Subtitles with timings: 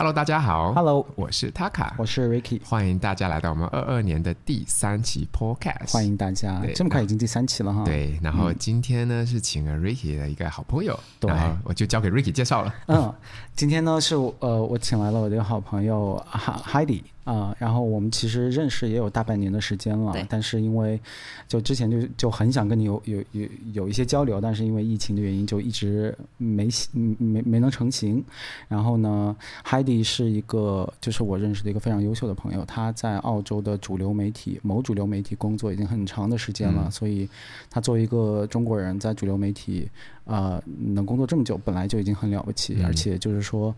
[0.00, 0.72] Hello，大家好。
[0.72, 5.92] Hello，我是 Taka，我是 Ricky，欢迎大家来到我们二二年的第三期 Podcast。
[5.92, 7.84] 欢迎大家，这么快已经第三期了哈。
[7.84, 12.74] 对，然后今天呢、嗯、是请了 Ricky 的一个好朋友，对，然后我就交给 Ricky 介绍了。
[12.86, 13.14] 嗯，
[13.54, 17.02] 今天呢是呃我请来了我的好朋友 Heidi。
[17.24, 20.98] 啊、呃，然后我们其实认识也有大半年的时间了，但是因为
[21.46, 28.24] 就之前就就很想跟你有有有有一些交流，但是因为疫情的原因就一直没没没能成型。
[28.68, 37.28] 然后呢，Heidi 是一个就是我认识的一个非常优秀的朋友，他在澳洲的主流媒体某主流媒体工作已经很长的时间了，嗯、所以
[37.70, 39.88] 他作为一个中国人在主流媒体
[40.24, 40.60] 呃
[40.94, 43.74] 能工作这么久，本来就已经很了不起，嗯、而且就是说。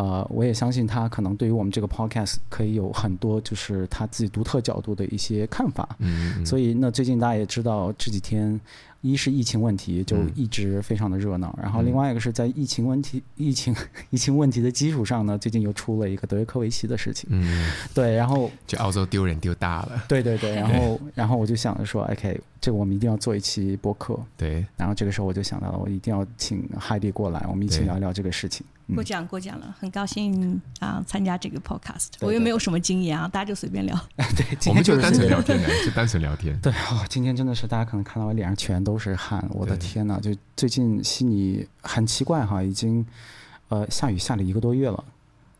[0.00, 5.86] 呃，我也相信他可能对于我们这个 podcast 可以有很多就是他自己独特角度的一些看法。
[5.98, 8.58] 嗯，嗯，所以那最近大家也知道这几天，
[9.02, 13.76] 一是疫情问题就一直非常的热闹，嗯，然后另外一个是在疫情问题、 疫情、
[14.08, 17.28] 疫情问题的基础上呢，最近又出了一个德约科维奇的事情。
[17.30, 20.02] 嗯，对，然后就澳洲丢人丢大了。
[20.08, 24.18] 对对对，然后然后我就想着说，OK，这个我们一定要做一期播客。
[24.38, 28.64] 对，然后这个时候我就想到了，我一定要请 Heidi 过来，我们一起聊聊这个事情。
[28.94, 32.08] 过奖过奖了，很高兴啊参加这个 podcast。
[32.20, 33.96] 我又没有什么经验啊，大家就随便聊。
[34.36, 36.58] 对，我们就单纯聊天， 就单纯聊天。
[36.60, 43.04] 对哦，今天真的是大家可能看到我脸上全都是汗，我的天呐，就最近悉尼很奇怪哈，已经
[43.68, 45.04] 呃下雨下了一个多月了。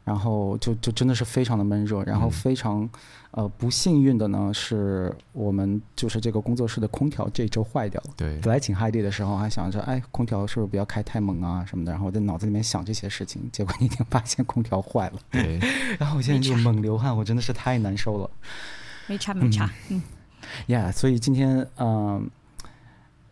[0.05, 2.91] 然后就就真的是非常的闷热，然后非常、嗯、
[3.33, 8.11] 呃不幸运的呢是我们就是这个工作室的空调这周坏掉了。
[8.17, 15.21] 对，本来请 Heidi 的时候还想着，哎，空调是不是不要开太猛啊什么的，然后我在脑子里面想这些事情，结果一天发现空调坏了。
[15.31, 15.61] 对，
[16.01, 18.31] 然后我现在就猛流汗，我真的是太难受了。
[19.07, 20.03] 没差没差，嗯，
[20.69, 21.79] 呀、嗯，yeah, 所以今天嗯。
[21.79, 22.23] 呃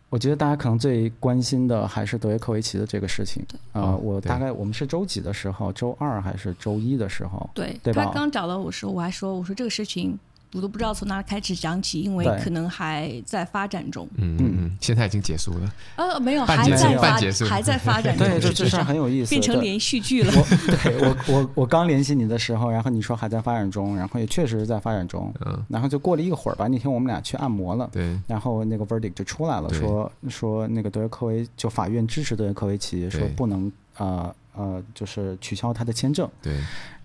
[0.09, 3.43] 我觉得大家可能最关心的还是德约科维奇的这个事情。
[3.73, 5.71] 啊、呃，我大概我们是周几的时候？
[5.71, 7.49] 周二还是周一的时候？
[7.53, 8.05] 对，对吧？
[8.05, 10.17] 他刚找到我时候，我还说，我说这个事情。
[10.53, 14.07] 我都不知道从哪开始讲起，因为可能还在发展中。
[14.15, 15.73] 嗯嗯嗯，现在已经结束了。
[15.95, 18.27] 呃，没有，还在发，还在发展中。
[18.27, 20.31] 对，这这事很有意思，变成连续剧了。
[20.83, 25.31] 对，我我我刚联系你的时候，然后你说还在发展中，然后也确实是在发展中。
[25.45, 25.63] 嗯。
[25.69, 27.87] 然后就过了一会儿吧，那天我们俩去按摩了。
[27.91, 28.19] 对。
[28.25, 36.27] 然后那个 verdict 就出来了，说说那个德约科维，就法院支持德约科维奇，说不能呃呃，就是取消他的签证。
[36.41, 36.59] 对。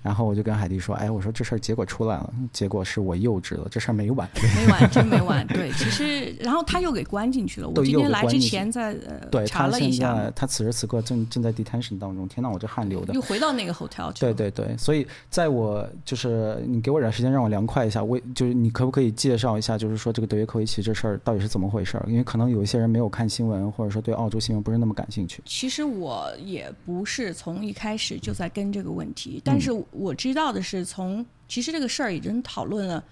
[0.05, 5.47] 然后我就跟海蒂说：“哎，我说这事儿结果出来了，结果是我幼稚了，这事儿没完，没完，真没完。
[5.47, 7.69] 对， 其实然后他又给关进去了。
[7.71, 8.95] 我今天来之前在
[9.33, 12.29] 呃查了一下，他，他此时此刻正正在 detention 当中。
[12.29, 13.15] 天呐，我这汗流的。
[13.15, 14.35] 又回到那个 hotel 去了。
[14.35, 22.05] 对对对，所以在我就是你给我点时间让我凉快一下，我就是你可不可以介绍一下，就是说这个德约科维奇这事儿到底是怎么回事儿？
[22.09, 25.43] 因为可能有一些人没有看新闻，或者说对澳洲新闻不是那么感兴趣。
[25.47, 30.75] 其实我也不是从一开始就在跟这个问题，但是我知道的是。
[30.75, 33.05] 是从其实这个事儿已经讨论了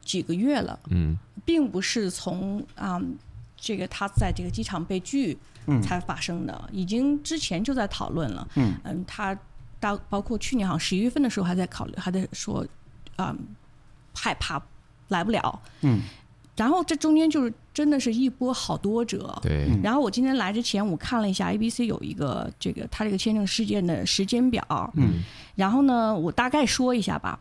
[0.00, 3.18] 几个月了，嗯，并不是从啊、嗯、
[3.56, 5.36] 这个他在这个机场被拒
[5.82, 9.36] 才发生的，嗯、已经之前就在讨论了，嗯嗯，他
[9.80, 12.64] 到包括去年好像十一月份的时候还在考虑，还在说
[13.16, 13.48] 啊、嗯、
[14.14, 14.62] 害怕
[15.08, 16.00] 来不了，嗯。
[16.56, 19.36] 然后这中间就是真的是一波好多折。
[19.42, 19.68] 对。
[19.82, 24.92] 然后我今天来之前，我看了一下 ABC 有一个这个他这个签证事件的时间表。
[24.96, 25.22] 嗯。
[25.56, 27.38] 然后呢，我大概说一下吧。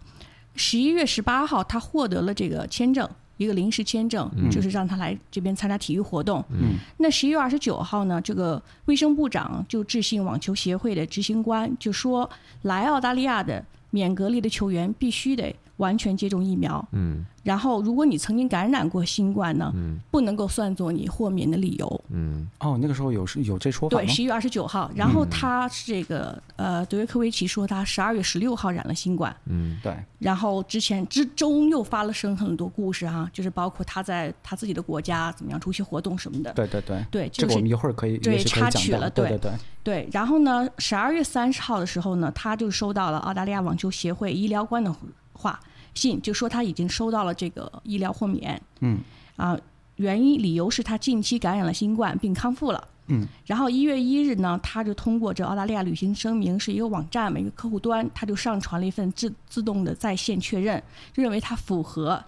[0.56, 6.44] 十一月十八号，他获得了这个签证，一个临时签证，就是让他来这边参加体育活动。
[6.52, 6.76] 嗯。
[6.98, 12.30] 那十一月二十九号呢，这个卫生部长就致信网球协会的执行官，就说
[12.64, 16.86] 来澳大利亚的免隔离的球员必须得完全接种疫苗。
[16.92, 17.26] 嗯。
[17.44, 22.04] 然后，如果你曾经感染过新冠呢，嗯、不能够算作你豁免的理由。
[22.08, 24.02] 嗯，哦，那个时候有是有这说法吗？
[24.02, 24.90] 对，十一月二十九号。
[24.96, 29.36] 然后他是这个、嗯、呃，德约科维奇说他十二月十六号染了新冠。
[29.48, 29.94] 嗯，对。
[30.20, 36.54] 然后之前之中又发了生很多故事哈、啊，就是包括他在他自己的国家怎么样出席活动什么的。
[36.54, 37.06] 对对对。
[37.12, 39.10] 对，就是、这个我们一会儿可以对插曲了。
[39.10, 39.52] 对对对。
[39.84, 44.90] 对，然后呢，十二月三十号的时候呢，他就收到了澳大利亚网球协会医疗官的
[45.34, 45.60] 话。
[45.96, 48.98] 信就说他已经收到了这个医疗豁免，嗯，
[49.36, 49.56] 啊，
[49.98, 60.82] 原因理由是他近期感染了新冠并康复了，嗯，然后一月一日呢，他就通过这澳大利亚旅行声明是一个网站嘛，一个客户端，他就上传了一份自自动的在线确认，
[61.14, 62.20] 就认为他符合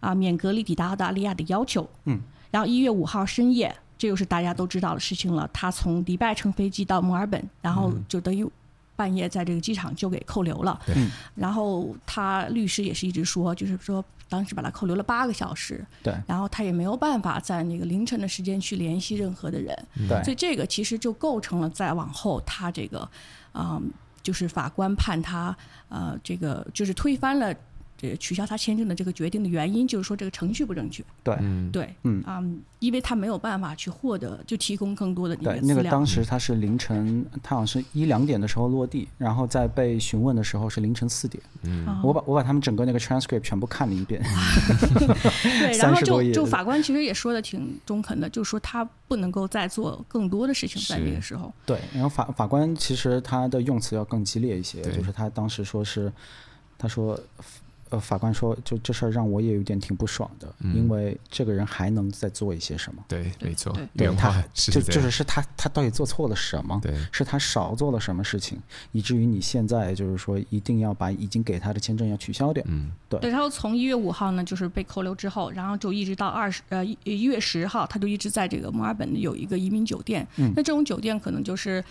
[0.00, 2.20] 啊免隔离抵达澳大利亚的要求，嗯，
[2.50, 8.46] 然后一月五号深夜，这又是大家都知道的事情了，他从迪拜乘飞机到墨尔本，然后就等于。
[8.96, 10.94] 半夜在这个机场就给扣留了，对，
[11.34, 23.08] 然后他律师也是一直说，就是说当时把他扣留了八个小时，对，然后他也没有办法在那个凌晨的时间去联系任何的人，对，所以这个其实就构成了再往后他这个，
[23.54, 23.90] 嗯，
[24.22, 25.56] 就是法官判他
[25.88, 27.54] 呃这个就是推翻了。
[28.18, 31.02] 取消他签证的这个决定的原因，就是说这个程序不正确。
[31.22, 31.36] 对，
[31.72, 35.74] 对，嗯啊、嗯，因为他没有办法去获得，就提供更多的那个资料。
[35.74, 41.42] 对，那个当时他是凌晨，他好像是一两点的时候落地，然后在被询问的时候是凌晨四点。
[41.62, 44.22] 嗯，我把我把他们整个那个 transcript 全部看了一遍。
[45.42, 51.50] 对，然后就就法官其实也说的挺中肯的，就是说他不能够再做更多的事情在那个时候。
[51.64, 56.12] 对，然后法法官其实他的用词要更激烈一些，就是他当时说是，
[56.76, 57.18] 他说。
[57.94, 63.04] 呃，法官说，就这事儿让我也有点挺不爽的，嗯，因为这个人还能再做一些什么？
[63.06, 66.80] 对，没错，对他是就就是是他他到底做错了什么？
[66.82, 68.58] 对，是他少做了什么事情，
[68.92, 72.64] 以至于你现在就是说一定要把已经给他的签证要取消掉？
[72.66, 73.20] 嗯，对。
[73.20, 80.26] 对，然后从一月五号呢，就是被扣留之后，然后就一直到二十呃一月十号，他就一直在这个墨尔本有一个移民酒店。
[80.36, 81.84] 嗯，那这种酒店可能就是。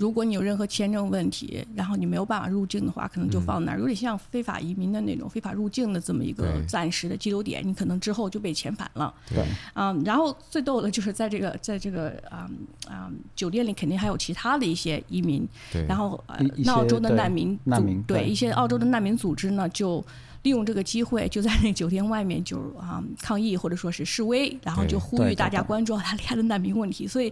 [0.00, 9.12] 如果你有任何签证问题，然后你没有办法入境的话，可能就放那儿，有点像非法移民的那种非法入境的这么一个暂时的羁留点，你可能之后就被遣返了。
[9.28, 9.44] 对，
[9.74, 12.48] 嗯，然后最逗的就是在这个在这个啊
[12.88, 15.46] 啊、嗯嗯、酒店里，肯定还有其他的一些移民。
[15.70, 16.38] 对，然后呃，
[16.72, 20.02] 澳洲的难民难民对，对一些澳洲的难民组织呢就。
[20.42, 27.06] 利用这个机会，就在那酒店外面就啊抗议或者说是示威，然后就呼吁大家关注澳大利亚的难民问题。
[27.06, 27.30] 所以，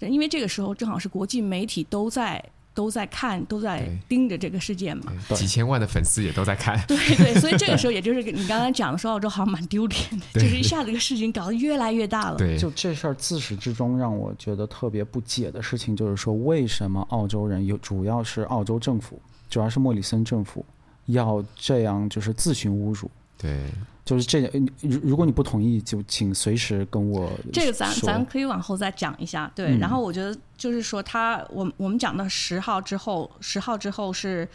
[0.00, 2.42] 因为这个时候正好是国际媒体都在
[2.74, 6.78] 都在看，都在盯着这个事件嘛，几千万的粉丝也都在看。
[6.86, 10.02] 对对，所以这个 时候也就是你刚刚讲的说，澳洲好像蛮丢脸
[10.32, 12.36] 的，就是一下子这个事情搞得越来越大了。
[12.36, 20.64] 对，就这事儿自始至终让我觉得特别不解的事情，就是说为什么澳洲人有，主要是澳洲政府，主要是莫里森政府。
[21.12, 23.66] 要这样就是自寻侮辱，对，
[24.04, 24.50] 就是这。
[24.80, 27.30] 如如果你不同意，就请随时跟我。
[27.52, 29.76] 这个咱咱可以往后再讲一下，对。
[29.76, 34.48] 嗯、然后我觉得就是说他，他我我们讲到十号之后，十号之后是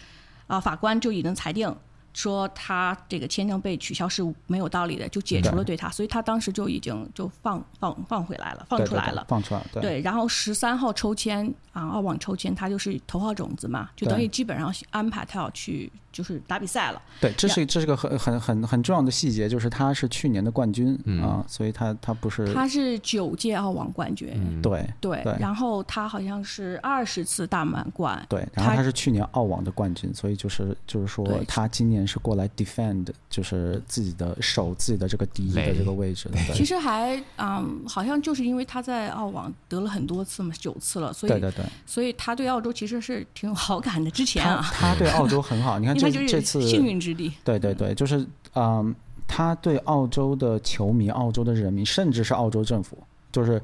[0.48, 1.74] 啊、呃，法官就已经裁定。
[2.16, 9.82] 说他这个签证被取消是没有道理的，就解除了对他，对，所以他当时就已经就放放放回来了，放出来了，对对对放出来对。
[9.82, 17.02] 对，然后十三号抽签啊，澳网抽签，他就是头号种子嘛，就等于基本上安排他要去就是打比赛了。
[17.20, 32.05] 对，这是这是个很很很很重要的细节，就是他是去年的冠军、嗯、啊，所以他他不是他是九届澳网冠军，嗯、对对，对，然后他好像是二十次大满贯，对，然后他是去年澳网的冠军，所以就是就是说他今年。
[32.06, 36.38] 是过来 defend，就是自己的守自己的这个第一的这个位置的。
[36.54, 44.12] 其实还嗯，好像就是因为他在澳网得了很多次嘛，九次了，所以对对对，所以他对澳洲其实是挺有好感的。
[44.12, 47.32] 之前啊，他，他对澳洲很好，你看这这次幸运之地。
[47.44, 48.94] 对对对，就是嗯，
[49.28, 52.98] 他对澳洲的球迷、澳洲的人民，甚至是澳洲政府。
[53.36, 53.62] 就是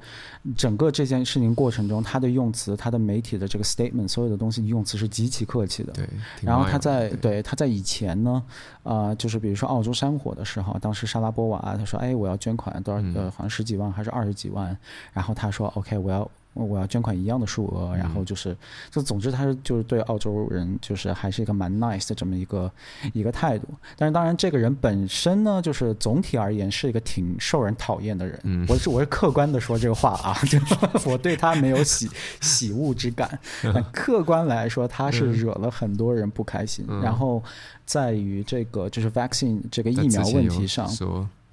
[0.58, 5.94] 整个这件事情过程中，他的用词，他的媒体的这个 statement，所有的东西用词是极其客气的。
[5.94, 6.06] 对。
[6.42, 8.44] 然后他在对，他在以前呢，
[8.84, 13.02] 啊、呃，就是比如说澳洲山火的时候，当时沙拉波娃他说，哎，我要捐款多少？
[13.16, 14.78] 呃，好像十几万还是二十几万？
[15.14, 16.30] 然后他说，OK，我要。
[16.54, 18.56] 我要捐款一样的数额，然后就是，
[18.90, 22.72] 就总之他是就是对澳洲人就是还是一个蛮 nice 的这么一个
[23.14, 23.68] 一个态度。
[23.96, 28.40] 但是当然，这个人本身呢，就是总体而言是一个挺受人讨厌的人。
[28.44, 30.60] 嗯，我是我是客观的说这个话啊，就
[31.10, 32.10] 我对他没有喜
[32.42, 33.40] 喜恶之感。
[33.62, 36.86] 但 客观来说，他是惹了很多人不开心。
[37.02, 37.42] 然后
[37.86, 40.88] 在于这个就是 vaccine 这个疫苗问题上。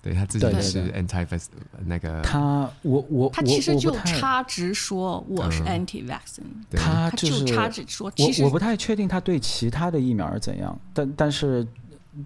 [0.01, 1.47] 对他自己是 anti-vax
[1.85, 8.11] 那个，他我我他其实就插直说我是 anti-vaccine，、嗯、他就是他插直说。
[8.13, 11.67] 其实我我不太确定他对其他的疫苗是怎样，但但是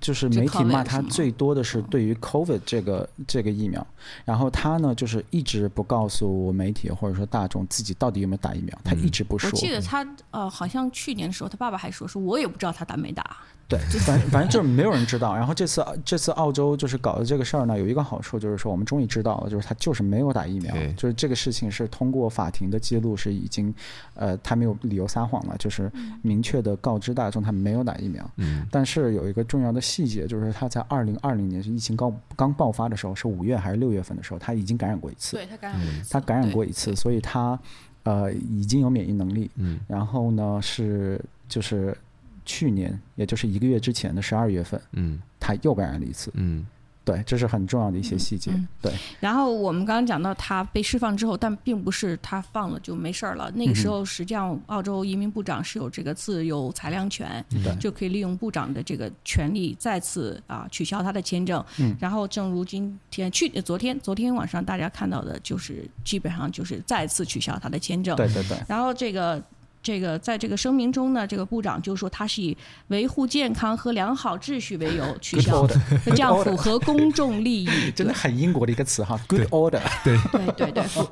[0.00, 3.84] 就是媒体骂他最多的是对于 COVID 这个这个疫苗，
[4.24, 9.48] 然后他呢就是一直不告诉媒体或者说大众自己到底有没有打疫苗，他一直不说。
[9.50, 13.38] 我记得他呃好像去年的时候，他爸爸还说，说我也不知道他打没打。
[13.72, 15.34] 对， 反正反正就是没有人知道。
[15.34, 23.74] 然后这次这次澳洲就是搞的这个事儿呢，有一个好处就是说，我们终于知道了，就是他就是没有打疫苗，就是这个事情是通过法庭的记录是已经，
[24.14, 28.30] 呃，他没有理由撒谎了，就是明确的告知大众他没有打疫苗。
[28.36, 28.66] 嗯。
[28.70, 35.36] 但是有一个重要的细节，就是他在二零二零年是疫情刚刚爆发的时候，是五月还是六月份的时候，他已经感染过一次。
[35.36, 36.10] 对，他感染过一次。
[36.12, 37.58] 他感染过一次，所以他
[38.02, 39.50] 呃已经有免疫能力。
[39.56, 39.80] 嗯。
[39.88, 41.96] 然后呢是就是。
[42.44, 46.66] 去年，也就是一个月之前的十二月份，嗯，他又感染了一次，嗯，
[47.04, 48.92] 对，这是很重要的一些细节，嗯嗯、对。
[49.20, 53.50] 然后我们刚刚讲到他被释放之后，但并不是他放了就没事儿了。
[53.52, 61.64] 那个时候，实际上澳洲移民部长是有这个自由裁量权，嗯、就可以利用部长的这个权利再次啊取消他的签证。
[61.78, 61.96] 嗯。
[62.00, 68.16] 然后，正如今天去昨天昨天晚上大家看到的，就是基本上就是再次取消他的签证。
[68.16, 68.58] 对对对。
[68.68, 69.42] 然后这个。
[69.82, 72.56] 这个在这个声明中呢，这个部长就说他是以
[72.88, 75.74] 维护健康和良好秩序为由取消的，
[76.06, 77.90] 这样符合公众利益。
[77.96, 79.82] 真的很英国的一个词哈，Good order。
[80.04, 81.10] 对对对对，符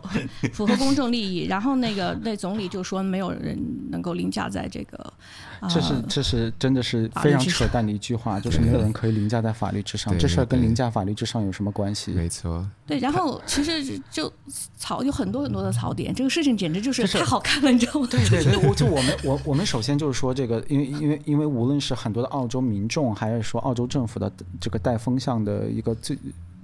[0.53, 1.47] 符合公众利益。
[1.47, 3.59] 然后那个那总理就说没有人
[3.91, 5.13] 能够凌驾在这个。
[5.69, 10.17] 这是这是真的是非常扯淡的一句话，就是没有人可以凌驾在法律之上。
[10.19, 12.13] 这事儿跟凌驾法律之上有什么关系？
[12.13, 12.67] 没错。
[12.87, 14.33] 对，然后其实就
[14.77, 18.09] 槽有很多很多的槽点，这个事情简直就是太好看了，你知道吗？
[18.11, 26.17] 对对对， 我就我们我我们首先就是说这个，因为因为因为无论是很多的澳洲民众，还是说澳洲政府的这个带风向的一个最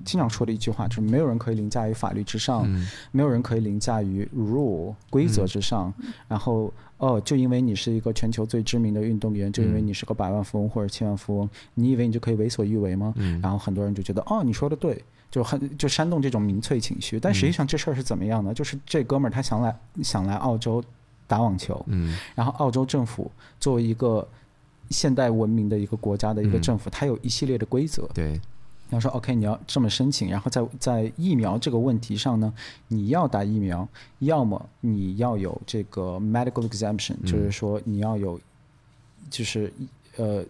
[0.06, 6.72] 经常说的一句话，就是没有人可以凌驾于法律之上，嗯、没有人可以凌驾于 rule 规则之上，嗯、然后。
[6.98, 13.12] 哦，就因为你是一个全球最知名的运动员，就因为你是个百万富翁或者千万富翁，你以为你就可以为所欲为吗？
[13.16, 17.20] 嗯、然后很多人就觉得，哦，你说的对，就很就煽动这种民粹情绪。
[17.20, 18.54] 但实际上这事儿是怎么样呢？
[18.54, 20.82] 就是这哥们儿他想来想来澳洲
[21.26, 24.26] 打网球，嗯、然后澳洲政府作为一个
[24.88, 28.08] 现代文明的一个国家的一个政府，它、嗯、有一系列的规则。
[28.14, 28.40] 对。
[28.90, 32.52] 要说 OK，你要这么申请，然后在在疫苗这个问题上呢，
[32.86, 33.88] 你要打疫苗，
[34.20, 38.40] 要么你要有这个 medical exemption，嗯，就是说你要有，
[39.28, 39.72] 就是
[40.16, 40.44] 呃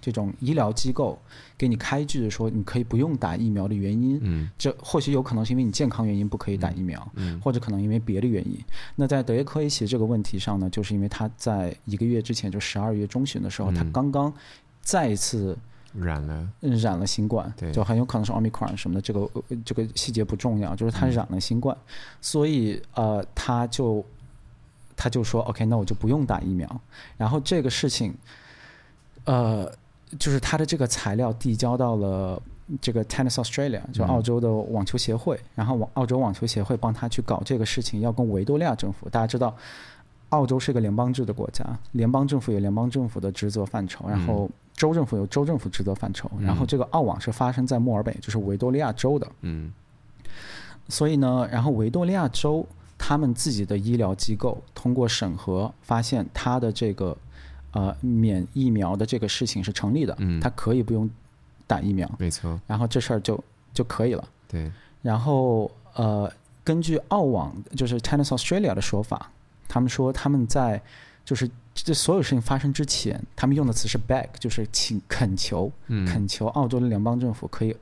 [0.00, 1.18] 这种医疗机构
[1.58, 8.58] 给你开具的说你可以不用打疫苗的原因，嗯，这或许有可能是因为你健康原因不可以打疫苗，嗯，或者可能因为别的原因。
[8.96, 14.32] 那在德约科维奇这个问题上呢，就是因为他在一个月之前，就十二月中旬的时候，他刚刚
[14.80, 15.54] 再一次。
[15.94, 19.30] 染了，染了新冠，对，就很有可能是奥密克戎什么的，这个
[19.64, 21.86] 这个细节不重要，就是他染了新冠，嗯、
[22.20, 24.04] 所以呃，他就
[24.96, 26.68] 他就说 OK，那我就不用打疫苗。
[27.16, 28.12] 然后这个事情，
[29.24, 29.70] 呃，
[30.18, 32.42] 就是他的这个材料递交到了
[32.80, 39.54] 这个 Tennis Australia，就澳洲的网球协会，嗯、然后网澳洲网球协会帮他去搞这个事情，要跟维多利亚政府，大家知道，
[40.34, 44.50] 澳洲是个联邦制的国家，联邦政府有联邦政府的职责范畴，然后。
[44.76, 49.26] 州政府有州政府职责范畴，然后这个澳网是发生在墨尔本，就是维多利亚州的。
[49.42, 49.72] 嗯。
[50.88, 52.66] 所以呢，然后维多利亚州
[52.98, 57.16] 他们自己的医疗机构通过审核，发现他的这个
[57.70, 61.08] 呃免疫苗的这个事情是成立的，嗯，他可以不用
[61.68, 62.60] 打疫苗，没错。
[62.66, 63.38] 然后这事儿就
[63.72, 64.24] 就可以了。
[64.48, 64.68] 对。
[65.02, 66.28] 然后呃，
[66.64, 69.30] 根据澳网就是 Tennis Australia 的说法，
[69.74, 70.80] 他们说他们在
[71.24, 71.50] 就是。
[71.76, 75.68] 这所有事情发生之前，他们用的词是 beg，就是请恳求，
[76.06, 77.74] 恳求澳洲的联邦政府可以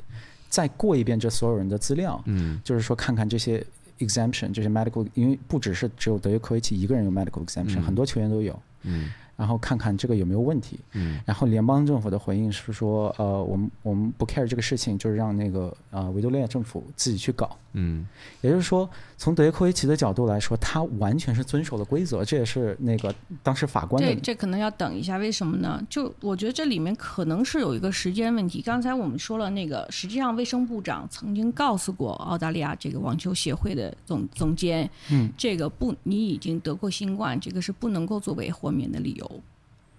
[0.48, 3.62] 再过一遍这所有人的资料，嗯，就是说看看这些
[3.98, 9.12] exemption，这些 medical，因为不只是只有德约科维奇一个人有 medical exemption，嗯，很多球员都有，嗯。
[9.42, 10.78] 然后看看这个有没有问题。
[10.92, 11.20] 嗯。
[11.26, 17.56] 然后联邦政府的回应是说，呃，我们我们不 care 这个事情，就是让那个呃维多利亚政府自己去搞。
[17.72, 18.06] 嗯。
[18.40, 24.14] 也就是说，从德约科维奇的角度来说，他完全是遵守了规则，这也是那个当时法官的。
[24.14, 25.84] 这这可能要等一下，为什么呢？
[25.90, 28.62] 就我觉得这里面可能是有一个时间问题。
[28.62, 39.31] 刚才我们说了，那个实际上卫生部长曾经告诉过澳大利亚这个网球协会的总总监，嗯，这个不，你已经得过新冠，这个是不能够作为豁免的理由。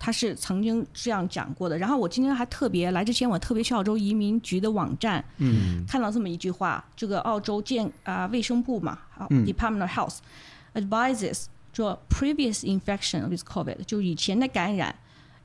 [0.04, 1.78] 他是曾经这样讲过的。
[1.78, 10.18] 然后我今天还特别来之前，我特别去澳洲移民局的网站，嗯，看到这么一句话，这个澳洲健啊卫生部嘛，嗯，Department of Health
[10.74, 14.94] advises 说 previous infection with COVID 就以前的感染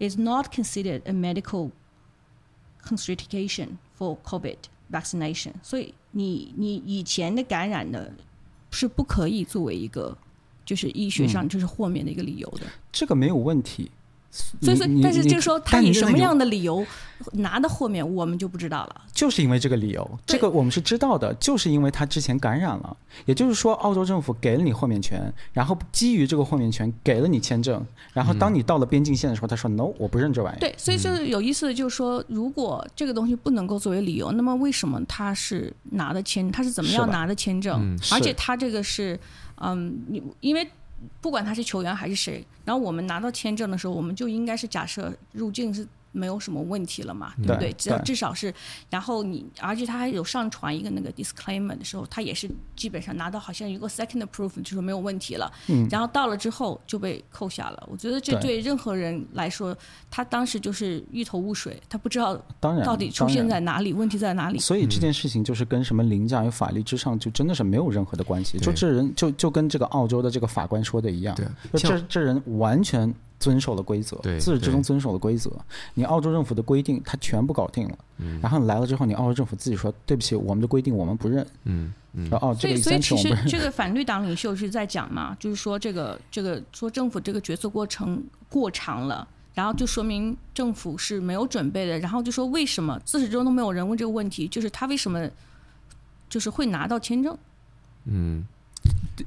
[0.00, 1.71] is not considered a medical
[2.85, 4.57] contraindication for COVID
[4.91, 5.53] vaccination。
[5.62, 8.09] 所以你你以前的感染呢，
[8.73, 10.19] 是不可以作为一个
[10.65, 12.67] 就是医学上就是豁免的一个理由的。
[12.91, 13.93] 这个没有问题。
[14.61, 16.85] 所以说，但是就是说，他以什么样的理由
[17.33, 19.02] 拿的豁免，我们就不知道了。
[19.12, 22.97] 就是因为这个理由，这个我们是知道的，就是因为他之前感染了。
[23.26, 30.61] 也就是说，澳洲政府给了你豁免权，然后基于这个豁免权给了你签证，然后当你到了边境线的时候，他说 “no，我不认这玩意儿”。
[30.61, 36.50] 对，所以就是有意思的就是说，如果这个东西不能够作为理由，那么为什么他是拿的签？
[36.52, 37.99] 他是怎么样拿的签证？
[38.12, 39.18] 而且他这个是，
[39.57, 40.68] 嗯，你因为。
[41.21, 45.87] 不管他是球员还是谁，然后我们拿到签证的时候，我们就应该是假设入境是。
[46.19, 47.73] 没有什么问题了嘛，对不对？
[47.75, 48.53] 至至少是，
[48.91, 55.51] 然后你，而且他还有上传一个那个 disclaimer 的时候，他也是基本上拿到好像一个 second proof，就是没有问题了。
[55.69, 55.87] 嗯。
[55.89, 57.89] 然后到了之后就被扣下了。
[57.91, 59.77] 我觉得这对任何人来说，
[60.11, 62.37] 他当时就是一头雾水，他不知道
[62.85, 64.59] 到底出现在哪里，问题在哪里。
[64.59, 68.59] 所以这件事情就是跟什么凌驾于法律之上，就真的是没有任何的关系。
[68.59, 71.47] 就这人就就跟这个澳洲的这个法官说的一样，对，
[71.81, 73.15] 这这人完全。
[73.38, 75.50] 遵守了规则，自始至终遵守了规则。
[75.95, 77.99] 你澳洲政府的规定，他全部搞定了。
[78.18, 78.40] 嗯。
[78.42, 82.28] 然后你来了之后，你澳洲政府自己说：“对不起，我们的规定我们不认。”嗯嗯。
[82.33, 95.28] 哦，所以所以其实这个反对党领袖是在讲嘛，就是说这个这个说政府这个决策过程过长了，然后就说明政府是没有准备的，然后就说为什么自始至终都没有人问这个问题，就是他为什么
[96.28, 97.37] 就是会拿到签证？
[98.07, 98.45] 嗯，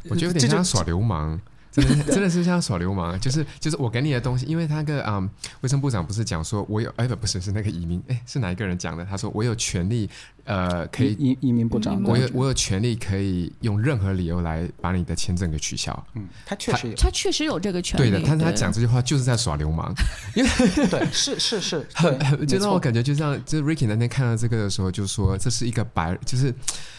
[0.10, 1.40] 我觉得有点像耍流氓。
[1.72, 5.26] 真的真的是像耍流氓，就是就是我给你的东西，因为那个啊，
[5.62, 9.06] 卫、生部长不是讲说，我有哎不不是是那个移民哎是哪一个人讲的？
[9.06, 10.10] 他说我有权利
[10.46, 15.92] 呃可以移移民部长，我有我有权利可以用任何理由来把你的签证给取消。
[16.16, 18.10] 嗯，他确实有他，他确实有这个权利。
[18.10, 19.94] 对的，但是他讲这句话就是在耍流氓，
[20.36, 20.50] 因为
[20.88, 21.86] 对是是是，
[22.48, 26.54] 就让我感觉就像就是 Ricky 那天看到这个的时候，就说这是一个白，就是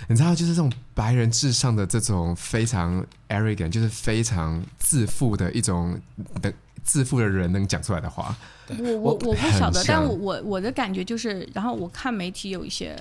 [0.08, 3.04] 你知道就是这种白人至上的这种非常。
[3.32, 5.98] arrogant 就是非常自负的一种
[6.42, 6.52] 的
[6.84, 8.36] 自负的人能讲出来的话。
[8.78, 12.94] 我我我不晓得，但我我我的感觉就是，然后我看媒体有一些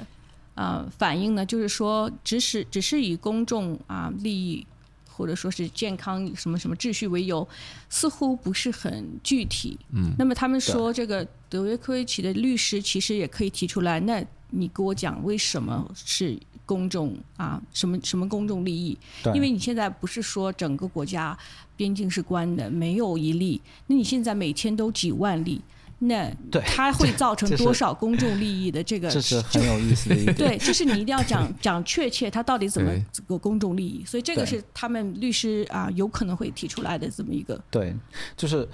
[0.61, 4.65] 呃反应呢，就是说，只是只是以公众啊、呃、利益
[5.07, 7.47] 或者说是健康什么什么秩序为由，
[7.89, 9.77] 似乎不是很具体。
[9.91, 16.37] 嗯，那么他们说这个德约科维奇的律师其实也可以提出来，那你给我讲为什么是？
[16.63, 18.97] 公众啊，什么什么公众利益？
[19.33, 21.37] 因为你现在不是说整个国家
[21.75, 23.59] 边境是关的，没有一例。
[23.87, 25.59] 那你现在每天都几万例，
[26.03, 29.09] 那对它会造成多少公众利益的这个？
[29.09, 30.35] 这是很有意思的一点。
[30.35, 34.03] 对，就是你一定要讲讲确切，它到底怎么这个公众利益？
[34.05, 37.61] 所以这个是他们律师啊有可能会提出来的这么一个。
[37.69, 37.95] 对，
[38.35, 38.67] 就是。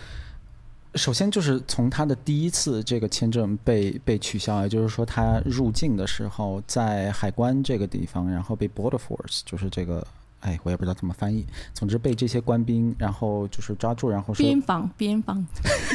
[0.96, 10.08] 首先就是从他的第一次这个签证被被取消，也就是说他入境的时候在海关这个地方，然后被 Border Force 就是这个。
[10.42, 11.46] 哎，我也不知道怎么翻译。
[11.74, 15.46] 总之被这些官兵，然后就是抓住，然后说边防边防，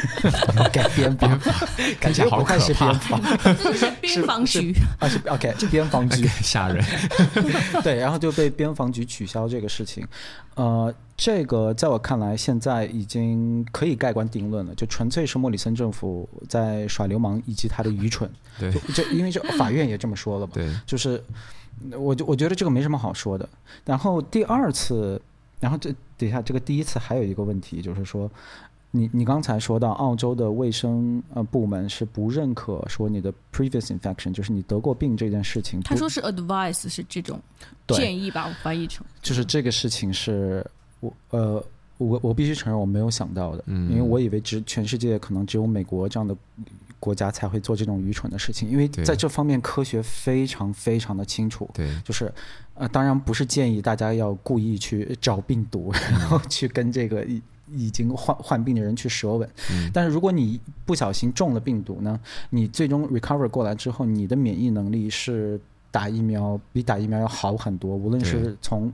[0.72, 1.40] 改边防，
[2.00, 2.92] 感觉好可怕。
[2.92, 3.24] 边防
[3.74, 6.84] 是边防局啊，是 OK，边防局吓人。
[7.82, 10.06] 对，然后就被边防局取消这个事情。
[10.54, 18.28] 呃，这个在我看来，现在已经可以盖棺定论了，就纯粹是莫里森政府在耍流氓，以及他的愚蠢。
[18.58, 20.52] 对，就因为这法院也这么说了嘛。
[20.52, 21.22] 对，就是。
[21.98, 23.48] 我就我觉得这个没什么好说的。
[23.84, 25.20] 然后第二次，
[25.60, 28.30] 然后这等一下，这个第一次还有一个问题，就是说，
[28.90, 35.80] 你你刚才说到澳洲的卫生呃部门是不认可说你的 previous infection，就是你得过病这件事情。
[35.82, 37.40] 他说是 advice 是这种
[37.88, 39.04] 建议吧，我翻译成。
[39.20, 40.64] 就是这个事情是
[41.00, 41.64] 我呃
[41.98, 46.36] 我我必须承认我没有想到的，因为我以为只全世界可能只有美国这样的。
[47.02, 51.68] 国家才会做这种愚蠢的事情，因为在这方面科学非常非常的清楚。
[51.74, 52.32] 对，就是，
[52.74, 59.48] 呃，当然不是建议大家要故意去找病毒，然后去跟这个已已经患患病的人去舌吻。
[59.72, 59.90] 嗯。
[59.92, 65.60] 但是如果你不小心中了病毒呢，你最终 recover 过来之后，你的免疫能力是
[65.90, 68.86] 打疫苗比打疫苗要好很多，无论是从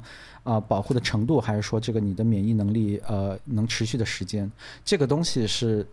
[0.44, 4.50] 啊、呃、保护的程度，还是说这个你的免疫能力呃能持续的时间，
[4.82, 5.86] 这个东西是。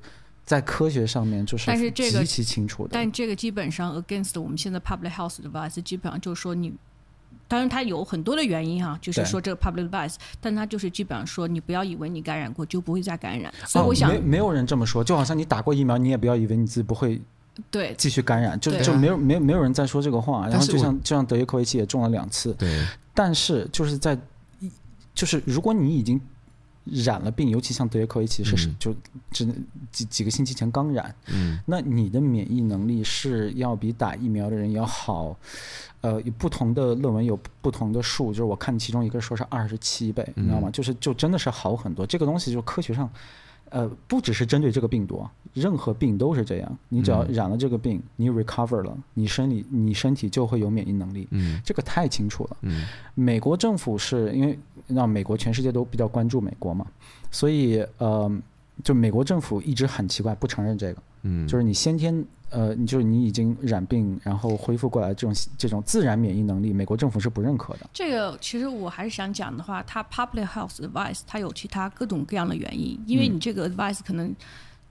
[0.46, 6.72] 在科学上面就是极其清楚的，但这个基本上 against 我们现在 public health advice 基本上就是说你，
[7.48, 17.20] 当然它有很多的原因哈、啊，就是说这个 public advice，但它就是基本上说你不要以为你感染过就不会再感染，所以我想、哦、没没有人这么说，就好像你打过疫苗，你也不要以为你自己不会
[17.72, 17.96] 对。
[17.98, 24.16] 继续感染，就就没有没有没有人在说这个话，然后就像就像德约科维奇也中了两次，对，但是就是在
[25.16, 26.22] 就是如果你已经。
[26.86, 28.96] 染了病，尤其像德约科维奇是就
[29.32, 29.46] 只
[29.92, 35.38] 几几个星期前刚染，嗯，那你的免疫能力是要比打疫苗的人要好，
[36.02, 40.70] 呃，有不同的论文有不同的数，就是我看其中一个说是二十七倍，你知道吗？
[40.72, 42.06] 就是就真的是好很多。
[42.06, 43.10] 这个东西就科学上。
[43.76, 46.78] 呃，不只是针对这个病毒，任何病都是这样。
[46.88, 51.28] 你只要染了这个病，嗯、你 recover 了，你身体你身体就会有免疫能力。
[51.32, 52.58] 嗯，这个太清楚了。
[52.62, 52.86] 嗯，
[53.16, 54.58] 美国政府是因为
[54.88, 56.88] 让美国全世界都比较关注美国嘛，
[57.30, 58.32] 所以呃，
[58.82, 61.04] 就美国政府一直很奇怪，不承认这个。
[61.24, 62.26] 嗯，就是你先天。
[62.50, 67.90] 呃，你就是你已经染病，然后恢复过来这种这种自然免疫能力，美国政府是不认可的。
[67.94, 74.34] 这个其实我还是想讲的话，它 public health advice 它有其他各种各样的原因，因为你这个 advice 可能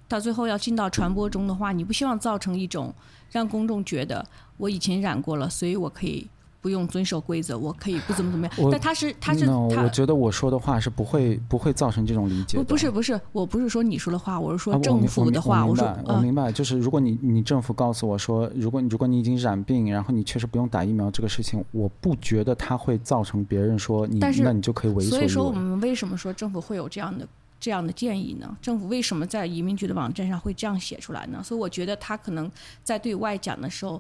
[0.08, 2.94] 到最后要进到传播中的话，你不希望造成一种
[3.30, 4.24] 让公众觉得
[4.56, 6.28] 我以前染过了，所以我可以。
[6.64, 8.70] 不用遵守规则，我可以不怎么怎么样。
[8.72, 12.56] 但他是他是他，我觉得我说的话是不会不会造成这种理解。
[12.56, 15.58] 不不是不是，我不是说你说的话，我是说政府的话。
[15.58, 25.28] 啊、我，我，我明白，我，说我明白，就是如果你你政府告诉我说，如果如果你已经染病，然后你确实不用打疫苗这个事情，我不觉得它会造成别人说你，那你就可以为所欲为。
[25.28, 27.28] 所以说我们为什么说政府会有这样的？
[27.60, 28.54] 这样的建议呢？
[28.60, 31.40] 政府为什么在移民局的网站上会这样写出来呢？
[31.42, 32.50] 所以我觉得他可能
[32.82, 33.98] 在对外讲的时候，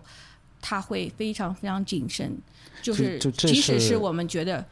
[0.60, 2.36] 他会非常非常谨慎，
[2.82, 4.64] 就是即使是我们觉得。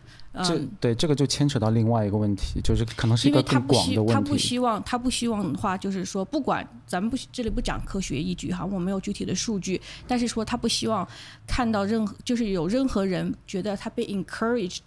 [0.42, 4.14] 这对这个就牵扯到另外一个问题，就是可能是一个更广的问题。
[4.14, 11.06] 他不希望，他不希望的话，就是说，不管咱们不这里不讲科学依据哈，我没有具体的数据，但是说他不希望
[11.46, 14.80] 看到任何，就是有任何人觉得他被 encouraged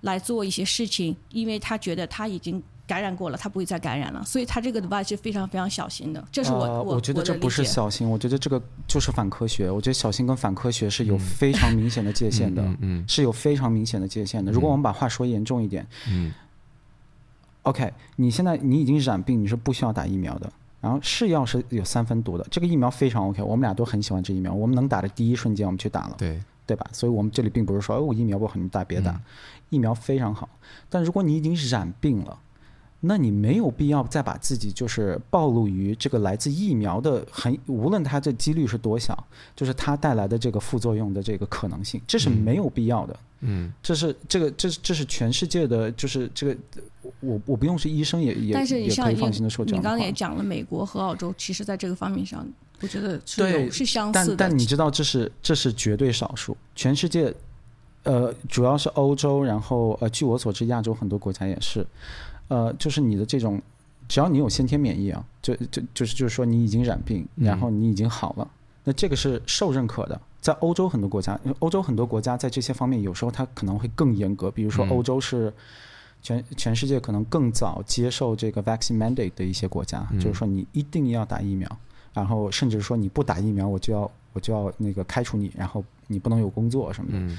[0.00, 2.62] 来做一些事情，因为他觉得他已经。
[2.86, 6.24] 感染过了，他不会再感染了，所以他这个 device 是非常非常小心的。
[6.30, 9.68] 这是我、呃、我觉得这不是小心，我，觉得这个就是反科学。
[9.70, 14.52] 我觉得小心跟反科学是有非常明显的界限的，嗯，嗯，是有非常明显的界限的。
[14.52, 16.32] 如果我们把话说严重一点，嗯
[17.62, 20.50] ，OK，你现在你已经染病，你是不需要打疫苗的。
[20.80, 26.86] 然后是药是有三分毒的，这个疫苗非常 OK，我们俩都很喜欢这疫苗，我们能打的第一瞬间我们去打了，对对吧？
[26.92, 29.20] 所以我们这里并不是说，哎，我疫苗不好，你打别打，嗯，
[29.70, 30.48] 疫苗非常好。
[30.88, 32.38] 但如果你已经染病了。
[33.06, 39.16] 那你没有必要再把自己就是暴露于这个来自疫苗的很，无论它的几率是多小，
[39.54, 43.16] 就是它带来的这个副作用的这个可能性，这是没有必要的。
[43.40, 46.56] 嗯，这是这个这是这是全世界的，就是这个
[47.20, 49.80] 我我不用是医生也也但是也可以放心的说这样。
[49.80, 52.46] 你刚刚也讲了，美国和澳洲其实在这个方面上，
[52.80, 54.36] 我觉得是有是相似的。
[54.36, 57.32] 但但你知道这是这是绝对少数，全世界
[58.04, 61.86] 呃主要是欧洲，然后呃据我所知，亚洲很多国家也是。
[62.48, 63.60] 呃，就是你的这种，
[64.06, 68.50] 只要你有先天免疫啊，就就就是就是说你已经染病，然后你已经好了，嗯、
[68.84, 70.20] 那这个是受认可的。
[70.40, 74.48] 在欧洲很多国家，欧洲很多国家在这些方面有时候它可能会更严格。
[74.48, 75.52] 比如说欧洲是
[76.22, 81.68] 全全世界可能更早接受这个 vaccine mandate 的一些国家，嗯、就是说你一定要打疫苗，
[82.14, 87.36] 然后甚至说你不打疫苗，我就要我就要那个开除你，然后你不能有工作什么的，嗯、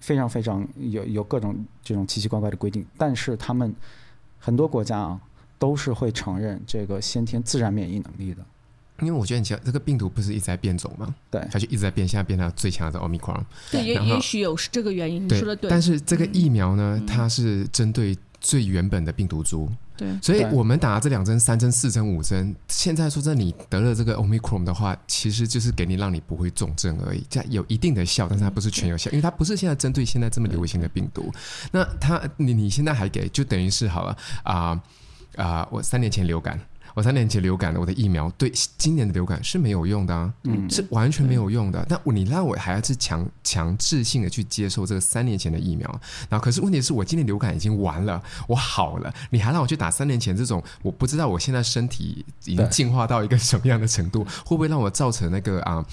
[0.00, 3.72] 非常非常有有各种这种奇奇怪怪的规定，但是他们。
[4.40, 5.20] 很多国家啊，
[5.58, 8.42] 都是会承认这个先天自然免疫能力的，
[9.00, 11.14] 因为我觉得你讲这个病毒不是一直在变种吗？
[11.30, 13.44] 对，它就一直在变，现在变到最强的 Omicron。
[13.70, 15.28] 对，也也许有是这个原因。
[15.28, 15.70] 你说的对。
[15.70, 19.70] 但是这个疫苗呢，嗯、它是针对最原本的病毒株。
[20.00, 31.30] 对，所以我们打了这两针、三针、四针、五针，现在说这你得了这个 Omicron 的话，其实就是给你让你不会重症而已，这有一定的效，但是它不是全有效，因为它不是现在针对现在这么流行的病毒。
[31.70, 34.80] 那它你你现在还给，就等于是好了啊啊、
[35.36, 35.68] 呃呃！
[35.70, 36.58] 我三年前流感。
[36.94, 41.84] 我三年前流感的，我的疫苗对今年的流感是没有用的，啊，嗯，是完全没有用的。
[41.88, 45.88] 但你让我还要是强强制性的去接受这个三年前的疫苗，
[46.28, 55.84] 然后可是问题是我今年流感已经完了，我好了，你还让我去打三年前这种，我不知道我现在身体已经进化到一个什么样的程度， 会不会让我造成那个啊，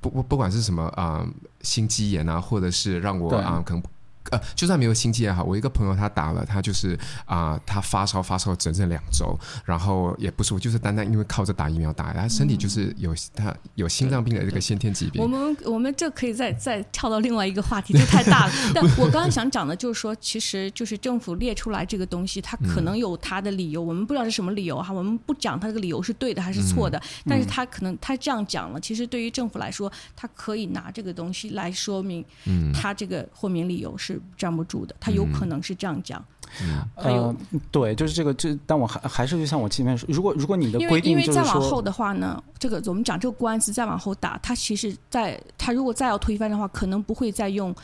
[0.00, 1.26] 不不不管是什么啊
[1.62, 3.82] 心肌炎啊，或者是让我啊可能。
[4.30, 15.22] 呃，就算没有心肌也好，我一个朋友他打了，他就是啊、呃，他发烧发烧整整两周，然后也不是我，就是单单因为靠着打疫苗打，他身体就是有、嗯、他有心脏病的这个先天疾病。
[15.22, 18.52] 我们我们这可以再再跳到另外一个话题，这太大了。
[18.74, 34.13] 但我刚刚想讲的就是说，其实就是政府列出来这个东西，它可能有它的理由，嗯、我们不知道是什么理由哈，我们不讲它这个理由是对的还是错的，嗯、但是他可能他这样讲了，其实对于政府来说，他可以拿这个东西来说明，嗯，他这个豁免理由是。
[34.36, 36.24] 站不住的，他有可能是这样讲。
[36.62, 37.36] 嗯，呃，
[37.72, 47.74] 对，就是这个，这但我还还是就像我前面说，如果如果你的规定就是说，因为因为再往后的话呢，这个我们讲这个官司再往后打，他其实在他如果再要推翻的话，可能不会再用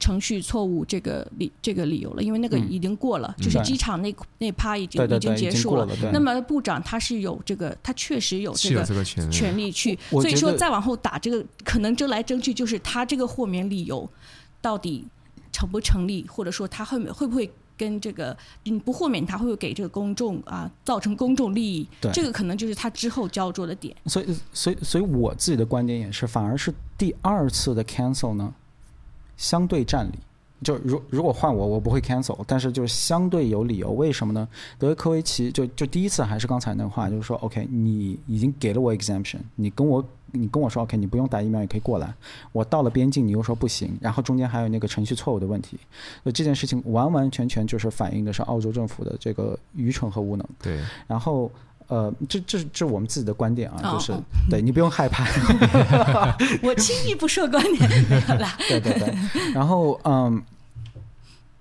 [0.00, 5.86] 程序错误这个理这个理由了，因为那个已经过了，嗯、就是机场那那趴已经已经结束了。
[6.12, 14.08] 那么部长他是有这个，他确实有这个权利去，所以说再往后打这个，可能争来争去就是他这个豁免理由
[14.60, 15.06] 到底。
[15.56, 21.88] 成不成立，或者说他会会不会跟这个你不豁免他，会不会给这个公众啊造成公众利益？
[21.98, 23.96] 对，这个可能就是他之后焦灼的点。
[24.04, 28.52] 所以，所以，所以我自己的观点也是，反而是第二次的 cancel 呢，
[29.38, 30.18] 相对占理。
[30.62, 33.90] 就如如果换我，我不会 cancel，但是就是相对有理由。
[33.92, 34.48] 为什么呢？
[34.78, 40.04] 德约科维奇就就第一次还是刚才那话，就是说，OK，你已经给了我 exemption，你跟我。
[40.32, 42.12] 你跟我说 OK，你不用打疫苗也可以过来。
[42.52, 45.78] 我到了边境，你又说不行，然后中间还有那个程序错误的问题。
[46.24, 50.46] 那这件事情完完全全就是反映的是澳洲政府的这个愚蠢和无能。
[50.60, 50.78] 对。
[51.06, 51.50] 然后
[51.88, 55.24] 呃，这这这是我们自己的观点啊，就是、哦、对你不用害怕。
[56.62, 57.88] 我轻易不说观点。
[58.68, 59.14] 对对对。
[59.54, 60.42] 然后嗯，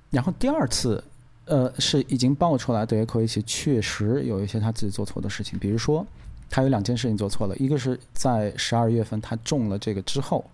[0.10, 1.04] 然后第二次
[1.46, 6.06] 呃是已经爆出来，德约科维奇确实有一些他自己做错的事情，比如说。
[6.48, 10.46] 他有两件事情做错了，一个是在十二月份他中了这个之后，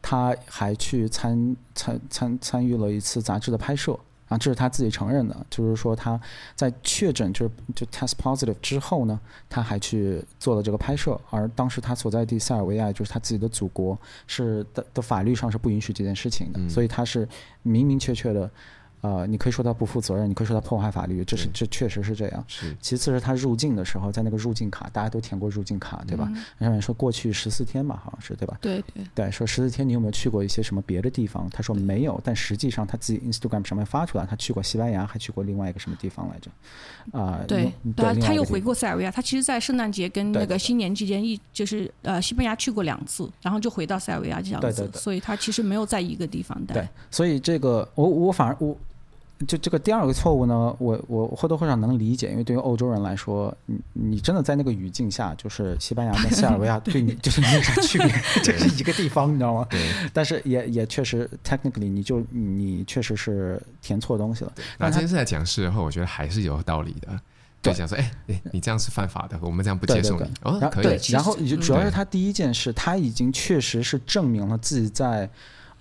[0.00, 6.20] 他还去参参参参与了一次杂志的拍摄，然后这是他自己承认的，就是说他
[6.54, 17.28] 在确诊就是就 test positive 之后呢，他还去做了这个拍摄，而当时他所在地塞尔维亚就是他自己的祖国，是的的法律上是不允许这件事情的，嗯、所以他是
[17.62, 18.50] 明明确确的。
[19.04, 22.42] 呃，你可以说他不负责任，你可以说他破坏法律，这是这确实是这样。
[22.48, 22.74] 是。
[22.80, 26.24] 其次是他入境的时候，在那个入境卡，大家都填过入境卡，对吧？
[26.58, 28.56] 上面、嗯、说过去十四天嘛，好像是对吧？
[28.62, 29.04] 对对。
[29.14, 31.46] 对，说十四天你有没有去过一些什么别的地方？
[31.50, 36.50] 他说没有，但实际上他自己 Instagram 上面发出来，他去过西班牙，还去过另外一个什么地方来着？
[37.12, 39.10] 啊、呃，对，对，他他又回过塞尔维亚。
[39.10, 44.66] 他其实，在圣诞节跟那个新年期间，一就是呃西班牙去过两次，然后就回到塞尔维亚这样子。
[44.66, 44.98] 对对对。
[44.98, 46.74] 所以他其实没有在一个地方待。
[46.74, 48.74] 对，所以这个我我反而我。
[49.44, 58.08] 就这个第二个错误呢，我我或多或少能理解，因为对于欧洲人来说，你你真的在那个语境下，就是西班牙跟塞尔维亚 对你就是没有啥区别，
[58.42, 59.66] 这是一个地方，你知道吗？
[59.70, 59.80] 对。
[60.12, 64.52] 但是也也确实，technically，你就你确实是填错东西了。
[64.78, 67.08] 那今天是在讲事后，我觉得还是有道理的。
[67.62, 70.30] 对，想说，哎哎，你这样是犯法的，我们这样不接受你。
[70.42, 70.84] 哦，可以。
[70.84, 75.28] 对，然后主要是他第一件事，他已经确实是证明了自己在。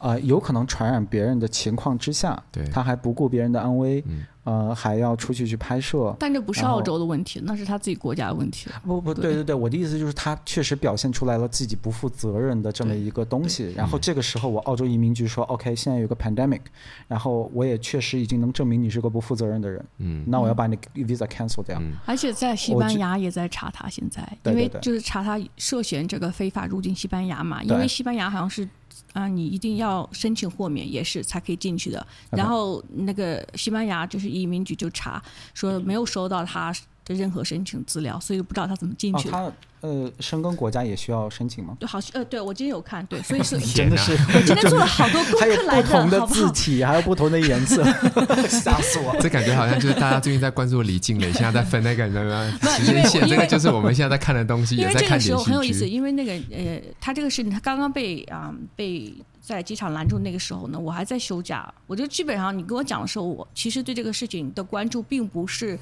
[0.04, 6.16] 呃，有可能传染别人的情况之下，对，他还不顾别人的安危，嗯、呃，还要出去去拍摄。
[6.20, 8.70] 但这不是澳洲的问题，那是他自己国家的问题。
[8.84, 13.72] 不不，对对对，我的意思就是他确实表现出来了自己不负责任的这么一个东西。
[13.76, 16.62] 然后这个时候，我澳洲移民局说，OK，现在有个 pandemic，
[17.08, 19.86] 然后我也确实已经能证明你是个不负责任的人。
[20.00, 21.80] 嗯，那我要把你 visa cancel 掉。
[21.80, 28.68] 嗯、而且在西班牙也在查他，现在因为就是查他涉嫌这个非法入境西班牙嘛，因为西班牙好像是。
[29.12, 32.06] 啊，你一定要申请豁免，也是才可以进去的。
[32.32, 35.22] 然后那个西班牙就是移民局就查，
[35.54, 36.74] 说没有收到他
[37.06, 39.38] 的任何申请资料，所以不知道他怎么进去的。
[39.38, 41.76] 哦呃，申根国家也需要申请吗？
[41.78, 47.84] 对，好，呃，对我今天有看，对，所以是真的是， 我今天做了好多 功课来的，还有不同的字体，好好还有不同的颜色，
[48.48, 49.20] 吓死我了！
[49.20, 55.32] 这感觉好像就是大家最近在关注李静蕾，现在在分那个什么时间线，这个就是我们现在在看的东西，也在看连续剧。
[55.32, 59.14] 因为这个时候很有意思，因为那个呃，他这个事情他刚刚被啊、呃、被。
[59.46, 61.72] 在机场拦住那个时候呢，我还在休假。
[61.86, 65.78] 我就基本上你跟我讲的时候，我其实对这个事情的关注并不是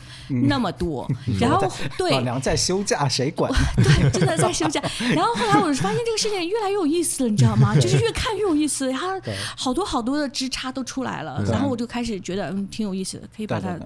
[0.48, 1.08] 那么多。
[1.30, 1.64] 嗯、然后
[1.96, 3.52] 对老娘在休假，谁管？
[3.78, 4.82] 对，真的在休假。
[5.14, 7.76] 然后后来我就发现这个事情越来越有意思了，你知道吗？
[7.80, 9.22] 就是越看越有意思，它
[9.56, 11.40] 好多好多的枝杈都出来了。
[11.46, 13.78] 然后我就开始觉得嗯挺有意思的，可以把它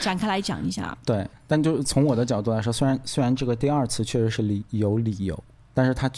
[0.00, 0.96] 展开来讲一下。
[1.04, 5.42] 对，对，但就从我的角度来说，虽然虽然这个第二次确实是理有理由，
[5.74, 6.08] 但是他。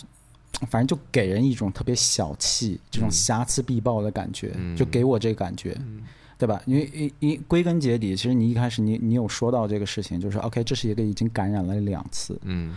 [0.69, 6.03] 反正就给人一种特别小气、这种瑕疵必报的感觉，嗯、就给我这个感觉，嗯、
[6.39, 6.61] 对吧？
[6.67, 12.75] 因为因因归根结底，其实你一开始你你有说到这个事情，就是 OK，这是一个已经感染了两次，嗯，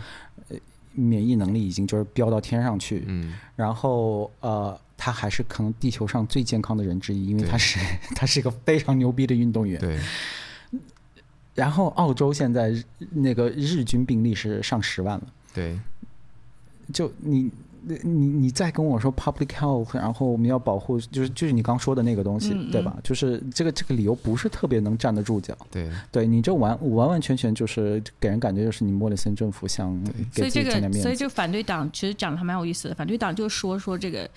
[0.92, 7.78] 免疫能力已经就是飙到天上去，嗯，然后呃，他还是可能地球上最健康的人之一，因为他是
[8.14, 9.98] 他是一个非常牛逼的运动员，对。
[11.54, 12.72] 然后澳洲现在
[13.10, 15.78] 那个日均病例是上十万了，对，
[16.92, 17.50] 就你。
[17.82, 22.94] 你你你再跟我说 public health，然后我们要保护，就是就是你刚说的那个东西，嗯嗯对吧？
[23.02, 25.56] 就是这个这个理由不是特别能站得住脚。
[25.70, 29.98] 对，对你这完完完全全就是给人感觉就是你莫里森政府想
[30.34, 31.00] 给自己点面子。
[31.00, 32.94] 所以这个，所以这个反对党其实讲的还蛮有意思的。
[32.94, 34.28] 反对党就说说这个。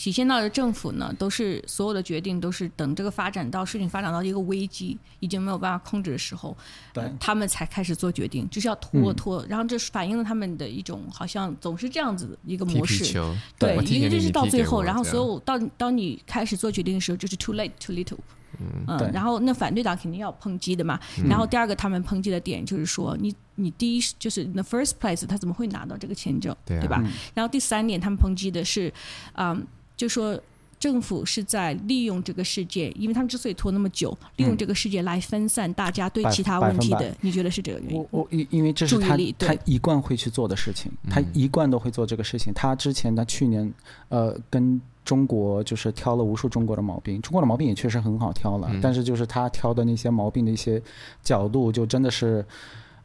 [0.00, 6.56] 体现到的政府呢，都是所有的决定都是等这个发展到事情发展到一个危机已经没有办法控制的时候，
[6.94, 13.12] 对、呃，他们才开始做决定，就是要拖拖，嗯、然后这是反映了他们的一种好像总是这样子的一个模式，
[13.58, 18.16] 对，因为这是到最后，然后所有到当你开始做决定的时候，就是 too late too little，
[18.58, 27.02] 嗯，嗯，然后那反对党肯定要抨击的嘛，嗯、然后第二个他们抨击的点就是说你你第一就是 in the first place 他怎么会拿到这个签证，对，啊、对吧？
[27.04, 28.90] 嗯、然后第三点他们抨击的是，
[29.34, 29.62] 嗯，
[30.00, 30.40] 就说。
[30.80, 37.98] 政府是在利用这个事件，因为他们之所以拖那么久，利用这个事件来分散大家对其他问题的，你觉得是这个原因？
[37.98, 42.50] 我我因因为这是他他一贯会去做的事情，他一贯都会做这个事情。
[42.54, 43.70] 他之前他去年
[44.08, 50.82] 呃跟中国就是挑了无数中国的毛病，中国的毛病也确实很好挑了，嗯、但是就是他挑的那些毛病的一些
[51.22, 52.42] 角度，就真的是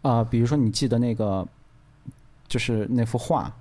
[0.02, 1.46] 啊、呃，比如说你记得那个
[2.48, 3.54] 就是那幅画。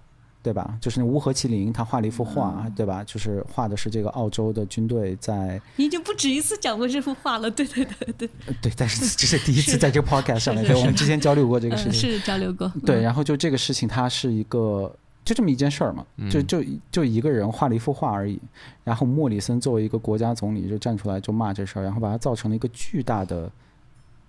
[0.45, 0.77] 对吧？
[0.79, 3.03] 就是那乌合麒麟，他画了一幅画，嗯、对吧？
[3.05, 5.59] 就是画的是这个澳洲的军队在。
[5.77, 8.29] 你已经不止一次讲过这幅画了，对对对对。
[8.61, 12.71] 对，但是这是第一次在这个 podcast 上面，对，我们之前交流过这个事情，是交流过。
[12.85, 18.39] 对，然后就这个事情，它是一个就这么一件事儿嘛，就就就一个人画了一幅画而已。
[18.85, 23.51] 然后莫里森作为一个国家总理，就站出来就骂这事儿，然后把它造成了一个巨大的。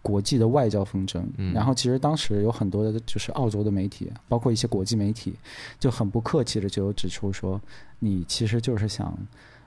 [0.05, 5.33] 国际的外交纷争，然后其实当时有很多的，就是澳洲的媒体，包括一些国际媒体，
[5.79, 7.59] 就很不客气的就有指出说，
[7.97, 9.07] 你其实就是想，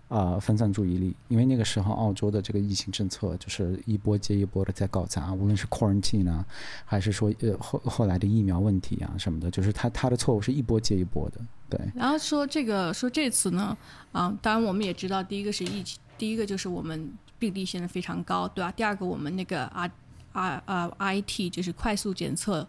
[0.06, 6.46] 啊、呃，分散注意力，因为那个时候澳洲的这个疫情政策就是一波接一波的在搞砸，无论是 quarantine 啊，
[6.84, 11.40] 还是说呃后后来的疫苗问题啊什么的，就是他他的错误是一波接一波的。
[11.68, 11.80] 对。
[11.96, 13.76] 然后说这个说这次呢，
[14.12, 18.70] 啊，当然我们也知道，第一个是疫情，第一个就是我们病例现在非常高，对吧？
[18.70, 19.90] 第二个我们那个啊
[20.38, 22.66] 啊啊 IT 就是快速检测。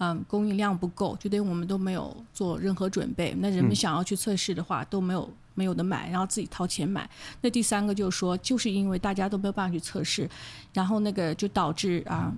[0.00, 3.34] 嗯，供应量不够，就等于我们都没有做任何准备。
[3.40, 7.10] 那人们想要去测试的话，都没有没有的买，然后自己掏钱买。
[7.40, 10.30] 那第三个就是说，就是因为大家都没有办法去测试，
[10.72, 12.32] 然后那个就导致啊。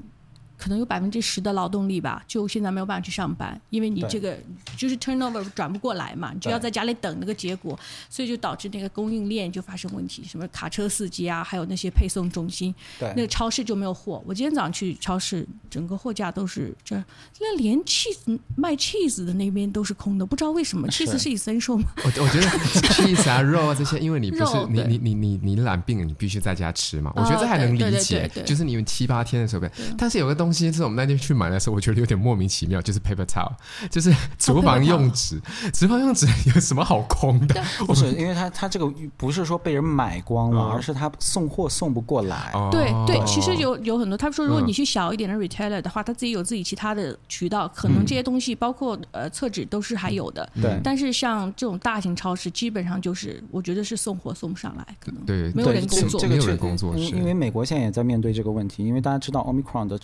[0.60, 4.38] 可能有百分之十的劳动力吧，就现在没有办法去上班，因为你这个
[4.76, 7.78] 就是 turnover 转不过来嘛，你就要在家里等那个结果，
[8.10, 14.22] 所以就导致那个供应链就发生问题，什么卡车司机啊，还有那些配送中心，那个超市就没有货。
[14.26, 16.94] 我今天早上去超市，整个货架都是这，
[17.40, 21.30] 那连 cheese 卖 cheese 的那边都是空的，不知道为什么，cheese 是。
[21.30, 21.84] essential 吗？
[21.98, 22.46] 我我觉得
[22.90, 29.64] cheese 啊肉啊这些，因为你不是你你你你你染病了，你必须在家吃嘛，我觉得这还能理解，就是你们七八天的时候，
[29.96, 30.70] 但是有个东西。
[30.70, 33.52] 其实我们那天去买的时候，我觉得有点莫名其妙，就是 paper towel，
[33.90, 35.40] 就是厨房用纸。
[35.72, 37.62] 厨房用纸有什么好空的？
[37.86, 42.52] 不是，因为它它这个不是说被人买光了，而是它送货送不过来。
[42.70, 50.48] 对对，其实有有很多，他说如果你去小一点的 retailer 的话，他自己有自己其他的渠道，可能这些东西包括呃厕纸都是还有的。
[50.60, 50.78] 对。
[50.82, 56.94] 但是像这种大型超市，基本上就是我觉得是送货送不上来，可能对没有人工作，没有人工作。
[56.96, 59.98] 因为美国现在也在面对这个问题，因为大家知道 Omicron 的。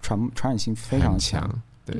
[0.00, 1.48] 传传染性非常强，
[1.84, 1.96] 对。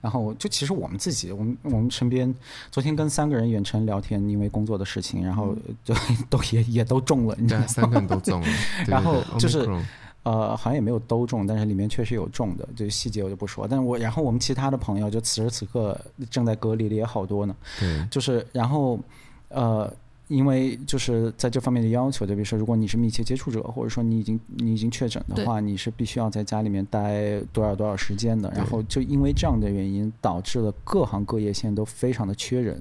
[0.00, 2.34] 然后就其实我们自己，我们我们身边，
[2.70, 5.94] 昨天跟三个人远程聊天，因为工作的事情，然后 就
[6.28, 7.66] 都也也都中了，你知道吗？
[7.66, 8.46] 三个人都中了。
[8.86, 9.68] 然后就是
[10.22, 13.66] 呃，好像也没有都中，但是里面确实有中的，这细节我就不说。
[13.68, 15.98] 但是我然后我们其他的朋友，就此时此刻
[16.30, 17.56] 正在隔离的也好多呢。
[17.78, 18.06] 对。
[18.10, 18.98] 就是然后
[19.48, 19.92] 呃。
[20.30, 28.48] 因为就是在这方面的要求，就比如说，如果你是密切接触者，或者说你已经你已经确诊的话，你是必须要在家里面待多少多少时间的。
[28.54, 32.80] 然后就因为这样的原因，导致了各行各业现在都非常的缺人。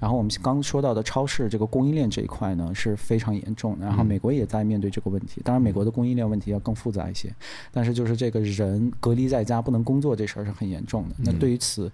[0.00, 3.84] 然后我们刚说到的超市这个供应链这一块呢是非常严重的。
[3.84, 5.42] 然后美国也在面对这个问题。
[5.44, 7.30] 当然，美国的供应链问题要更复杂一些。
[7.70, 11.14] 但是就是这个人隔离在家不能工作这事儿是很严重的。
[11.18, 11.92] 那对于此。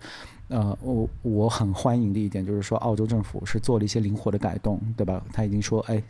[0.52, 5.24] 呃，我我很欢迎的一点就是说，澳洲政府是做了一些灵活的改动，对吧？
[5.32, 6.02] 他已经说，哎，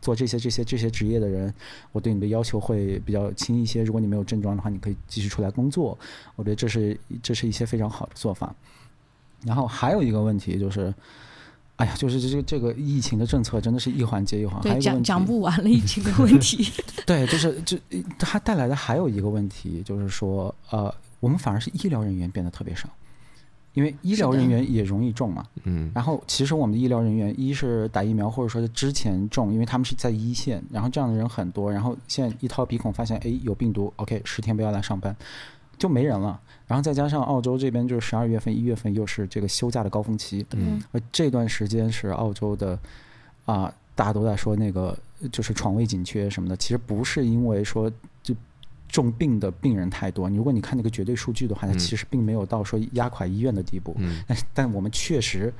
[0.00, 1.52] 做这些这些这些职业的人，
[1.92, 3.84] 我对你的要求会比较轻一些。
[3.84, 5.98] 如果你没有症状的话，你可以继续出来工作。
[6.34, 8.54] 我觉得这是这是一些非常好的做法。
[9.44, 10.94] 然后还有一个问题就是，
[11.76, 16.72] 哎呀，就是这这这个疫情的政策真的是一环接一环，对，还有讲讲不完了疫情的问题。
[17.04, 17.76] 对，就是就
[18.18, 22.88] 它带来的还有一个问题就是说，呃，我们反而是医疗人员变得特别少。
[23.80, 35.16] 因为医疗人员也容易中嘛，嗯，然后其实我们的医疗人员，一是打疫苗或者说是之前中，因为他们是在一线，然后这样的人很多，然后现在一掏鼻孔发现，哎，有病毒，OK，十天不要来上班，
[35.78, 36.38] 就没人了。
[36.66, 42.78] 然后再加上澳洲这边就是十二月份、一月份又是这个休假的高峰期，嗯，而这段时间是澳洲的
[43.46, 44.94] 啊、呃，大家都在说那个
[45.32, 47.96] 就是床位紧缺什么的，其实不是因为说就。
[48.90, 53.94] 重病的病人太多，如果你看那个绝对数据的话，它其实并没有到说压垮医院的地步。
[53.98, 55.52] 嗯，但但我们确实。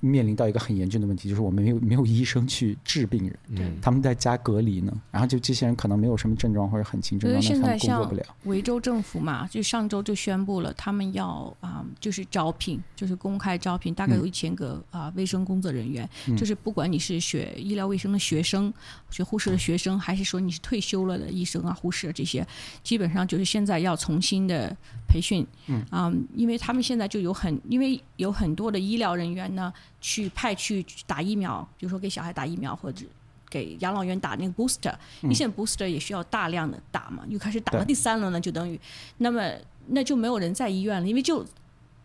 [0.00, 4.92] 面临到一个很严峻的问题，就是我们没有没有医生去治病人，对，他们在家隔离呢。
[5.10, 8.24] 然后就这些人可能没有什么症状或者很轻症状，那他们工作不了。
[8.44, 18.72] 维州政府嘛，就上周就宣布了，他们要啊、呃，就是招聘，就是公开招聘，大概有一千个啊、呃、卫生工作人员，嗯、就是不管你是学医疗卫生的学生、
[19.10, 22.46] 学护士的学生，还是说你是退休了的医生啊、护士这些，
[22.84, 24.76] 基本上就是现在要重新的
[25.08, 25.44] 培训。
[25.66, 29.72] 嗯啊、呃，因为他们现在就有很，因为有很多的医疗人员呢。
[30.00, 33.04] 去派去打疫苗，比如说给小孩打疫苗，或者
[33.50, 38.78] 给养老院打那个 booster，一线 booster 也需要大量的打嘛，又开始打到第三轮了，就等于，
[39.16, 39.50] 那么
[39.88, 41.44] 那就没有人在医院了，因为就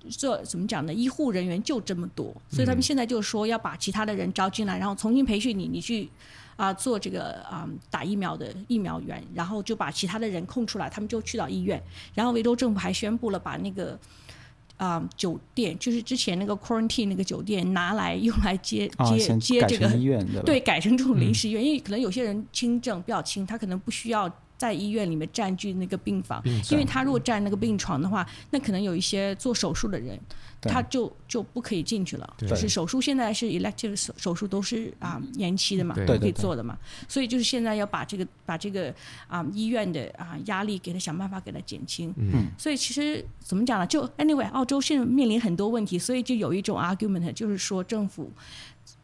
[0.09, 0.93] 这怎么讲呢？
[0.93, 6.09] 医护人员就这么多，所以他们现在就说要把其他的人招进来，然后重新培训你，你去
[6.55, 11.81] 啊、呃、做这个啊、呃、打疫苗的疫苗员，然后就把其他的人空出来，他们就去到医院，
[12.13, 13.99] 然后维州政府还宣布了把那个。
[14.77, 24.29] 啊、呃，酒店就是之前那个 quarantine 那个酒店拿来用来接、哦、接接这个医院对，改成这种临时医院，嗯、因为可能有些人轻症比较轻，他可能不需要
[24.63, 30.17] 在医院里面占据那个病房，病因为他如果占那个病床的话，那可能有一些做手术的人。
[30.65, 38.89] 他就就不可以进去了，就是手术现在是 elective 手手术都是啊、呃、延期的嘛，不可以做的嘛，所以就是现在要把这个把这个
[39.27, 42.13] 啊、呃、医院的啊、呃、压力给他想办法给他减轻。
[42.15, 43.85] 嗯，所以其实怎么讲呢？
[43.85, 48.31] 就 anyway，澳洲现在面临很多问题，所以就有一种 argument 就是说政府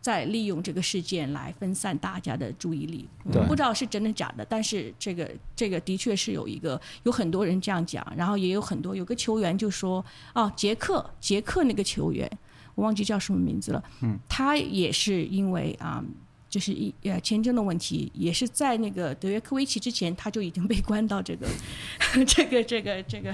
[0.02, 3.08] 在利用这个事件来分散大家的注意力。
[3.26, 10.04] 我，不知道是真的假的，但是这个这个的确是有一个有很多人这样讲，然后也有很多有个球员就说
[10.34, 12.30] 哦，杰克杰克那个球员，
[12.76, 16.04] 我忘记叫什么名字了，嗯，他也是因为啊。
[16.50, 21.48] 就是一呃签证的问题，也是在那个德约科维奇之前，他就已经被关到这个
[22.26, 23.32] 这个这个这个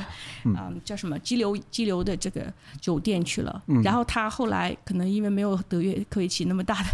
[0.56, 3.64] 啊叫什么激流激流的这个酒店去了。
[3.84, 6.90] 然后他后来可能因为没有德约科维奇那么大的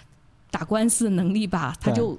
[0.50, 2.18] 打官司的能力吧，他就。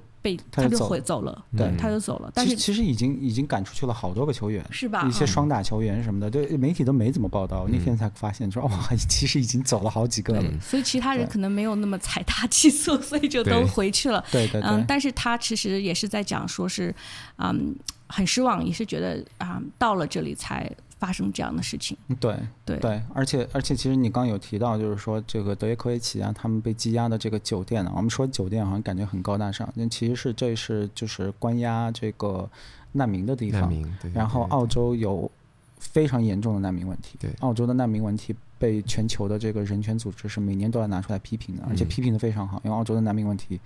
[0.51, 2.31] 他就回走了，对，他就走了。
[2.33, 5.05] 但是其实已经已经赶出去了好多个球员，是吧？
[5.07, 7.67] 一些双打球员什么的，对媒体都没怎么报道。
[7.69, 10.43] 那天才发现说，哇， 其实已经走了好几个了。
[10.59, 14.23] 所以其他人可能没有那么财大气粗， 所以就都回去了。
[14.31, 14.69] 对对对。
[14.69, 16.93] 嗯，但是他其实也是在讲，说是，
[17.37, 17.75] 嗯，
[18.07, 20.69] 很失望，也是觉得啊，到了这里才。
[20.99, 22.35] 发生这样的事情，对
[22.65, 32.49] 对对，而且而且，其实你刚有提到，就是说这个德约科维奇啊，他们被羁押的这个酒店呢，我们说酒店好像感觉很高大上，但其实是这是就是关押这个
[32.93, 33.71] 难民的地方。
[34.11, 35.29] 然后澳洲有
[35.77, 43.59] 非常严重的难民问题，对，澳洲的难民问题被全球的这个人权组织是每年都要拿出来批评的，而且批评的非常好，因为澳洲的难民问题，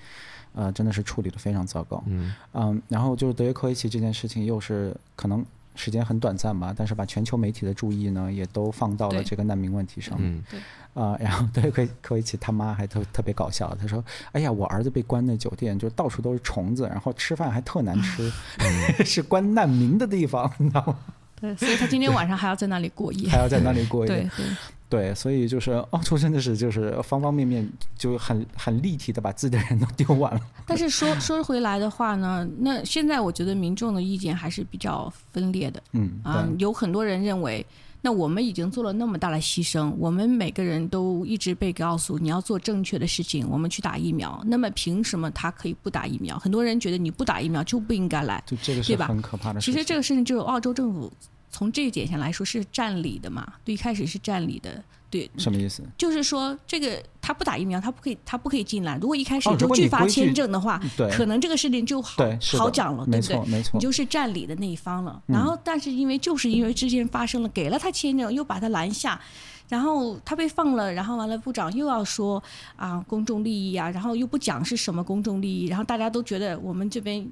[0.53, 2.03] 呃，真的是处理的非常糟糕。
[2.07, 5.45] 嗯嗯，然后就是德约科维奇这件事情，又是可能。
[5.75, 10.43] 时间很短暂吧，但是把全球媒体的注意呢，也都放到了这个难民问题上嗯。
[10.49, 10.59] 对，
[10.93, 14.03] 啊、呃， 然后德约科维奇他妈还特特别搞笑，他说
[14.33, 20.97] ：“哎呀，我儿子被关那酒店，就到处都是虫子，然后吃饭还特难吃，嗯、 是关难民的地方，你知道吗？”
[21.41, 24.07] 对，所以他今天晚上还要在那里过夜， 还要在那里过夜。
[24.13, 24.45] 对对。
[24.91, 27.65] 对，所以就是澳洲真的是就是方方面面
[27.97, 30.41] 就很很立体的把自己的人都丢完了。
[30.67, 35.81] 但是说说回来的话呢，那现在我觉得民众的意见还是比较分裂的。
[35.93, 37.65] 嗯啊，有很多人认为，
[38.01, 46.37] 那我们已经做了那么大的牺牲，我们每个人都一直被告诉你要做正确的事情，我们去打疫苗，那么凭什么他可以不打疫苗？
[46.37, 49.73] 很多人觉得你不打疫苗就不应该来，就这个是很可怕的事情。
[49.73, 51.09] 其实这个事情就是澳洲政府。
[51.51, 53.53] 从这一点上来说是占理的嘛？
[53.65, 55.29] 对，一开始是占理的，对。
[55.37, 55.83] 什么意思？
[55.97, 58.97] 就是说，这个他不打疫苗，他不可以，他不可以进来。
[59.01, 62.23] 如果一开始就拒发签证的话，哦、可能这个事情就好
[62.57, 63.35] 好讲了，对不对？
[63.35, 63.71] 没错，没错。
[63.73, 65.21] 你就是占理的那一方了。
[65.27, 69.19] 然后，但是因为就是因为之前发生了，给了他签证，又把他拦下，
[69.67, 72.41] 然后他被放了，然后完了，部长又要说
[72.77, 77.29] 啊公众利益啊，然后又不讲是什么公众利益，然后大家都觉得我们这边。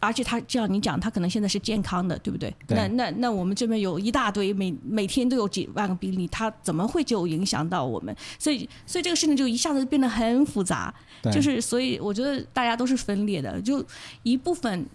[0.00, 2.54] 而且他这样你讲，他可能现在是健康的，对不对？
[2.66, 2.76] 对。
[2.76, 8.14] 那那那我们这边有一大堆，每每天都有几万个病例，他怎么会就影响到我们？
[8.38, 10.94] 所以所以这个事情就一下子变得很复杂。
[11.32, 13.84] 就是所以我觉得大家都是分裂的，就
[14.22, 14.86] 一部分。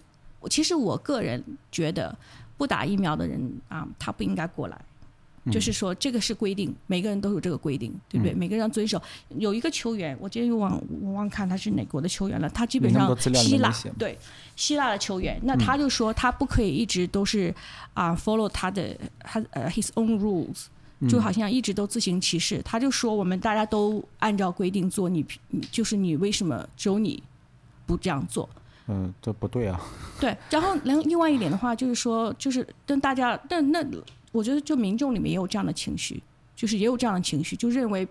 [0.48, 2.16] 其实我个人觉得，
[2.56, 4.80] 不打疫苗的人啊，他不应该过来。
[5.50, 8.34] 就是说，这个是规定，每个人都有这个规定，对不对？
[8.34, 9.00] 每个人要遵守。
[9.38, 12.46] 有一个球员，我今天又忘我忘看他是哪国的球员了。
[12.50, 14.18] 他基本上希腊对
[14.54, 17.54] 希腊的球员，那他就说他不可以一直都是
[17.94, 20.66] 啊 follow 他的他呃 his own rules，
[21.08, 22.60] 就好像一直都自行其事。
[22.62, 25.24] 他就说我们大家都按照规定做，你
[25.72, 27.22] 就是你为什么只有你
[27.86, 28.46] 不这样做？
[28.88, 29.80] 嗯，这不对啊。
[30.20, 33.82] 对，然后另另外一点的话就是说，就是跟大家但那。
[34.32, 36.22] 我觉得，就民众里面也有这样的情绪，
[36.54, 38.06] 就是也有这样的情绪，就认为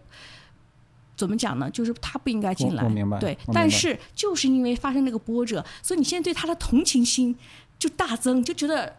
[1.15, 1.69] 怎么讲呢？
[1.69, 2.83] 就是他不应该进来。
[2.83, 3.19] 我明白。
[3.19, 7.35] 对，但是就是因为发生那个波折，所以你现在对他的同情心
[7.77, 8.95] 就大增，就觉得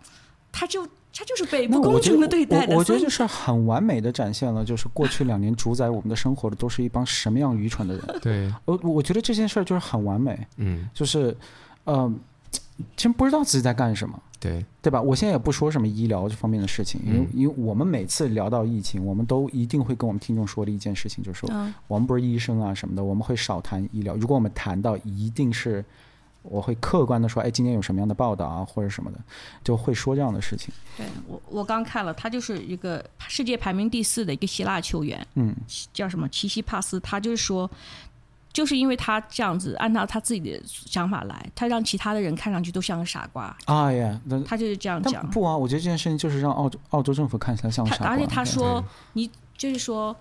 [0.52, 2.74] 他就他就是被不公正的对待的。
[2.74, 8.18] 我，我觉得就是很完美的展现了，就是过去两年主宰我们的生活的都是一帮什么样愚蠢的人。
[8.20, 10.46] 对，我我觉得这件事儿就是很完美。
[10.56, 11.36] 嗯，就是，
[11.84, 12.14] 嗯、呃，
[12.96, 14.22] 其实不知道自己在干什么。
[14.41, 15.01] 对对吧？
[15.01, 21.51] 我现在也不说什么医疗这方面的事情，因为因为我们每次聊到疫情，我们都一定会跟我们听众说的一件事情，就是说
[21.86, 24.16] 我们不是医生啊什么的，我们会少谈医疗。
[24.16, 25.84] 如果我们谈到，一定是
[26.43, 29.18] 我会客观的说，哎，今天有什么样的报道啊，或者什么的，
[29.62, 30.72] 就会说这样的事情。
[30.97, 35.55] 对我，我刚看了，他就是一个世界排名第四的一个希腊球员，嗯，
[35.93, 37.70] 叫什么齐西帕斯，他就是说。
[38.53, 43.57] 就是因为他这样子按照他自己的想法来，他让其他的人看上去都像个傻瓜。
[43.66, 45.24] 哎呀，他就是这样讲。
[45.30, 48.09] 不啊，我觉得这件事情就是让澳洲澳洲政府看起来像个傻瓜。
[48.09, 50.14] 而且他说，你就是说，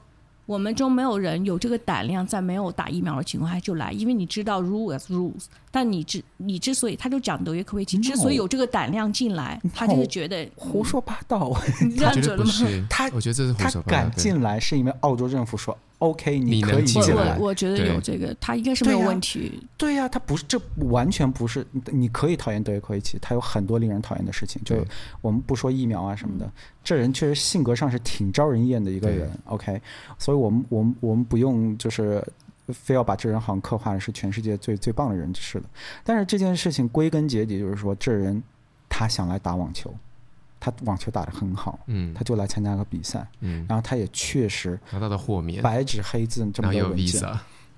[0.45, 5.45] 我们中没有人有这个胆量，在没有打疫苗的情况下就来，因为你知道 rules rules。
[5.71, 11.51] 但你之你之所以，他就讲德约科维奇之所以有这个胆量进来，他就是觉得胡说八道。
[11.81, 12.51] 你这样觉得吗？
[12.87, 13.97] 他我觉得这是胡说八道。
[13.97, 15.75] 他敢进来是因为澳洲政府说。
[15.99, 17.37] OK，你可以进来。
[17.37, 19.61] 我我觉得有这个，他应该是没有问题。
[19.75, 21.65] 对呀、啊，他不是，这完全不是。
[21.91, 24.61] 你可以讨厌德约科维奇，他有很多令人讨厌的事情。
[24.63, 24.77] 就
[25.19, 26.49] 我们不说疫苗啊什么的，
[26.81, 29.29] 这人确实性格上是挺招人厌的一个人。
[29.43, 29.81] OK，
[30.17, 32.25] 所以我们我们我们不用就是
[32.69, 35.65] 非要把这人好像刻画的是全世界最最棒的人似的。
[36.05, 38.41] 但是这件事情归根结底就是说，这人
[38.87, 39.93] 他想来打网球。
[40.59, 47.21] 他网球打得很好，嗯，他就来参加个比赛，嗯，然后他也确实拿到了豁免，白纸黑字这么多文件，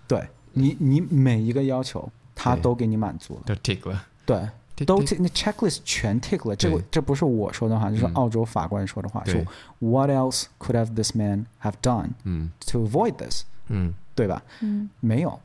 [0.08, 3.36] 对你，你每一个要求他都给你满足。
[3.36, 9.40] 了，都 tick 了，对，都 tick，那 checklist 全 tick 了，这个这不是我说的话，就是澳洲法官说的话，说
[9.80, 14.42] What else could have this man have done，嗯，to avoid this，嗯，对吧？
[14.62, 15.40] 嗯，没有。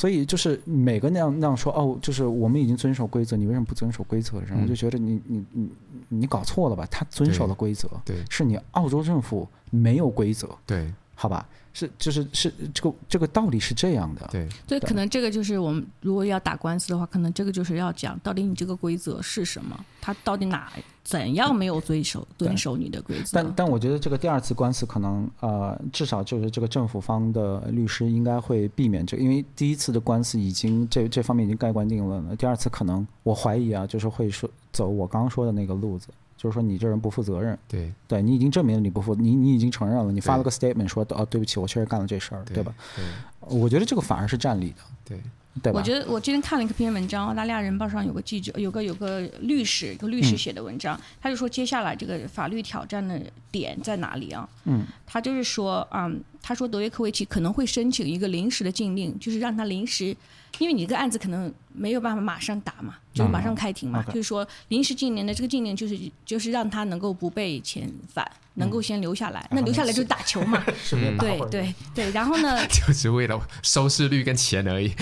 [0.00, 4.40] 所以就是每个那样那样说哦，就是我们已经遵守规则，你为什么不遵守规则？
[4.48, 5.68] 然后我就觉得你你你
[6.08, 6.88] 你搞错了吧？
[6.90, 11.46] 他遵守了规则，对，是你澳洲政府没有规则，对，好吧？
[11.72, 20.72] 是就是是这个这个道理是这样的，对，所以，可能这个就是我们如果要打官司的话，可能这个就是要讲到底你这个规则是什么，他到底哪
[21.04, 23.30] 怎样没有遵守遵守你的规则？
[23.32, 36.08] 但但我觉得这个第二次官司可能呃，至少就是这个政府方的律师应该会避免这个，因为第一次的官司已经这这方面已经盖棺定论了，第二次可能我怀疑啊，就是会说走我刚刚说的那个路子。
[36.40, 42.72] 就是说你这人不负责任，对，对你已经证明了你不负，你你已经承认了，你发了个 statement 说哦对不起，我确实干了这事儿，对吧？
[42.96, 43.04] 对，
[43.40, 45.20] 我觉得这个反而是占理的，对，
[45.62, 45.78] 对吧？
[45.78, 53.20] 我觉得我今天看了一篇文章，澳大利亚人报上有个记者，有个有个律师，一个律师写的文章，嗯、他就说接下来这个法律挑战的
[53.50, 54.48] 点在哪里啊？
[54.64, 60.16] 嗯，他就是说，嗯，他说德约科维奇可能会申请一个临时的禁令，就是让他临时。
[60.58, 69.46] 因为你这个案子可能没有办法马上打嘛，就是马上开庭嘛，就是说临时禁令的这个禁令就是就是让他能够不被遣返，能够先留下来。
[69.50, 70.62] 那留下来就是打球嘛，
[71.18, 72.10] 对对对。
[72.10, 74.92] 然后呢， 就是为了收视率跟钱而已。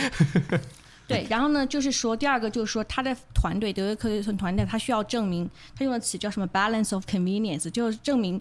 [1.09, 8.39] 对，然后呢，就是说第二个就是说他的团队德约科维奇团队，他需要证明他用的词叫什么 balance of convenience，就是证明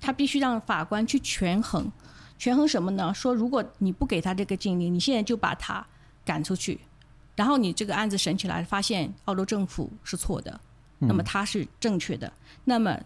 [0.00, 1.92] 他必须让法官去权衡，
[2.38, 3.12] 权衡什么呢？
[3.12, 5.86] 说如果你不给他这个禁令，你现在就把他。
[6.24, 6.80] 赶出去，
[7.36, 10.58] 然后你这个案子审起来，发现澳洲政府是错的，
[10.98, 12.32] 那么他是正确的，
[12.64, 12.98] 那么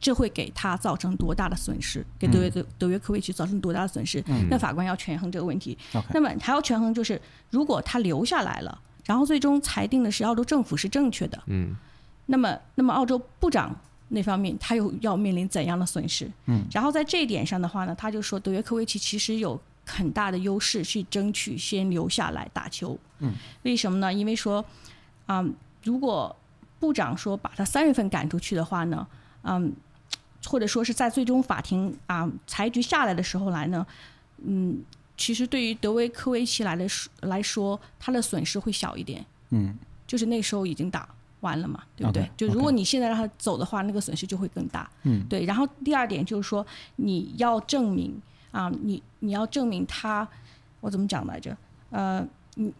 [0.00, 2.04] 这会给他造成多大的损失？
[2.18, 4.20] 给德约德德约科维奇造成多大的损失？
[4.50, 5.78] 那法官要权衡这个问题。
[6.12, 7.20] 那么还要权衡，就是
[7.50, 11.76] 如果他留下来了，然后最终裁定的是澳洲政府是正确的，嗯，
[12.26, 13.74] 那么那么澳洲部长
[14.08, 16.28] 那方面他又要面临怎样的损失？
[16.46, 19.60] 嗯，然后在这一点上的话呢，他就说德约科维奇其实有。
[19.88, 23.32] 很大的优势去争取先留下来打球，嗯，
[23.62, 24.12] 为什么呢？
[24.12, 24.62] 因为说，
[25.26, 26.36] 嗯，如果
[26.78, 29.06] 部长说把他三月份赶出去的话呢，
[29.42, 29.72] 嗯，
[30.44, 33.84] 或者说是在最终法庭啊裁决下来的时候来呢，
[34.44, 34.78] 嗯，
[35.16, 36.86] 其实对于德维科维奇来的
[37.22, 39.74] 来说，他的损失会小一点，嗯，
[40.06, 41.08] 就是那时候已经打
[41.40, 45.46] 完了嘛，对不对？Okay, 就如果你现在让他走的话，那个损失就会更大，嗯，对。
[45.46, 46.64] 然后第二点就是说，
[46.96, 48.20] 你要证明。
[48.50, 50.28] 啊，你你要证明他，
[50.80, 51.56] 我怎么讲来着？
[51.90, 52.72] 呃，你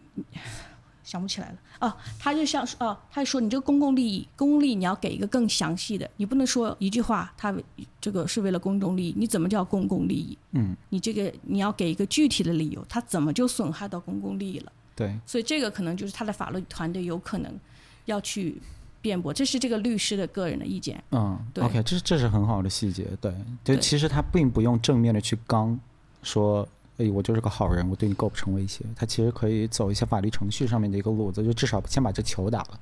[1.03, 1.57] 想不起来了。
[1.79, 7.55] 哦，他就像哦，他就说你这个公共利益，公共利益你要给一个更详细的，你不能说一句话，他
[7.99, 10.37] 这个是为了公众利益，你怎么叫公共利益？
[10.51, 14.71] 嗯，你这个你要给一个具体的理由，他怎么就损害到公共利益了？
[14.95, 17.57] 对，所以这个可能就是他的法律团队有可能
[18.05, 18.61] 要去
[19.01, 21.01] 辩驳，这是这个律师的个人的意见。
[21.11, 23.07] 嗯对，OK，这是这是很好的细节。
[23.21, 23.33] 对，
[23.63, 25.79] 就其实他并不用正面的去刚
[26.23, 28.83] 说，哎，我就是个好人，我对你构不成威胁。
[28.95, 32.79] 他其实可以走一些法律程序上面的一个路子，就至少先把这球打了。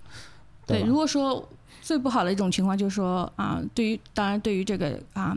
[0.66, 1.48] 对，对如果说
[1.82, 5.36] 最不好的一种情况就是说啊，对于当然对于这个啊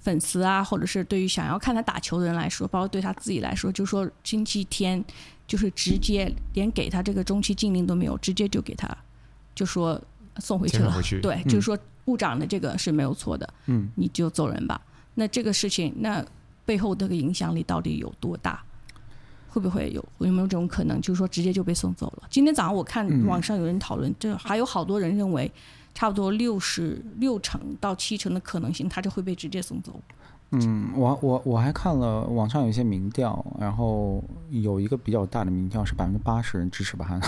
[0.00, 5.02] 粉丝啊，或者是对于想要看他打球的人来说，包括对他自己来说，就是说星期天
[5.46, 8.86] 就是直接连给他这个中期禁令都没有，直接就给他。
[9.58, 10.00] 就说
[10.36, 14.80] 送回去了，去对，嗯、就是说部长的这个是没有错的，嗯，你就走人吧。
[15.16, 16.24] 那这个事情，那
[16.64, 18.62] 背后这个影响力到底有多大？
[19.48, 21.00] 会不会有有没有这种可能？
[21.00, 22.28] 就是说直接就被送走了？
[22.30, 25.50] 今天早上我看网上有人讨论，这、嗯、还有好多人认为，
[25.92, 30.00] 差不多六十六成到七成的可能性，他就会被直接送走。
[30.50, 37.20] 嗯，我我我还看了网上有一些民调，然后有一个比较大的民调是百分之八十人支持把他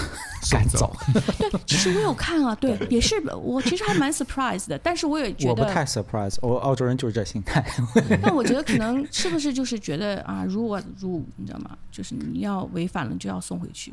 [0.51, 0.91] 赶走。
[1.13, 7.63] 对，其实我有看啊，对，也是我其实还蛮 surprise 的，但是我也觉得我不太 surprise，我澳洲人就是这心态。
[8.23, 11.77] 那我觉得可能是不是就是觉得啊，如果如你知道吗？
[11.91, 13.93] 就是你要违反了就要送回去。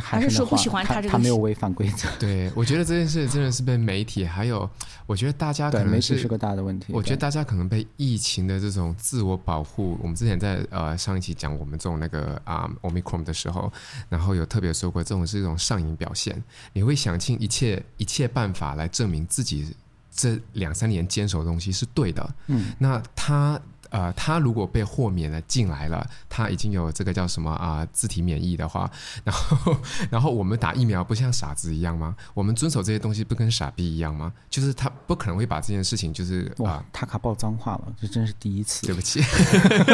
[0.00, 1.08] 还是说不喜欢他这个？
[1.08, 2.08] 他没有违反规则。
[2.18, 4.68] 对，我觉得这件事真的是被媒体，还有
[5.06, 6.92] 我觉得大家可能是，媒体是个大的问题。
[6.92, 13.72] 我觉得大家可能被疫情的这种自我保护，我们之前在呃上一期讲我们这种那个啊 Omicron 的时候，
[14.08, 16.42] 然后有特别说过，这种是一种上瘾表现，
[16.72, 19.74] 你会想尽一切一切办法来证明自己
[20.10, 22.34] 这两三年坚守的东西是对的。
[22.46, 23.60] 嗯，那他。
[23.96, 28.90] 呃，他如果被豁免了进来了，他已经有这个叫什么啊、呃、自体免疫的话，
[29.24, 29.76] 然后
[30.10, 32.14] 然后我们打疫苗不像傻子一样吗？
[32.34, 34.30] 我们遵守这些东西不跟傻逼一样吗？
[34.50, 38.86] 就是他不可能会把这件事情就是哇，呃、他卡爆脏话了，这真是第一次。
[38.86, 39.22] 对不起，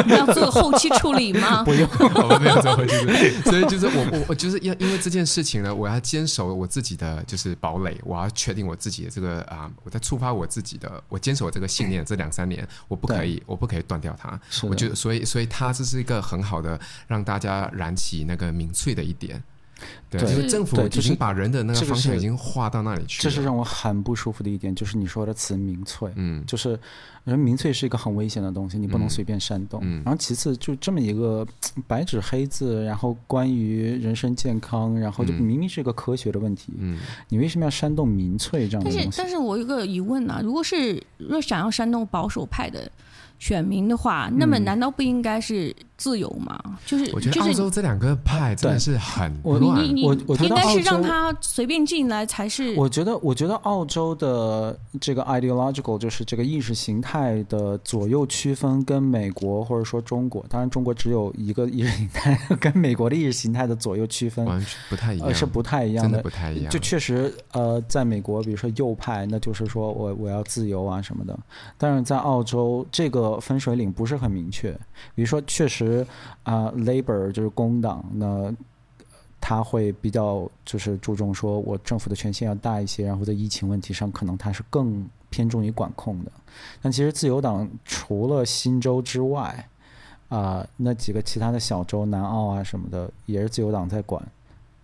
[0.05, 1.61] 你 要做后期处理吗？
[1.63, 3.29] 不用，我没有做后期处理。
[3.49, 13.83] 所以就是我我我就是要因为这件事情呢，我要坚守我自己的就是堡垒，我要确定我自己的这个啊、呃，我在触发我自己的，我坚守这个信念，这两三年我不可以，我不可以。
[13.93, 19.41] 断掉它，我觉得，所以，所以它这是一个很好的让大家燃起那个民粹的一点。
[20.09, 23.23] 对，因为政府已经把人的那个方向已经划到那里去了。
[23.23, 26.79] 这是让我很不舒服的一点，就是你说的词“民粹”，嗯，就是
[27.25, 29.81] 人民粹是一个很危险的东西，你不能随便煽动。
[30.03, 31.45] 然后其次，就这么一个
[31.85, 39.05] 白纸黑字，然后关于人身健康，然后就明明是一个科学的问题，嗯，你为什么要煽动民粹这样的东西？
[39.05, 42.89] 但是，但是我有个疑问啊，如果是若想要煽动保守派的。
[43.39, 46.57] 选民的话，那么难道不应该是自由吗？
[46.65, 49.59] 嗯、就是我觉得澳洲这两个派真的是很乱。
[49.59, 52.73] 我你你我我觉得应该是让他随便进来才是。
[52.75, 66.71] 我觉得我觉得澳洲的这个 ideological 就是这个意识形态的左右区分，跟美国或者说中国，当然中国只有一个意识形态，跟美国的意识形态的左右区分完全不太一样，是不太一样的，真的不太一样。
[66.71, 71.37] 就确实呃，在美国，比如说右派，那就是说我我要自由啊什么的，
[71.77, 73.22] 但是在澳洲这个。
[73.39, 74.71] 分水岭不是很明确，
[75.15, 76.05] 比如说，确实
[76.43, 78.53] 啊，Labor 就是工党，那
[79.41, 86.31] 他会比较就是注重说，我政府的权限要大一些，然后在疫情问题上，可能他是更偏重于管控的。
[86.81, 89.67] 但其实自由党除了新州之外，
[90.29, 94.25] 啊，那几个其他的小州，南澳啊什么的，也是自由党在管，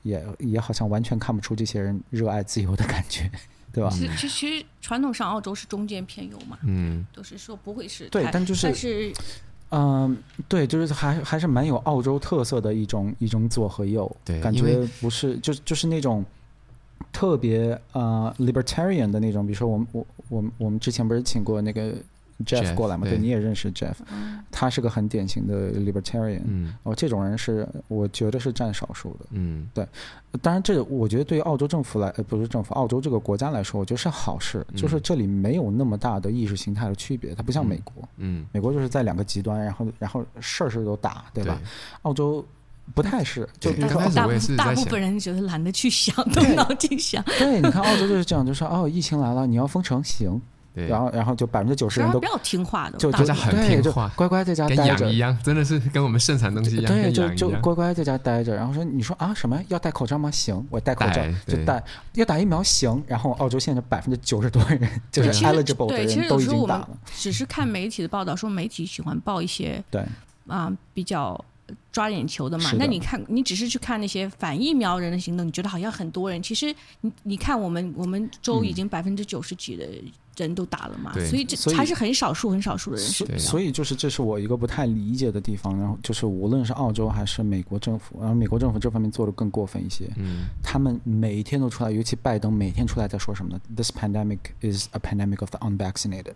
[0.04, 3.32] 也也好像完全看不出这些人热爱自由的感觉。
[3.74, 3.90] 对吧？
[3.90, 9.14] 其实其实传统上澳洲是中间偏右嘛，嗯，都是说不会是对，但就是但是，
[9.70, 10.16] 嗯、呃，
[10.48, 16.26] 对，就是还还是蛮有澳洲特色的一种一种左和右，对，感觉不是就就是那种
[17.12, 21.94] 特别呃 libertarian 的那种，比如说我们我我们我们之前不是请过那个。
[22.46, 23.06] Jeff 过来嘛？
[23.08, 23.96] 对，你也认识 Jeff，
[24.50, 26.42] 他是个很典型的 libertarian。
[26.46, 29.26] 嗯，哦，这种人是我觉得是占少数的。
[29.32, 29.88] 嗯，对。
[30.42, 34.66] 当然，这我觉得对于澳洲政府来，呃，不是政府，澳洲这个国家来说，我觉得是好事。
[34.76, 38.08] 就是这里没有那么大的意识形态的区别，它不像美国。
[38.18, 41.60] 嗯，美国就是在两个极端，然后然后事儿事都打，对吧？
[42.04, 42.46] 澳洲
[42.94, 47.24] 不太是，就比如说大部大部分人觉得懒得去想，动 脑筋想。
[47.40, 50.40] 对，你看澳洲就是这样，就说哦，疫情来了，你要封城，行。
[50.88, 58.56] 然后，然后就百分之九十人都不要听话的，就大家很听话，乖乖在家待着，一样，真的是跟我们盛产东西一样，对，就就乖乖在家待着。
[58.56, 60.30] 然后说，你说啊，什么要戴口罩吗？
[60.32, 61.84] 行，我戴口罩，就戴。
[62.14, 63.04] 要打疫苗行。
[63.08, 64.80] 然后澳洲现在百分之九十多人
[65.12, 66.90] 就是 eligible 的人都已经打了。
[67.16, 70.04] 只是看媒体的报道，说媒体喜欢报一些对
[70.48, 71.44] 啊比较。
[71.92, 72.72] 抓眼球的嘛？
[72.78, 76.42] 那你看，你只是去看那些反疫苗人的行动，你觉得好像很多人。
[76.42, 79.86] 其实你你看，我们我们州已经百分之九十几的
[80.38, 83.06] 人都打了嘛，嗯、所以这还是很少数很少数的人。
[83.06, 85.78] 所以，所以就是这是我一个不太理解的地方。
[85.78, 90.10] 然后就是无论是澳洲还是美国政府，然后美国政府这方面做的更过分一些。
[90.18, 96.36] 嗯，他们每一天都出来，尤其拜登每天出来在说什么呢？This pandemic is a pandemic of the unvaccinated。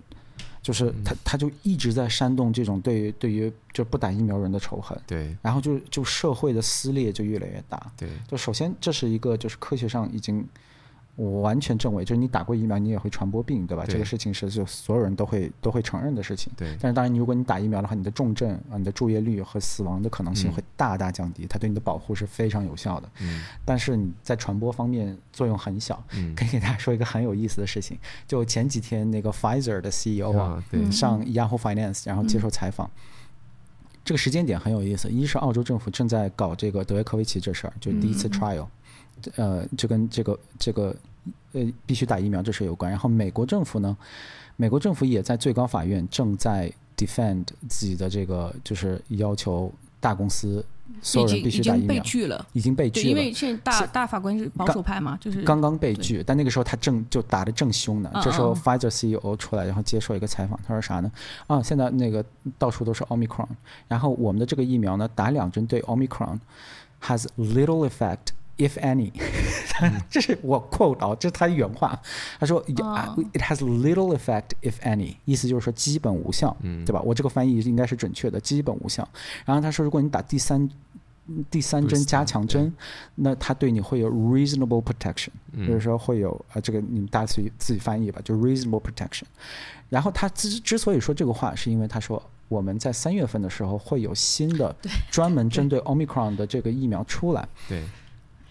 [0.63, 10.43] 就是他，他就一直在煽动这种对于对于就不打疫苗人的仇恨，对，然后就就社会的撕裂就越来越大，对，就首先这是一个就是科学上已经。
[11.15, 13.85] 我完全证伪，就是你打过疫苗，你也会传播病，对吧？
[13.85, 16.51] 对这个事情是就所有人都会都会承认的事情。
[16.57, 16.75] 对。
[16.81, 23.07] 但是当然，如果你打疫苗的话，你的重症啊、你的住院率和死亡的可能性会大大降低，嗯、它对你的保护是非常有效的。
[23.21, 23.43] 嗯。
[23.63, 26.03] 但是你在传播方面作用很小。
[26.15, 26.33] 嗯。
[26.35, 27.95] 可以给大家说一个很有意思的事情，
[28.27, 32.91] 就前几天那个 Pfizer 的 CEO 啊，对上 Yahoo Finance 然后接受采访，嗯、
[34.03, 35.07] 这个时间点很有意思。
[35.09, 38.65] 一是澳洲政府正在搞这个德约科维奇这事儿，就第一次 trial。
[39.35, 40.95] 呃，就跟这个这个
[41.53, 42.89] 呃必须打疫苗这事有关。
[42.91, 43.95] 然后美国政府呢，
[44.55, 50.63] 美国政府也在最高法院正在 defend 自己的这个，就是要求大公司
[51.01, 51.85] 所有人必须打疫苗。
[51.85, 53.09] 已经被拒了，已经被拒了。
[53.09, 56.21] 因为现在大大法官是保守派嘛，就是刚刚被拒。
[56.25, 58.11] 但那个时候他正就打得正凶呢。
[58.21, 61.11] 这时候 Pfizer CEO 出来，然后接受一个采访，他说啥呢？
[61.47, 62.23] 啊，现在那个
[62.57, 63.47] 到处都是 Omicron，
[63.87, 66.39] 然后我们的这个疫苗呢，打两针对 Omicron
[67.01, 68.33] has little effect。
[68.57, 69.11] If any，
[70.09, 71.99] 这是我 quote 啊，这是他原话。
[72.39, 77.01] 他说、oh.，It has little effect if any，意思就是说基本无效，嗯、对吧？
[77.01, 79.07] 我这个翻译应该是准确的，基本无效。
[79.45, 80.69] 然后他说，如果你打第三
[81.49, 82.71] 第三针加强针，
[83.15, 89.23] 那它对你会有 reasonable protection，、嗯、就是说会有呃，这个你们大家自己自己翻译吧，就 reasonable protection。
[89.89, 94.75] 然后他之之所以说这个话，是因为他说我们在三月份的时候会有新的
[95.09, 97.47] 专门针对 Omicron 的这个疫苗出来。
[97.69, 97.81] 对。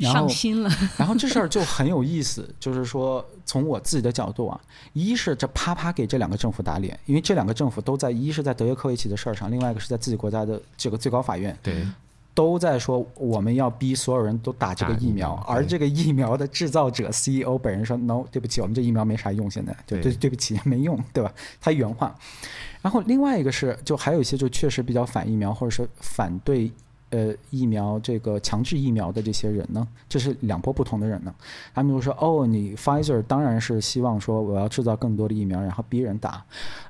[0.02, 4.60] 然后心了， 然后这事儿就很有意思，就是说从我自己的角度啊，
[4.92, 11.86] 一是这啪啪给这两个政府打脸，因为这两个政府都在一是在德约科维奇的事儿上，另外一个是在自己国家的这个最高法院，对，
[12.34, 21.32] 都在说我们要逼所有人都打这个疫苗，而这个疫苗的制造者 CEO 本人说 no，对不起，我们这疫苗没啥用，现在就对对不起没用，对吧？
[21.60, 22.14] 他原话。
[22.80, 26.70] 然后另外一个是，就还有一些就确实比较反疫苗，或者是反对。
[27.12, 31.34] 呃，疫苗这个强制疫苗的这些人呢，这是两波不同的人呢。
[31.74, 36.42] 他们就说：“哦，你 Pfizer 当然是希望说我要制造更多的疫苗，然后逼人打。”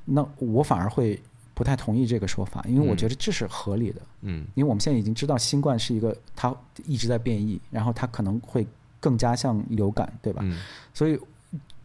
[0.07, 1.21] 那我反而会
[1.55, 4.01] 不太同意这个说法，因为我觉得这是合理的。
[4.21, 6.55] 嗯，因为我们现在已经知道新冠是一个它
[6.87, 8.65] 一直在变异，然后它可能会
[9.01, 10.41] 更加像流感，对吧？
[10.45, 10.57] 嗯，
[10.95, 11.19] 所以。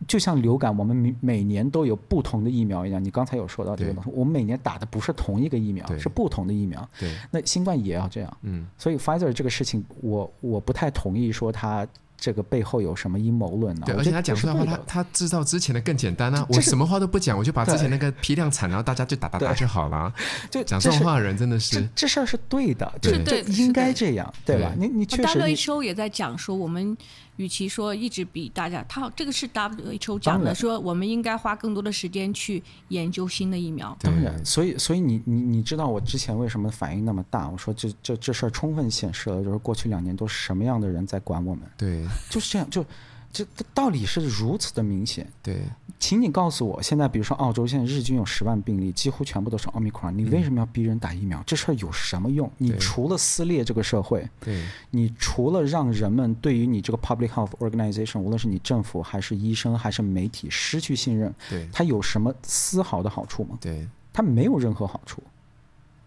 [0.06, 3.02] 就像流感，我们每每年都有不同的疫苗一样。
[3.02, 6.88] 你刚才有说到这个东西，我们每年打的不是同一个疫苗，是不同的疫苗。
[7.00, 8.38] 对，那新冠也要这样。
[8.42, 11.88] 嗯，所以 Pfizer 这个事情，我我不太同意说他。
[12.20, 13.84] 这个背后有什么阴谋论呢？
[13.86, 16.44] 对，而且他讲出来的话，他他制造之前的更简单啊！
[16.50, 20.12] 我什么话都不讲，我就把之前那个批量产，然后大家就打打打就好了。
[20.50, 24.74] 就讲这种话的人真的是这这事儿是对的，对对，应该这样，对吧？
[24.80, 25.40] 你你确实。
[25.40, 26.98] WHO 也在讲说，我们
[27.38, 33.98] 与其说一直比大家，他这个是 WHO 讲的，说我们应该花更多的时间去研究新的疫苗。
[34.02, 37.50] 当然，所以所以你你你知道我之前为什么反应那么大？
[37.50, 41.64] 我说这这这事儿充分显示了，就是过去两年都是什么样的人在管我们。
[41.78, 42.06] 对。
[42.30, 42.86] 就是这样，就
[43.32, 45.28] 这道理是如此的明显。
[45.44, 45.62] 对，
[46.00, 51.40] 请你告诉我，现在比如说澳洲现在日均有十万病例，几乎全部都是奥密克戎，你为什么要逼人打疫苗？
[51.40, 52.52] 嗯、这事儿有什么用？
[52.58, 63.58] 你除了撕裂这个社会，对，你除了让人们对于你这个 public health organization，无论是你政府还是医生还是媒体失去信任，对，它有什么丝毫的好处吗？
[63.62, 65.22] 对，它没有任何好处，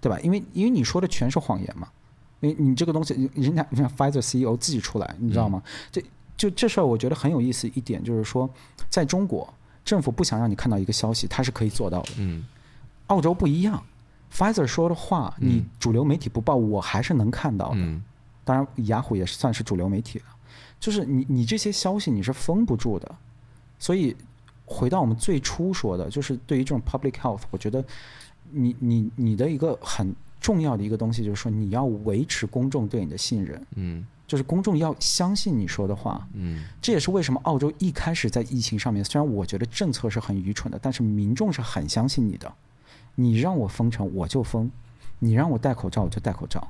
[0.00, 0.18] 对吧？
[0.20, 1.88] 因为因为你说的全是谎言嘛。
[2.42, 5.62] 你你这个东西，人家人家 Pfizer CEO 自己出来，你知道吗？
[5.62, 6.02] 嗯、这
[6.40, 8.48] 就这事儿，我觉得很有意思一点，就是说，
[8.88, 9.52] 在中国，
[9.84, 12.12] 政府不想让你看到一个消息，它是可以做到的。
[12.16, 12.42] 嗯，
[13.08, 13.82] 澳洲不一样
[14.32, 17.76] ，Pfizer 说的话，你主流媒体不报，我还是能看到的。
[17.80, 18.02] 嗯，
[18.42, 20.24] 当然，雅虎也是算是主流媒体了。
[20.78, 23.14] 就是你你这些消息你是封不住的。
[23.78, 24.16] 所以
[24.64, 27.84] 回到我们最初说的，就是对于这种 public health，我觉得
[28.50, 33.66] 你你你的一个很重要的一个东西，就是说你要维持公众对你的信任。
[33.74, 34.06] 嗯。
[34.30, 42.52] 就是公众要相信你说的话，嗯，这也是为什么澳洲一开始在疫情上面，虽然我觉得政策是很愚蠢的，但是民众是很相信你的。
[43.16, 44.70] 你让我封城，我就封；
[45.18, 46.60] 你让我戴口罩，我就戴口罩；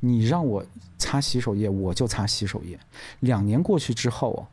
[0.00, 0.66] 你让我
[0.98, 2.76] 擦洗手液，我就擦洗手液。
[3.20, 4.48] 两年过去之后，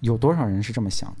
[0.00, 1.08] 有多少人是这么想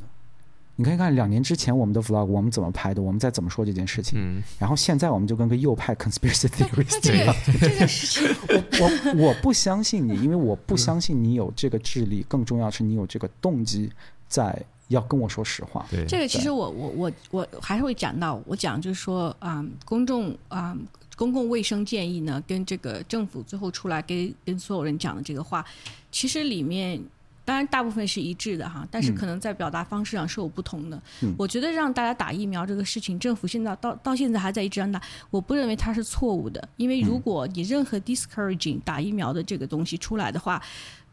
[0.76, 4.18] 你可以看两年之前我们的 vlog，我们怎么拍的，我们在怎么说这件事情。
[4.20, 7.34] 嗯、然后现在我们就跟个右派 conspiracy theorist 一样。
[7.60, 8.36] 这个事情，
[8.80, 13.88] 我我我不相信你，因为我不相信你有这个智力，更重要是你有这个动机
[14.26, 15.86] 在要跟我说实话。
[15.88, 20.84] 对，这个其实我我我我还是会讲到，我讲就是说啊、嗯，公众啊、嗯，
[21.16, 25.64] 公共卫生建议呢，跟这个政府最后出来跟跟所有人讲的这个话，
[26.10, 27.00] 其实里面。
[27.44, 31.00] 当然，大部分是一致的哈，但是可能在表达方式上是有不同的。
[31.20, 34.98] 嗯、我觉得让大家打疫苗这个事情，政府现在到到现在还在一直让打，
[35.30, 36.66] 我不认为它是错误的。
[36.76, 40.62] 因为如果你任何 discouraging 打疫苗的这个东西出来的话，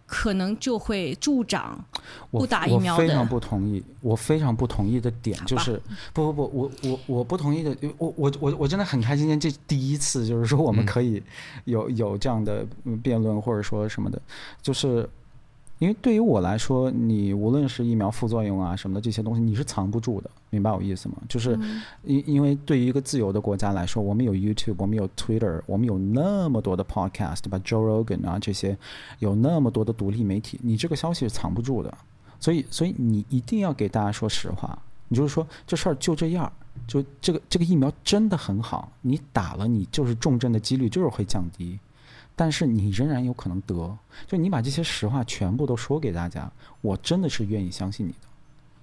[0.06, 1.84] 可能就会助长
[2.30, 3.04] 不打疫苗的。
[3.04, 5.82] 我非常不同意，我非常不同意的点就是，
[6.14, 11.22] 不不不，我我我不同意的，我我我我真的很开心，这第一次就是说我们可以
[11.66, 12.66] 有有这样的
[13.04, 14.22] 辩论或者说什么的，
[14.62, 15.10] 就是。
[15.82, 21.16] 因为对于我来说，你无论是疫苗副作用啊什么的这些东西，你是藏不住的，明白我意思吗？
[21.28, 21.58] 就是
[22.04, 28.78] 因因为对于一个自由的国家来说，我们有 YouTube，我们有 Twitter，我们有那么多的 Podcast，对吧？Joe Rogan 啊这些，
[29.18, 31.92] 有那么多的独立媒体，你这个消息是藏不住的，
[32.40, 34.78] 所以所以你一定要给大家说实话，
[35.08, 36.54] 你就是说这事儿就这样，
[36.86, 41.80] 就这个这个疫苗真的很好，你打了你就是重症的几率就是会降低。
[42.36, 46.52] 但是你仍然有可能得，就你把这些实话全部都说给大家，
[46.82, 48.28] 我真的是愿意相信你的，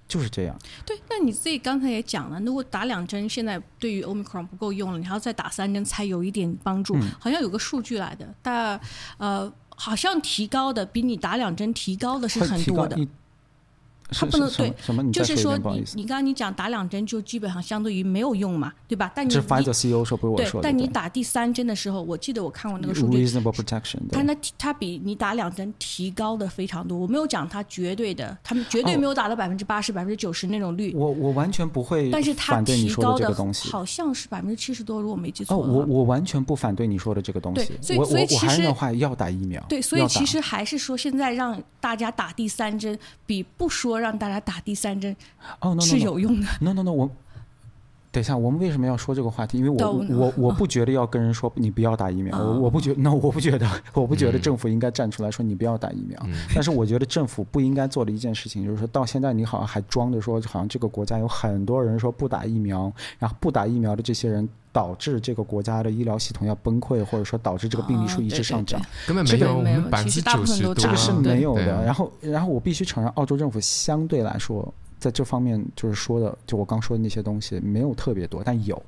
[0.07, 0.57] 就是这样。
[0.85, 8.79] 对，那你自己刚才也讲了，如果打两针现在对于 Omicron 不够用了，你还要再打三针才有一点帮助，嗯、好像有个数据来的，但
[9.17, 9.51] 呃。
[9.81, 12.97] 好像提高的比你打两针提高的是很多的。
[14.11, 14.73] 他不能对？
[15.11, 19.11] 就是说你你刚刚你讲打两针就基本上相对于没有用嘛，对吧？
[19.15, 20.61] 但你这 Pfizer CEO 说不是我说的。
[20.61, 26.97] 对，但你打第三针的时候，我记得我看过那个数据，reasonable protection，它那它比你打两针提高的非常多。
[26.97, 30.93] 我没有讲它绝对的，他们绝对没有达到百分之八十、百分之九十那种率。
[30.95, 35.55] 我我完全不会，但是它提高的东西好像是百分之七十多，如果没记错。
[35.55, 37.73] 哦，我我完全不反对你说的这个东西。
[37.81, 39.63] 所以所以其实的话要打疫苗。
[39.69, 45.15] 对，所以其实还是说现在让大家打第三针，比不说让大家打第三针，
[45.59, 46.47] 哦，是有用的。
[46.61, 47.09] No no no，我
[48.11, 49.59] 等一下，我们为什么要说这个话题？
[49.59, 52.63] 因为我我我不 觉得要跟人说你不要打疫苗，我、oh.
[52.63, 56.19] 我不觉得，那、no, 我不觉得，我不觉得政府应该站出来说你不要打疫苗。
[56.25, 68.81] 嗯、 但是我觉得政府不应该做的一件事情，就是说到现在你好像还装着说，好像这个国家有很多人说不打疫苗，然后不打疫苗的这些人导致这个国家的医疗系统要崩溃，或者说导致这个病例数一直上涨。
[69.05, 71.85] 根本没有，我们，百分之九十多，这个是没有的。
[71.85, 74.73] 然后然后我必须承认，澳洲政府相对来说。
[74.99, 78.81] 在这方面，就是说的，就我刚说的那些东西，没有特别多，但有。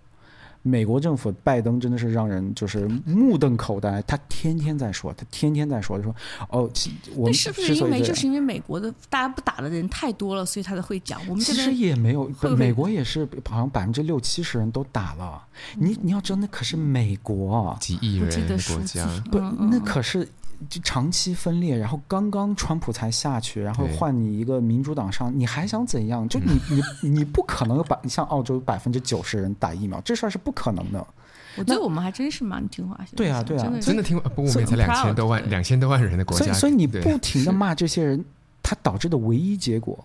[0.63, 6.15] 美国政府拜登真的是让人就是目瞪口呆，他天天在说，他天天在说，就说
[6.49, 6.69] 哦，
[7.15, 11.19] 我们是不是因为就是因为美国的大家不打的人太多了，所以他才会讲？
[11.27, 15.43] 我们其实也没有，美国也是好像百分之六七十人都打了。
[15.77, 20.27] 你你要知道，那可是美国几亿人的国家，不，那可是。
[20.69, 26.27] 就长期分裂，然后刚刚川普才下去，然后换你一个民主党上，你还想怎样？
[26.29, 26.59] 就你
[27.01, 31.05] 你 你不可能有百像澳洲百分之九十人打疫苗，这事儿是不可能的。
[31.57, 32.97] 我觉得我们还真是蛮听话。
[33.15, 34.23] 对啊对啊，真的，听话。
[34.29, 38.23] 不过我们才两千多万两千多万人的国家，所以所以你不停的骂这些人，
[38.63, 40.01] 他导致的唯一结果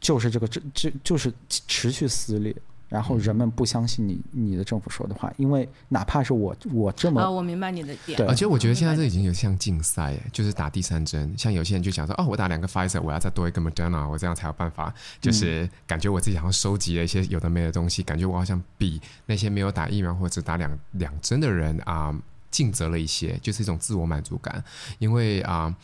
[0.00, 2.54] 就是这个这这就是持续撕裂。
[2.88, 8.16] 然后人们不相信你你的政府说的话，因为哪怕是我我这么啊，我明白你的点。
[8.16, 22.14] 对，而且我觉得现在这已经有像竞赛，就是打第三针，像有些人就想说，哦，我打两个 Pfizer，我要再多一个 Moderna，我这样才有办法，就是感觉我自己好像收集了一些有的没的东西，感觉我好像比那些没有打疫苗或者打两两针的人啊，
[22.50, 24.64] 尽责了一些，就是一种自我满足感，
[24.98, 25.74] 因为啊。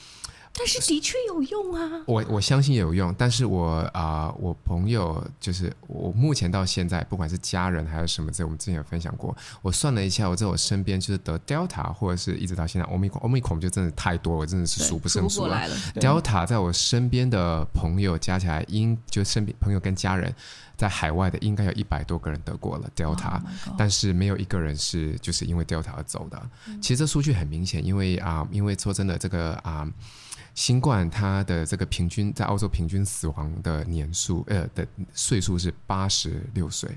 [0.56, 2.02] 但是的确有用啊！
[2.06, 9.36] 我我相信有用，但是我啊、呃，我朋友就是我目前到现在，不管是家人还是什么，这我们之前有分享过。
[9.62, 15.66] 我算了一下，我在我身边就是得 Delta 或者是一直到现在 Omicron，Omicron 就真的太多，我真的是数不胜数了。
[15.68, 20.32] 了 Delta 在我身边的朋友加起来，应就身边朋友跟家人
[20.76, 26.40] 在海外的，应该有一百多个人得过了 Delta，、oh、但是没有一个人是就是因为 Delta 而走的。
[26.68, 29.80] 嗯、其实这数据很明显，因为啊、呃，因为说真的，这个啊。
[29.84, 29.92] 呃
[30.54, 36.88] 新冠它的这个平均在澳洲平均死亡的年数，呃的岁数是八十六岁，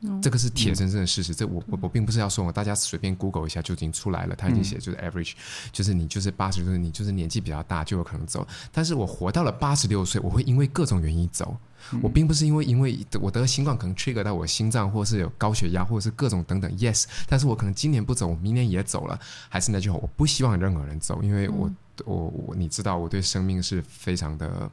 [0.00, 1.32] 嗯，这个是铁铮铮的事实。
[1.32, 4.36] 嗯、这我我我并不是要说我，大家随便 Google 一下就已经出来了。
[4.36, 8.46] 他已经写就是 average，、嗯、就是你就是八十六岁，你就是年纪比较大就有可能走。
[8.72, 11.56] 但是我活到了八十六岁，我会因为各种原因走。
[11.92, 16.70] 嗯、我并不是因为因为我得新冠可能 trigger 到我心脏，或是有高血压，或者是各种等等。
[16.76, 19.18] Yes，但是我可能今年不走，我明年也走了。
[19.48, 21.68] 还是那句话，我不希望任何人走，因为我。
[21.68, 24.70] 嗯我我你知道我对生命是非常的，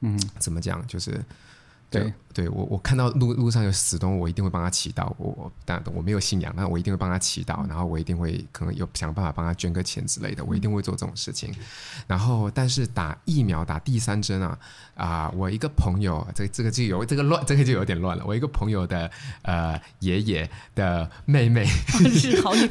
[0.00, 1.24] 嗯，怎么讲就是。
[1.88, 5.12] 对，对我我看到路路上有死东，我一定会帮他祈祷。
[5.18, 7.66] 我但我没有信仰，但我一定会帮他祈祷。
[7.68, 10.44] 然后我一定会可能有想办法帮他捐个钱之类的。
[10.44, 11.54] 我一定会做这种事情。
[12.06, 14.58] 然后，但是打疫苗打第三针啊
[14.96, 15.30] 啊！
[15.36, 18.24] 我一个朋友，这这个就有这个乱，这个就有点乱了。
[18.26, 19.10] 我一个朋友的
[19.42, 21.64] 呃爷爷的妹妹
[22.12, 22.68] 是好远，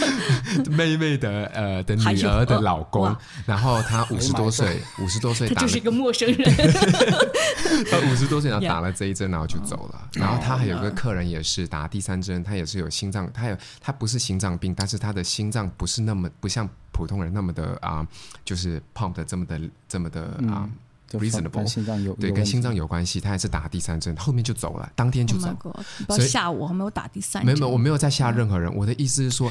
[0.70, 6.38] 妹妹的呃的女儿的老公，然后他五十多岁，五十多岁，他就是一个陌生人，
[7.90, 8.46] 他五十多岁。
[8.46, 10.08] 然后打了这一针，然后就走了。
[10.12, 18.06] 然后他还有个客人也是打第三针，他也是有心脏，他有他不是心脏病，但是他的心脏不是那么不像普通人那么的啊，
[18.44, 20.68] 就是 pump 的这么的这么的啊
[21.12, 23.20] reasonable，对，跟心脏有关系。
[23.20, 25.48] 他还是打第三针，后面就走了，当天就走。
[26.08, 28.74] 所以吓我还没有打第三针，没有，我没有在吓任何人。
[28.74, 29.50] 我的意思是说，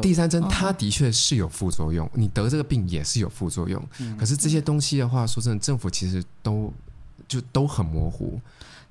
[0.00, 3.82] 第三针它的确是有副作用，你得这个病也是有副作用。
[4.18, 6.72] 可是这些东西的话，说真的，政府其实都。
[7.28, 8.38] 就都很模糊，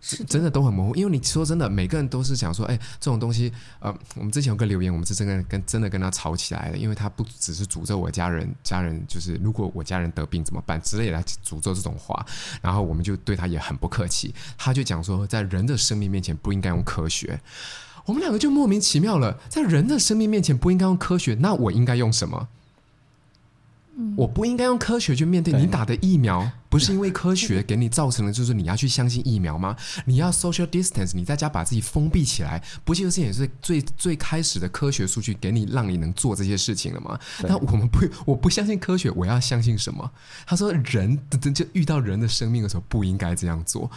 [0.01, 0.95] 是真的都很模糊。
[0.95, 12.25] 因为你说真的，每个人都是想说，哎，这种东西，呃，我们之前有个留言，我们是真的跟真的跟他吵起来了，因为他不只是诅咒我家人，家人就是如果我家人得病怎么办之类的来诅咒这种话，
[12.61, 17.39] 然后我们就对他也很不客气，他就讲说，在人的生命面前不应该用科学，
[18.05, 22.47] 我们两个就莫名其妙了，在人的生命面前不应该用科学，那我应该用什么？
[23.95, 26.51] 嗯，我不应该用科学去面对你打的疫苗。
[26.71, 29.75] 不是因为科学给你造成的就是你要去相信疫苗吗？
[30.05, 37.19] 你要 social distance，你在家把自己封闭起来，不就是也是最最开始的科学数据给你让你能做这些事情了吗？
[37.43, 40.09] 那我们不，我不相信科学，我要相信什么？
[40.45, 41.19] 他说人
[41.53, 43.91] 就遇到人的生命的时候不应该这样做。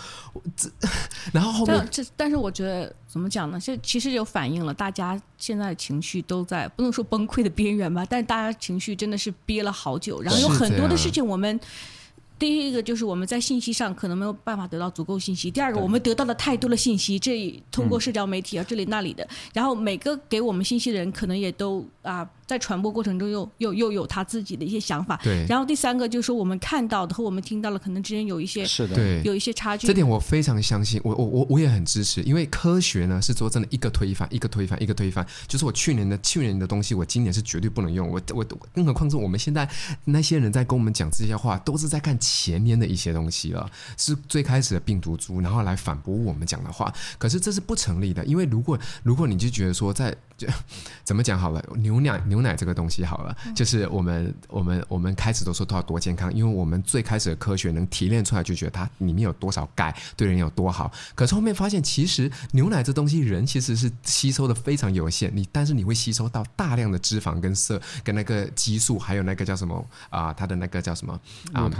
[0.57, 0.69] 这
[1.33, 3.61] 然后后面这但是我觉得怎么讲呢？
[3.61, 11.61] 这其实就反映了大家现在的情绪都在不能说崩溃的边缘吧，但是大家情绪真的是憋了好久，然后有很多的事情我们。
[12.39, 15.51] 第一个就是我们在信息上可能没有办法得到足够信息。
[15.51, 22.29] 第二个，我们得到了太多的信息，这通过社交媒体啊，这里那里的，然后每个给我们信息的人可能也都啊。
[22.47, 25.47] 在传播过程中又又又有他自己的一些想法，对。
[25.49, 29.87] 然后第三个就是说，我们看到的和我们听到的可能之间有一些是的，对，有一些差距。
[29.87, 38.09] 这点我非常相信，我我我我也很支持，因为科学呢是说真的一个推翻一个推翻一个推翻，就是我去年的去年的东西，我今年是绝对不能用。
[38.09, 39.69] 我我更何况是我们现在
[40.05, 46.93] 那些人在跟我们讲这些话，都是在看前年的一些东西了，是最开始的病毒株，然后来反驳我们讲的话。
[47.19, 50.47] 可是这是不成立的，因为如果如果你就觉得说在就
[51.05, 53.15] 怎么讲好了，牛奶牛奶这个东西好。
[53.15, 60.91] 好了，就是我们我们我们开始都说它有多健康，因为我们最开始的科学能提炼出来，就觉得它里面有多少钙对人有多好。
[61.15, 69.77] 可是后面发现，其实牛奶这东西人其实是吸收的非常有限，你但是你会吸收到大量的脂肪跟色跟那个激素，还有那个叫什么
[70.11, 70.35] 啊、呃？
[70.35, 71.13] 它的那个叫什么？
[71.53, 71.71] 啊、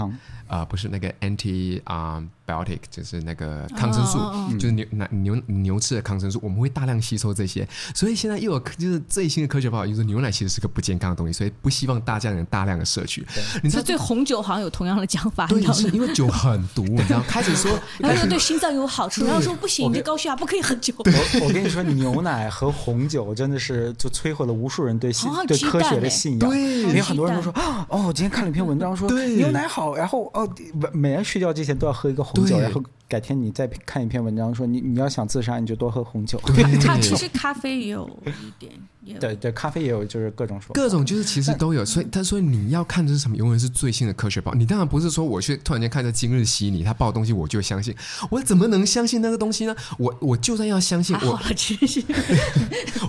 [0.47, 2.23] 呃，不是那个 anti 啊。
[2.47, 13.27] 呃 biotic 就是那个抗生素，哦、就是牛奶牛牛吃的抗生素，我们会大量吸收这些，所以现在又有就是最新的科学报告，就是牛奶其实是个不健康的东西，所以不希望大家能大量的摄取。
[13.63, 20.95] 你知道对红酒好像有同样的讲法，对，是因为酒很毒，你知道， 开始说，然后说对心脏有好处，然后说不行，你这高血压不可以喝酒。
[20.99, 26.51] 我我跟你说，牛奶和红酒真的是就摧毁了无数人对信对科学的信仰。
[26.51, 27.53] 对，因为很多人都说
[27.89, 30.49] 哦，今天看了一篇文章说牛奶好，然后哦，
[30.93, 32.45] 每人睡觉之前都要喝一个红。
[32.45, 32.83] 红酒，然后
[33.15, 36.37] 改天你再看一篇文章，说你你要想自杀，你就多喝红酒。
[36.47, 38.73] 对， 它其实咖啡也有一点。
[39.21, 44.55] 对对，咖啡也有，就是各种说各种就是其实都有，所以他说你要看的是什么，永远是最新的科学报。
[44.55, 47.95] 你当然不是说我去突然间看着今日悉尼，他报的东西我就相信，
[48.31, 49.77] 我怎么能相信那个东西呢？
[49.99, 52.03] 我我就算要相信，我其实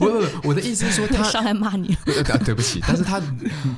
[0.01, 1.97] 我我我的意思是说他上来骂你，
[2.43, 3.21] 对不起，但是他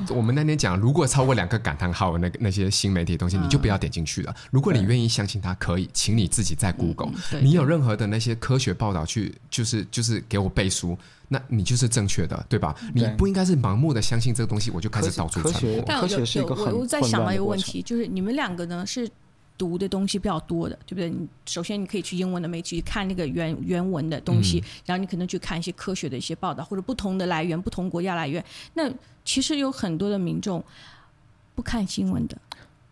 [0.10, 4.36] 我们那天讲，如果超过两个感叹号，那个那些新媒体的东西，你就不要点进去了。
[4.50, 7.12] 如果你愿意相信他，可以，请你自己在 Google，
[7.42, 10.98] 你有任何的那些科学报道去，就是就是给我背书。
[11.30, 12.74] 那你就是正确的，对吧？
[12.96, 15.84] 你不应该是盲目的相信这个东西，我就开始到处传播。
[15.86, 19.10] 但我就我我在想到一个问题，就是你们两个呢是
[19.58, 21.10] 读的东西比较多的，对不对？
[21.10, 28.42] 你首先你可以去英文的媒体看那个原原文的东西，嗯、然后你可能去看一些科学的一些报道，或者不同的来源、不同国家来源。
[28.74, 28.90] 那
[29.26, 30.64] 其实有很多的民众
[31.56, 32.38] 不看新闻的。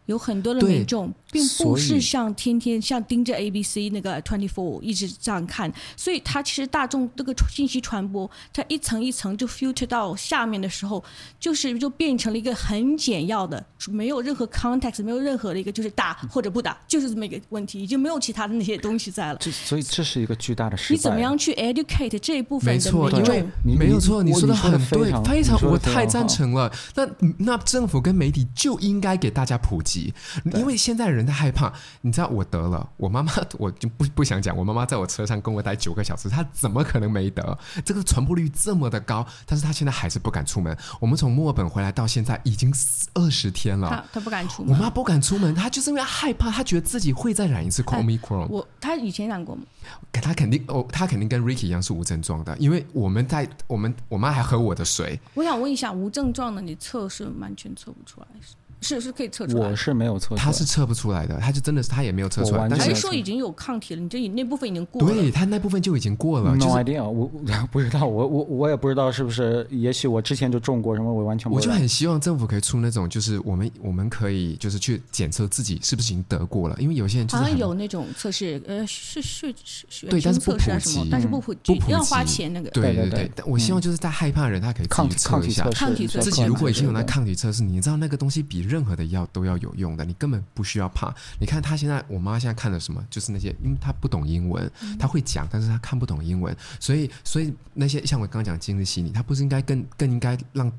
[0.07, 11.03] 有很多的民众并不是像天天像盯着 ABC 那个 Twenty Four 一直这样看，所以它其实大众这个信息传播，它一层一层就 filter 到下面的时候，
[11.38, 19.38] 就是就变成了一个很简要的，没有任何 context，没有任何的一个就是打或者不打，就是这么一个问题，已经没有其他的那些东西在了。
[19.39, 20.95] 这所以这是一个巨大的失败。
[20.95, 23.11] 你怎么样去 educate 这一部分的民众？
[23.11, 26.71] 没错，没有错，你说的很对，非常，我太赞成了。
[26.95, 27.07] 那
[27.39, 30.13] 那政府跟媒体就应该给大家普及。
[30.53, 31.71] 因为现在人在害怕，
[32.01, 37.57] 你知道我得了，我妈妈 我就不不想讲，我妈妈在我车上跟我待九个小时，她怎么可能没得？
[37.84, 40.76] 这个传播率这么的高，但是她现在还是不敢出门。
[40.99, 42.73] 我们从墨尔本回来到现在已经
[43.13, 44.73] 二十天了，她她不敢出门。
[44.73, 48.49] 我妈不敢出门，她就是因为害怕，她觉得自己会再染一次 c o m i c r o n。
[48.49, 49.63] 我她以前染过吗？
[50.11, 55.19] 她肯定哦，她肯定跟 Ricky 一样是无症状的，因为我们在我们我妈还喝我的水。
[55.34, 58.55] 我想问一下，无症状的你测是完全测不出来是？
[58.82, 64.01] 是是可以测出来，我是没有测出来，他是测不出来的，他就真的是他也没有测出来，还是说已经有抗体了？
[64.01, 66.55] 你这那部分已经过了，对他那部分就已经过了。
[66.55, 67.28] No idea，我
[67.71, 71.73] 不知道，我我我也不知道是不是，也许我之前就中过什么，我完全不知道。
[71.73, 82.69] 我就很希望政府可以出那种，就是我们我们可以就是去检测自己是不是已经得过了，因为有些人好像有那种测试，呃，是是是，对，但是不普及，但是不普及，要花钱那个。
[82.71, 89.55] 对对对，但我希望就是在害怕的人，他可以自己测一下抗体测试，自己如果已经有那抗体测试，你知道那个东西比任何的药都要。
[89.55, 91.16] 有用的，你根本不需要怕。
[91.39, 93.01] 你看他现在，我妈现在看的什么？
[93.09, 100.70] 就是那些，因为她不懂英文，她会讲，但是她看不懂英文，所以，所以那些像我刚刚讲今日洗礼，她不是应该更更应该让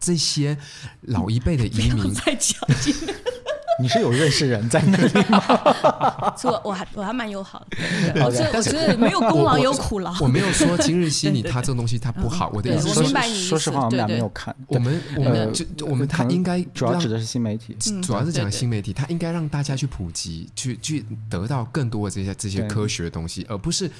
[0.00, 0.58] 这些
[1.02, 2.60] 老一辈的移民 再讲
[3.80, 5.42] 你是有认识人在那里吗？
[6.44, 7.64] 我我还我还蛮友好
[8.14, 10.14] 的，我觉得我觉得没有功劳有苦劳。
[10.20, 14.54] 我没有说今日希尼 他这种东西他不好，我的意思是说，说实话，我们俩没有看。
[14.68, 23.90] 我们我们就我们他应该主要指的是新媒体，主要是讲新媒体，他应该让大家去普及，去去得到更多的这些这些科学的东西，而不是。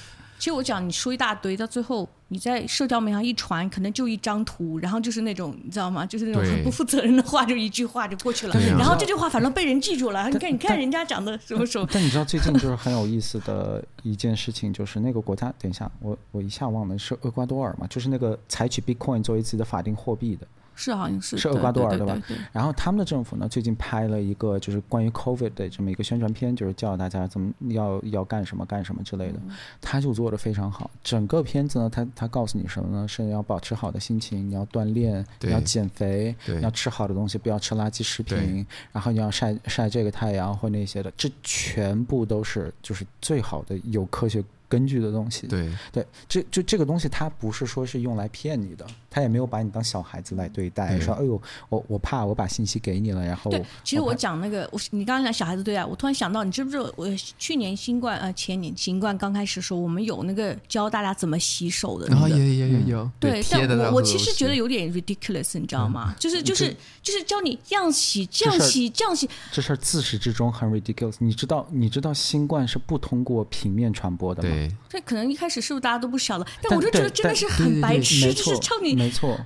[0.44, 6.04] 其实我讲，你说一大堆，到最后你在社交媒体上一传，可能就一张图，然后就是那种你知道吗？
[6.04, 8.54] 就是那种很不负责任的话，就一句话就过去了。
[8.76, 10.28] 然后这句话反正被人记住了。
[10.28, 11.88] 你看，你看人家讲的什么什么。
[11.90, 20.46] 但你知道最近就是很有意思的一件事情，就是那个国家，等一下，我我一下忘了是厄瓜多尔嘛，就是那个采取 Bitcoin 作为自己的法定货币的。
[20.74, 22.20] 是好像是是厄瓜多尔对吧？
[22.52, 29.40] 然后他们的政府呢，最近拍了一个就是关于 COVID 的这么一个宣传片，就是教大家怎么要要干什么干什么之类的。
[29.80, 30.90] 他就做的非常好。
[31.02, 33.06] 整个片子呢，他他告诉你什么呢？
[33.06, 45.46] 是要保持好的心情，你要锻炼，你要减肥，你要吃好的东西，不要吃垃圾食品，然后你要晒晒这个太阳或那些的，这全部都是就是最好的有科学根据的东西。
[45.46, 48.86] 对对，这就这个东西，它不是说是用来骗你的。
[49.10, 56.92] 他也没有把你当小孩子来对待，说：“哎呦，我我怕我把信息给你了。”然后，对，其实我讲那个，我你刚刚讲小孩子对待，我突然想到，你知不知道？
[56.96, 57.06] 我
[57.38, 66.12] 去年新冠呃前年新冠刚开始的时候，我们有那个教大家怎么洗手的， 然后有有有有，对，但我我其实觉得有点 ridiculous，你知道吗？
[66.18, 71.14] 就是就是就是教你这样洗，这样洗，这样洗，这事儿自始至终很 ridiculous。
[71.20, 74.48] 你知道你知道新冠是不通过平面传播的吗？
[74.48, 76.46] 对，这可能一开始是不是大家都不晓得？
[76.62, 78.94] 但我就觉得真的是很白痴，就是唱你。
[78.94, 79.38] 没错，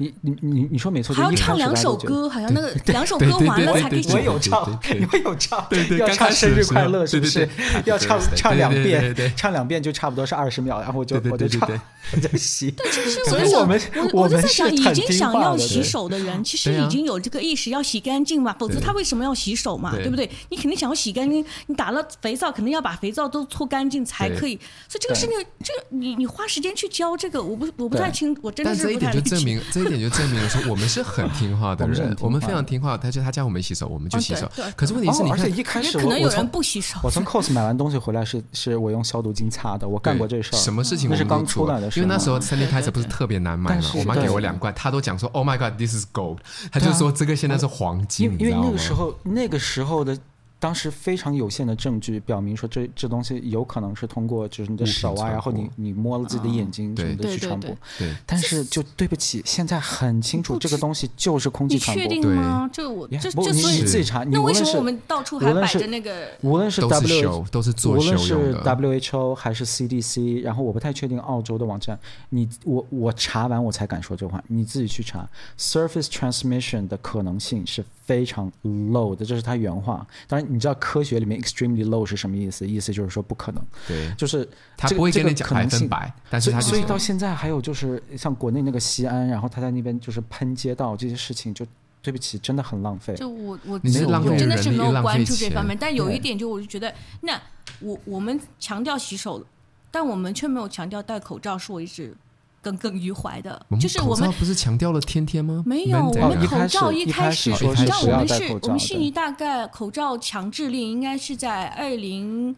[0.00, 4.06] 你你你你说没错，还要唱两首歌，好像那个两首歌完了才可以。
[4.12, 5.66] 我有唱，你们有唱，
[5.98, 7.48] 要唱生日快乐是不是？
[7.84, 11.68] 要唱唱两遍，唱两遍就差不多是二十秒，然后我就我就唱，
[12.12, 12.70] 我在洗。
[12.70, 13.80] 对， 其实 所以我们
[14.12, 19.92] 我们在想，已经想要洗手的人， 其实已经有这个意识要洗干净嘛，否则他为什么要洗手嘛？
[19.96, 20.30] 对不对？
[20.50, 24.54] 你肯定想要洗干净，你打了肥皂，肯定要把肥皂都搓干净才可以。
[24.88, 25.34] 所以这个事情，
[25.64, 29.30] 这个你你花时间去教这个，我不我不太清，我真的是不太理解。
[29.30, 32.96] 这一点就证明了说，我们是很听话的人， 我们非常听话。
[32.96, 34.50] 他就他叫我们洗手，我们就洗手。
[34.76, 36.98] 可是问题是，你看，一开始可能有人不洗手。
[37.02, 39.88] 我从 COS 买完东西回来，是是我用消毒巾擦的。
[39.88, 40.58] 我干过这事儿。
[40.58, 41.08] 什么事情？
[41.10, 42.02] 那是刚出来的时候。
[42.02, 46.38] 因为那时候 sanitizer 不是特别难买嘛，我妈给我两罐，她都讲说：“Oh my God, this is gold。”
[46.70, 48.36] 她就说这个现在是黄金。
[48.38, 50.18] 因为那个时候，那个时候的。
[50.58, 57.70] 当时非常有限的证据表明说，这这东西有可能是通过就是你的手啊，然后你你摸了自己的眼睛什么的去传播。
[57.98, 62.02] 对，但是就对不起，现在很清楚这个东西就是空气传播。
[62.02, 62.68] 你确定吗？
[62.72, 64.24] 这我这这所以你自己查。
[64.24, 66.28] 那为什么我们到处还摆着那个？
[66.42, 67.44] 无论是 W。
[67.84, 71.98] 无论是 WHO 还是 CDC，然后我不太确定澳洲的网站。
[72.30, 75.28] 你我我查完我才敢说这话，你自己去查。
[75.58, 80.06] Surface transmission 的可能性是非常 low 的，这是他原话。
[80.26, 81.38] 当然你知道科学里面。
[81.38, 82.66] extremely low 是什么意思？
[82.66, 83.62] 意思就是说不可能。
[83.86, 84.48] 对，就是
[84.78, 91.66] 他不会跟你讲百分百，但是他所以到现在还有就是像国内那个西安，然后他在那边就是喷街道这些事情，就
[92.00, 93.14] 对不起，真的很浪费。
[93.14, 97.40] 就我我真的是没有关注这方面，但有一点就我就觉得，那
[97.80, 99.44] 我我们强调洗手，
[99.90, 102.12] 但我们却没有强调戴口罩，是我一直。
[102.60, 105.62] 耿耿于怀的，就是我们不是强调了天天吗？
[105.64, 112.54] 没有，我们口罩一开始，你知道我们是我们悉尼大概口罩强制令应该是在二零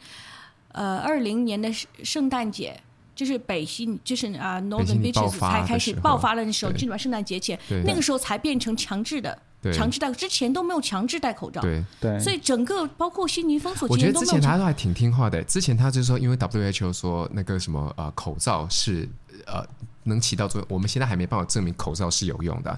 [0.73, 1.71] 呃二零年的
[2.03, 2.81] 圣诞节，
[3.15, 9.39] 就是北西就是啊 Northern Beaches 才开始爆发的那时候，基本上圣诞节前，那个时候才变成强制的，
[9.73, 11.61] 强制戴，之前都没有强制戴口罩。
[11.61, 15.43] 对对，所以整个包括悉尼封锁，我觉得之前他都还挺听话的。
[15.45, 19.07] 之前他就说，因为 WHO 说那个什么呃口罩是
[19.47, 19.67] 呃。
[20.05, 22.77] 能起到作用，我们现在还没办法证明口罩是有用的。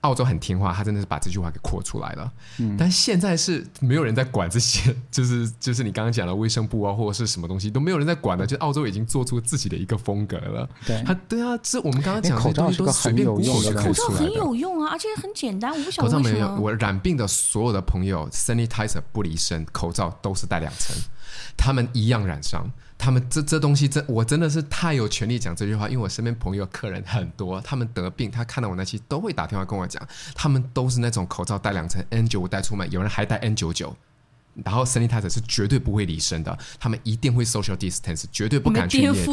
[0.00, 2.32] 澳洲很听话，他真的是把这句话给扩出来了。
[2.58, 8.46] 嗯，但现在是没有人在管这些， 就是就是你刚刚讲的卫生部啊，或者是什么东西都没有人在管的。
[8.46, 10.68] 就澳洲已经做出自己的一个风格了。
[10.86, 15.70] 对，他对啊，这我们刚刚讲的口罩是个很有用的，口罩很有用啊，而且很简单。
[15.70, 16.30] 我不晓得为什么。
[16.30, 20.96] 口罩没有，我染病的所有的朋友，sanitizer 不离身，口罩都是戴两层，
[21.58, 22.66] 他们一样染上。
[23.04, 30.02] 他们这这东西真，我真的是太有权利讲这句话，因为我身边朋友客人很多，他们得病，他看到我那期都会打电话跟我讲，
[30.34, 33.94] 他们都是那种口罩戴两层，N 九五戴出门，有人还戴 N 九九，
[34.64, 39.26] 然后 sanitizer 是绝对不会离身的，他们一定会 social distance，绝对不敢去夜店。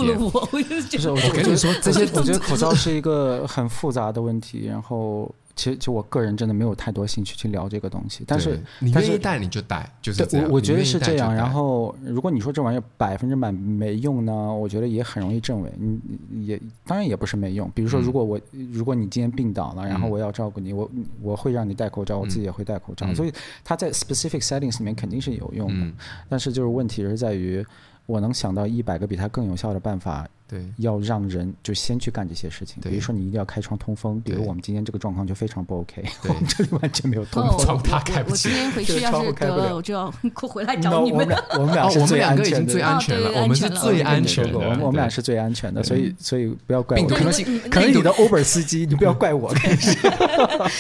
[0.90, 5.34] 就是我跟你说，这些我觉得口罩是一个很复杂的问题，然后。
[5.56, 8.24] 其实，就我个人真的没有太多兴趣去聊这个东西。
[8.28, 11.34] 但是你愿意带你就带，就是我我觉得是这样。
[11.34, 15.72] 然后，如果你说这玩意儿百分之百没用呢，我觉得也很容易证伪。
[15.78, 17.70] 你也当然也不是没用。
[17.76, 20.90] 比如说，如果我、嗯、如果你今天病倒了，然后我要照顾你，我
[21.22, 23.06] 我会让你戴口罩，我自己也会戴口罩。
[23.08, 25.86] 嗯、所以它在 specific settings 里面肯定是有用的。
[25.86, 25.94] 嗯、
[26.30, 27.66] 但是就是问题是在于。
[28.06, 32.82] 我能想到一百个比它更有效的办法，对，要让人就先去干这些事情。
[32.82, 34.20] 比如说，你一定要开窗通风。
[34.20, 38.50] 比如我们今天这个状况就非常不 OK，我们这里完全没有通风，窗他开不起。
[38.50, 41.26] 我今天回去要是得了，我就要回来找你们。
[41.58, 44.60] 我们俩， 我们两个已经最安全了，我们是最安全的。
[44.82, 47.08] 我们俩是最安全的，所以所以不要怪我。
[47.08, 47.32] 可能
[47.70, 49.54] 可能你的 Uber 司机， 你不要怪我。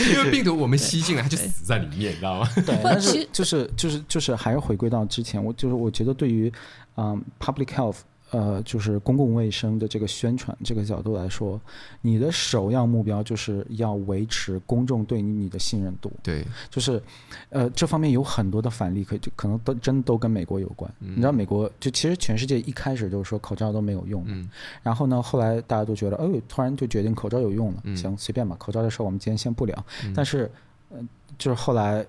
[0.01, 2.49] 因为病毒我们吸进来，它就死在里面，你知道吗？
[2.65, 6.51] 对， 但是就是就是就是还是回归到之前，我就是我觉得对于。
[6.95, 7.97] 嗯、um,，public health，
[8.31, 11.59] 呃，就是公共卫生的这个宣传这个角度来说，
[12.01, 16.11] 你的首要目标就是要维持公众对你的信任度。
[16.23, 17.01] 对，就是，
[17.49, 20.89] 呃，这方面有很多的反例，可就可能都真都跟美国有关。
[21.01, 24.49] 嗯、你知道，美国就其实全世界一开始就是说口罩都没有用，嗯，
[24.81, 29.85] 然后呢，后来大家都觉得，哦，突然就决定口罩有用了，嗯、行，随便吧，口罩的事我们今天先不聊。
[30.05, 30.49] 嗯、但是，
[30.89, 30.99] 呃，
[31.37, 32.05] 就是后来，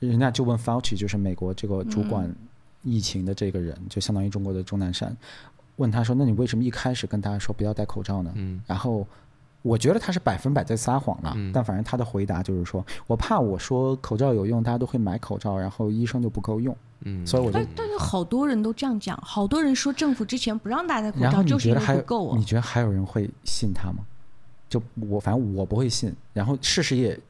[0.00, 2.30] 人家就问 Fauci，就是美国这个主管。
[2.82, 5.14] 嗯疫情的这个人就相当于中国的钟南山，
[5.76, 9.06] 问他说：“那你为什么一开始跟大家说不要戴口罩呢？”嗯，然后
[9.60, 16.74] 我觉得他是百分百在撒谎了，嗯、但反正他的回答就是说：“我怕我说口罩有用，大家都会买口罩，然后医生就不够用。”
[17.04, 17.60] 嗯，所以我就……
[17.76, 22.38] 但是好多人都这样讲，好多人说政府之前不让大家戴口罩，就是因为不够啊。
[22.38, 23.98] 你觉得还有人会信他吗？
[24.70, 27.20] 就我反正我不会信，然后事实也。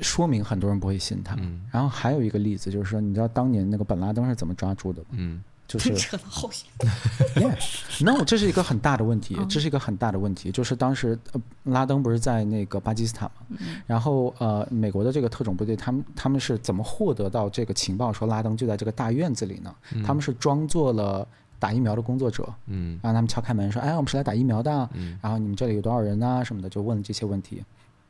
[0.00, 1.34] 说明很多人不会信他。
[1.38, 5.08] 嗯、然后还有一个例子就是说，你知道当年那个本拉登是怎么抓住的吗？
[5.12, 6.92] 嗯，就是扯得好远。
[7.34, 10.50] Yeah，no，这是一个很大的问题，这是一个很大的问题。
[10.52, 13.46] 就是当时呃，拉登不是在那个巴基斯坦嘛？
[13.50, 19.74] 嗯、然后呃，美国的这个特种部队，他们他们是怎么获得到这个情报，说拉登就在这个大院子里呢？
[19.94, 21.26] 嗯、他们是装作了
[21.58, 24.88] 打疫苗的工作者，嗯，然后他们敲开门说：“哎，我们是来打疫苗的。
[24.92, 26.44] 嗯”然后你们这里有多少人啊？
[26.44, 27.64] 什么的，就问了这些问题。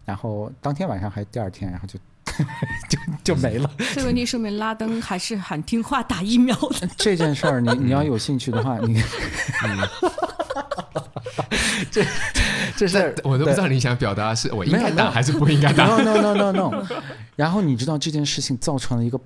[0.04, 1.98] 然后当天晚上还是第二天，然后就
[2.88, 3.70] 就就没了。
[3.94, 6.86] 这个问题说明拉登还是很听话打疫苗的。
[6.96, 9.00] 这件事儿， 你你要有兴趣的话，你
[9.64, 9.88] 嗯，
[11.90, 12.04] 这
[12.76, 15.86] 这是我都不知道你想表达的是我应该打还是不应该打。
[15.86, 16.86] No no no no no, no。
[17.36, 19.18] 然后你知道这件事情造成了一个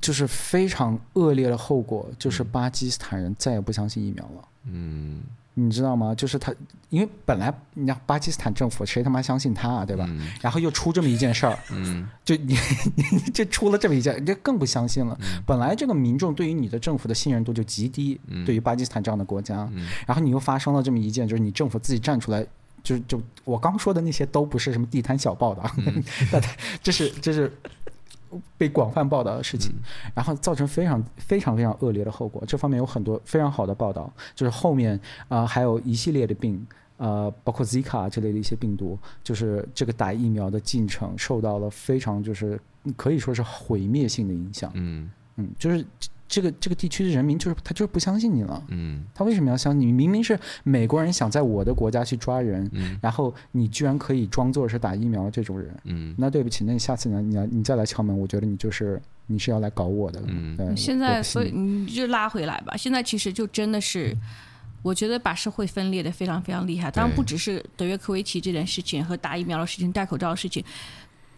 [0.00, 4.48] 就是非常恶劣的后果，就是巴基斯坦人再也不相信疫苗了。
[4.66, 5.20] 嗯。
[5.60, 6.14] 你知道吗？
[6.14, 6.52] 就是他，
[6.88, 10.06] 因为本来你看巴基斯坦政府谁他妈相信他啊，对吧？
[10.08, 12.56] 嗯、然后又出这么一件事儿，嗯， 就你
[12.96, 15.16] 你就出了这么一件，就更不相信了。
[15.20, 22.46] 嗯、本来这个民众对于你的政府的信任度就极低，嗯、对于巴基斯坦这样的国家，嗯、然后你又发生了这么一件，就是你政府自己站出来，
[22.82, 26.02] 就就我刚说的那些都不是什么地摊小报的， 嗯、
[26.82, 27.52] 这是这是。
[28.56, 32.42] 被广泛报道的事情，嗯、然后造成非常非常非常恶劣的后果。
[32.46, 34.94] 这方面有很多非常好的报道，就是后面
[35.28, 36.66] 啊、呃、还有一系列的病，
[36.96, 42.60] 呃，包括 Zika 这类的一些病毒，就是这个打疫苗的进程受到了非常就是
[42.96, 44.70] 可以说是毁灭性的影响。
[44.74, 45.84] 嗯嗯，就是。
[46.30, 49.90] 这个这个地区的人民就是他就是不相信你了，嗯，他为什么要相信你？
[49.90, 57.20] 明明是美国人想在我的国家去抓人，嗯，然后你居然可以装作是打疫苗的这种人，嗯，那对不起，那你下次呢？
[57.20, 62.76] 你要你再来敲门，我觉得你就是你是要来搞我的，嗯，现在所以你就拉回来吧。
[62.76, 64.16] 现在其实就真的是，
[64.82, 66.92] 我觉得把社会分裂的非常非常厉害。
[66.92, 70.64] 当然不只是德约科维奇这件事情和打疫苗的事情、戴口罩的事情，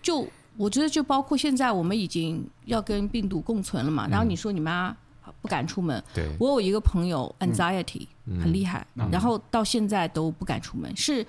[0.02, 0.28] 就。
[0.56, 4.94] 我觉得就包括现在我们已经要跟病毒共存了嘛，然后你说你妈
[5.40, 8.06] 不敢出门，对，我有一个朋友 anxiety
[8.40, 11.24] 很厉害，然后到现在都不敢出门，是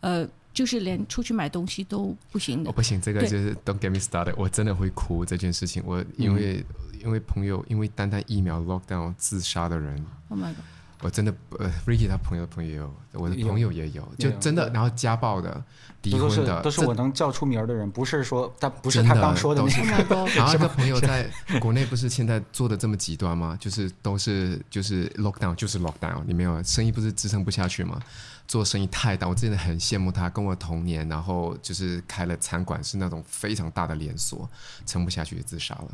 [0.00, 2.70] 呃，就是连出去买东西都不行的。
[2.70, 5.82] 哦，不行，这个就是 don't get me started，我真的会哭这件事情。
[5.84, 6.64] 我因为
[7.02, 10.64] 因为朋友因为单单疫苗 lockdown 自杀的人，Oh my god。
[11.00, 15.62] 我真的呃，Ricky 他朋友的朋友也有，我的朋友也有，就真的，然后家暴的、
[16.02, 19.80] 离婚的，都是我能叫出名的人，不是说他不是他刚说的那些。
[20.34, 21.30] 然后这个朋友在
[21.60, 23.56] 国内不是现在做的这么极端吗？
[23.60, 28.00] 就是都是就是 lockdown 就是 lockdown，你没有生意不是支撑不下去吗？
[28.48, 34.48] 做生意太大，我真的很羡慕他，跟我同年，然后就是开了餐馆，是那种非常大的连锁，
[34.84, 35.88] 撑不下去就自杀了。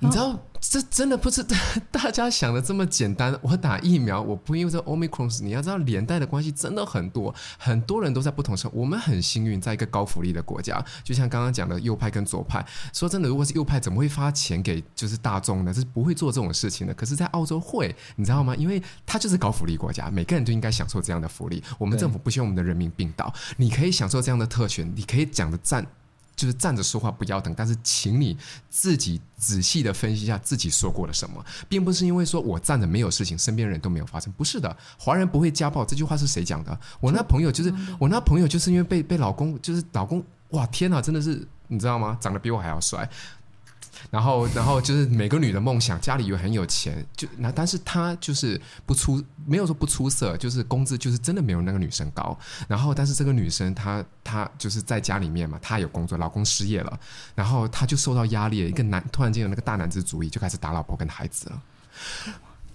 [0.00, 1.44] 你知道，这真的不是
[1.90, 3.36] 大家想的这么简单。
[3.42, 8.72] 我打疫苗，我不因为这 Omicron，你要知道连带的关系真的很多，很多人都在不同时候。
[8.74, 12.64] 我们很幸运，在一个高福利的国家，就像刚刚讲的右派跟左派。
[12.92, 15.72] 说真的，如果是右派，怎么会发钱给就是大众呢？
[15.72, 16.94] 是不会做这种事情的。
[16.94, 18.54] 可是，在澳洲会，你知道吗？
[18.56, 21.62] 因为它就是高福利国家，每个人都应该享受这样的福利。
[21.78, 25.86] 我们政府不希望我们的人民病倒，你可以享受这样的特权，你可以讲的赞。
[26.38, 28.38] 就是站着说话不腰疼，但是请你
[28.70, 34.74] 自己仔细的分析一下自己说过了什么，并不是因为说我站着没有事情，身边人都没有发生，不是的。
[34.96, 36.78] 华人不会家暴，这句话是谁讲的？
[37.00, 42.16] 我那朋友就是我那朋友，就是因为被被老公就是老公，哇天哪，真的是你知道吗？
[42.20, 43.10] 长得比我还要帅。
[44.10, 52.38] 然后，然后就是每个女的梦想，家里又很有钱，就那，但是她就是不出，没有说不出色，就是工资就是真的没有那个女生高。
[52.66, 57.00] 然后，但是这个女生她她就是在家里面嘛，她有工作，老公失业了，
[57.34, 61.62] 然后她就受到压力，一个男突然间有那个大男子主义，就开始打老婆跟孩子了。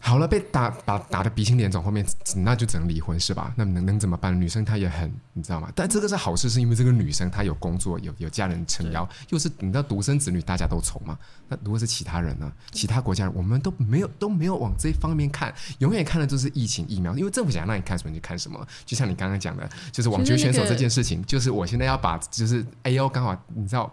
[0.05, 2.05] 好了，被打把打的鼻青脸肿，后面
[2.35, 3.53] 那就只能离婚是吧？
[3.55, 4.37] 那能能怎么办？
[4.39, 5.71] 女生她也很，你知道吗？
[5.73, 11.17] 但这个是好事，是因为这个女生她有工作，有有家人撑腰，又是你知道独生子女，大家都愁嘛。
[11.47, 12.51] 那如果是其他人呢？
[12.73, 18.67] 其他国家人，我们都没有都没有往这方面看，永远看的就是疫情疫苗，因为政府想让你看什么你就看什么。
[18.85, 23.89] 就像你刚刚讲的，就是网球选手这件事情，就是我现在要把就是 AO 刚好你知道。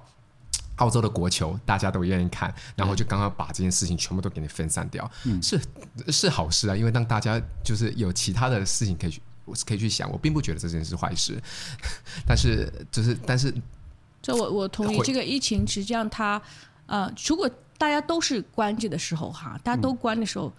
[0.81, 5.61] 澳洲的国球大家都愿意看，然后就刚刚把这件事情全部都给你分散掉，嗯、是
[6.09, 11.41] 是好事啊，因为让大家就是有其他的事情可以去，我是可以去想，我并不觉得这件事坏事，
[12.27, 13.55] 但是就是但是，
[14.21, 16.41] 这我我同意，这个疫情实际上它
[16.87, 17.49] 呃，如果
[17.79, 20.53] 大家都是关着的时候哈，大家都关的时候，嗯、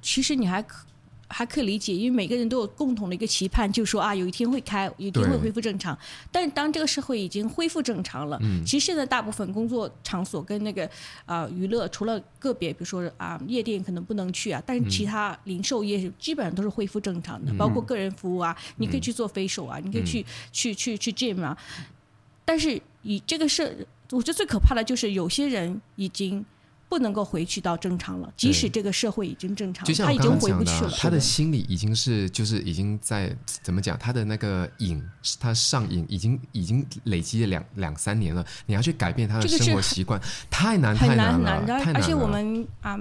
[0.00, 0.86] 其实你还可。
[1.32, 5.98] 还可以理解，因为每个人都有共同的一个期盼，就是说啊，有一天会开，有一天会恢复正常。
[6.30, 10.84] 但是当这个社会已经恢复正常了，嗯、其实现在大部分工作场所跟那个
[11.24, 21.56] 啊、呃、娱乐，除了个别，比如说啊夜店可能不能去啊，但是其他零售业基本上都是恢复正常的，嗯、包括个人服务啊，嗯、你可以去做 facial 啊，嗯、你可以去去去去 gym 啊。
[22.44, 26.44] 但是以这个是，我觉得最可怕的就是有些人已经。
[26.92, 30.90] 不能够回去到正常了，即使这个社会已经正常了，他已经回不去了。
[30.98, 33.98] 他的心里已经是，就是已经在怎么讲？
[33.98, 35.02] 他的那个瘾，
[35.40, 38.44] 他上瘾已经已经累积了两两三年了。
[38.66, 40.20] 你要去改变他的生活习惯，
[40.50, 41.56] 太难太难了。
[41.56, 43.00] 很难，而且我们啊，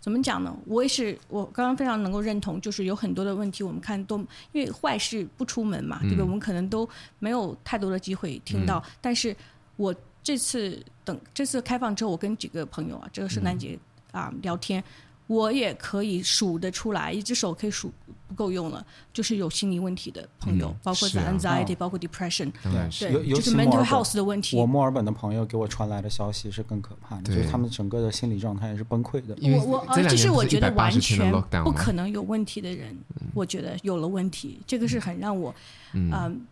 [0.00, 0.56] 怎么讲呢？
[0.64, 4.18] 我也是，我刚刚非常能够认同，就是有很多的问题，我们看都
[4.52, 6.22] 因为坏事不出门嘛，对不对？
[6.22, 6.88] 我们可能都
[7.18, 9.34] 没有太多的机会听到，但是
[9.74, 9.92] 我。
[10.22, 13.78] 这次等这次开放之后，我跟几个朋友啊，这个圣诞节
[14.12, 14.82] 啊、嗯、聊天，
[15.26, 17.92] 我也可以数得出来，一只手可以数
[18.28, 24.56] 不够用了，就是有心理问题的朋友，嗯、包括 anxiety，、啊、包括 depression，对，对就是 mental health 的问题。
[24.56, 29.36] 我墨尔本的朋友给我传来的消息是更可怕的，就是他们整个的心理状态也是崩溃的。
[29.42, 31.32] 我我而，这是我觉得完全
[31.64, 32.96] 不可能有问题的人，
[33.34, 35.52] 我觉得有了问题，这个是很让我
[35.94, 36.10] 嗯。
[36.14, 36.46] 嗯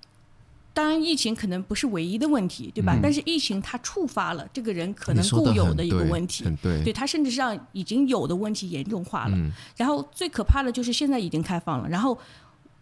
[0.73, 2.95] 当然，疫情可能不是唯一的问题，对吧？
[2.95, 9.37] 嗯、但是疫情它触发了这个人可能固有的一个问题，对，对他甚至让已经有的问题严重化了。
[9.37, 11.89] 嗯、然后最可怕的就是现在已经开放了。
[11.89, 12.17] 然后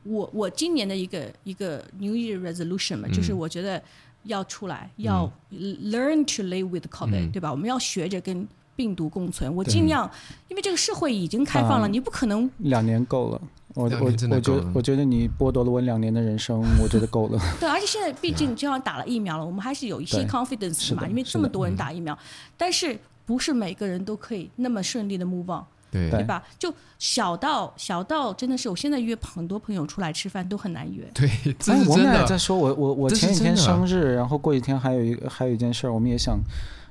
[0.03, 3.83] 我我今年的一个一个 New Year Resolution 嘛，嗯、就是我觉得
[4.25, 7.51] 要出来，嗯、要 learn to live with COVID，、嗯、对吧？
[7.51, 8.47] 我们要学着跟
[8.79, 9.53] 病毒共存。
[9.53, 10.09] 我尽量，
[10.47, 13.41] 因为这个社会已经开放了，嗯、你不可能两年够了。
[13.75, 17.41] 我我我觉得我觉得你剥夺了我两年的人生，我觉得够了。
[17.59, 22.15] 对， 而且现在毕竟就要打了疫苗了，我们还是有一些 confidence 嘛，因为这么多人打疫苗。
[22.15, 22.19] 嗯、
[22.57, 22.97] 但是
[23.27, 26.43] 不是每个人都可以那么顺利的 move on，对对吧？
[26.59, 31.05] 就小到小到真的是，我现在约很多朋友出来吃饭都很难约。
[31.13, 31.29] 对，
[31.59, 31.91] 这是真的。
[31.91, 36.39] 我们俩在说我我我前几天生日，然后过几天还有一个还有一件事儿，我们也想，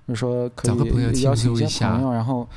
[0.07, 2.47] 就是说可以邀请一些朋友，然后。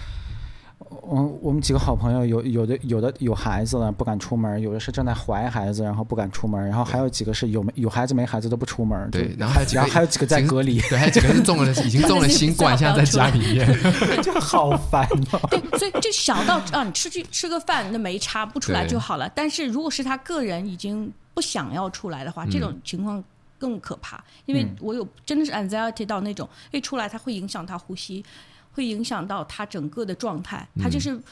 [1.02, 9.08] 我我们几个好朋友有有的有的有孩子了不敢出门，有的是正在怀孩子然后不敢出门，然后还有几个是有没有孩子没孩子都不出门。
[9.10, 13.68] 对，然后还然后还有几个在隔离，对，还有几个是中了 已经中了新冠，现在在家里面
[14.20, 15.40] 就好烦哦。
[15.48, 19.30] 对，所以就小到啊，你出去吃个饭那没差，不出来就好了。
[19.32, 23.22] 但是如果是他个人已经不想要出来的话，这种情况
[23.60, 28.24] 更可怕，因为我有真的是 anxiety 到那种一出来它会影响他呼吸。
[28.72, 31.22] 会影响到他整个的状态，他就是、嗯、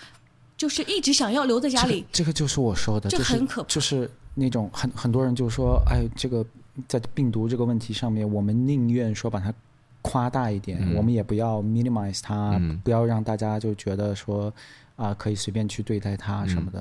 [0.56, 2.00] 就是一直想要留在家里。
[2.00, 6.44] 这个、这个就是我说的，这很可怕，就是、就是那种很很多人就说，哎，这个
[6.88, 9.54] 在病毒这个问题上面，我们宁愿说把它
[10.02, 14.52] 夸大一点，嗯、我们也不要 minimize 它，嗯、不要让大家就觉得说
[14.96, 16.80] 啊、呃、可以随便去对待它什么的。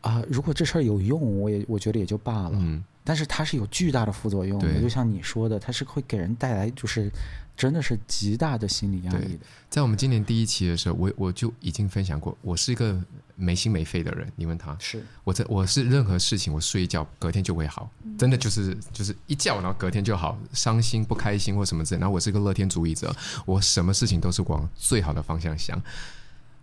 [0.00, 2.52] 啊、嗯呃，如果这事儿有用，我也我觉得也就罢了。
[2.54, 7.08] 嗯但是它是有巨大的副作用的，就像你说的，它是会给人带来就是
[7.56, 9.46] 真的是极大的心理压力的。
[9.70, 13.00] 在我们今年第一期的时候，我我就已经分享过，我是一个
[13.36, 14.26] 没心没肺的人。
[14.34, 17.88] 你问他，是我这我是任何事情我睡一觉隔天就会好，
[18.18, 22.00] 真的就是就是一觉然后隔天就好，伤心不开心或什么之类。
[22.00, 23.14] 然后我是一个乐天主义者，
[23.44, 25.80] 我什么事情都是往最好的方向想。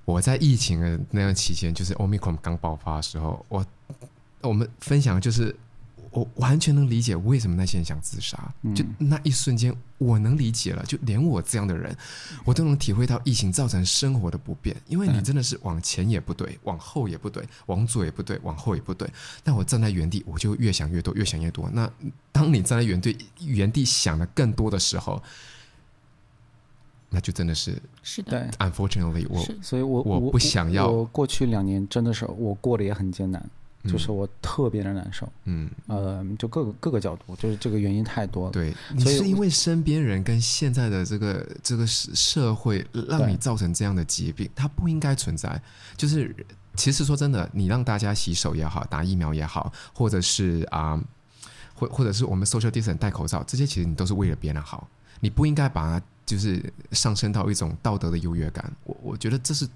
[0.03, 3.65] 我在疫情的那样期间，就是 Omicron 刚爆发的时候，我
[4.41, 5.55] 我们分享就是。
[6.13, 8.37] 我完全能理解为什么那些人想自杀，
[8.75, 10.85] 就那一瞬间，我能理解了。
[10.85, 11.95] 就连我这样的人，
[12.45, 14.75] 我都能体会到疫情造成生活的不便。
[14.87, 19.09] 因为你真的是往前也不对，往后也不对，往左也不对，往后也不对。
[19.43, 21.67] 但我站在原地，我就越想越多，越想越多。
[21.73, 21.91] 那
[22.31, 25.19] 当你站在原地，原地想的更多的时候，
[27.09, 28.49] 那就真的是是的。
[28.59, 30.87] Unfortunately，我所以我我不想要。
[30.87, 33.49] 我过去两年真的是我过得也很艰难。
[33.85, 38.51] 就是我特别的难受，嗯，呃，就各个各个角度，就是这个原因太多了。
[38.51, 45.61] 对，你是因为身边人跟现在的这个这个社会让你造成这样的疾病，它不应该存在。
[45.97, 46.33] 就是
[46.75, 50.95] 其实说真的，你让大家洗手也好，打疫苗也好，或者是啊，
[51.75, 54.87] 或、呃、或者是我们 social distance 戴口罩，这些其实你都是为了别人好，
[55.19, 58.71] 你不应该把它就是上升到一种道德的优越感。
[58.85, 59.67] 我我觉得这是。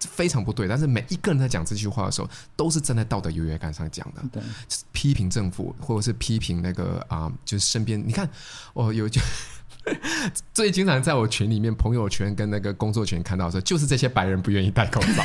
[0.00, 4.22] 非常不对，但是每一个人在讲这句话的时候，都是站在道德优越感上讲的。
[4.32, 4.42] 对，
[4.92, 8.28] 批评政府，或者是批评那个啊、呃，就是身边，你看，
[8.74, 9.20] 哦，有就。
[10.52, 15.22] 最经常在我群里面、朋友圈跟那个工作群看到的时候，就是这些白人不愿意戴口罩，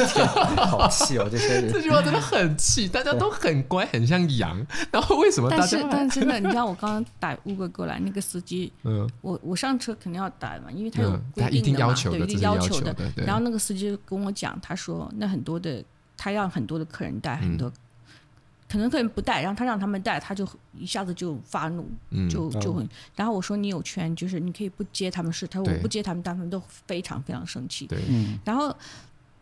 [0.66, 1.28] 好气哦！
[1.30, 4.64] 这些人，这句话真的很气，大家都很乖，很像羊。
[4.90, 5.62] 然后为什么大家？
[5.62, 12.94] 但是，但是真的，你知道我刚刚打 Uber 过来，那个司机，嗯，我我上车肯定要打嘛，因为他有规定的嘛，他一定要求的，对，要求的。
[13.16, 15.82] 然后那个司机跟我讲，他说那很多的，
[16.16, 17.72] 他让很多的客人戴很多。
[18.72, 22.88] 可能客人不带，然后他让他们带，他就一下子就发怒，嗯、就就很。
[23.14, 25.46] 然后我说你有权，就是你可以不接他们事。
[25.46, 27.86] 他说我不接他们，他们都非常非常生气。
[27.86, 27.98] 对，
[28.42, 28.74] 然后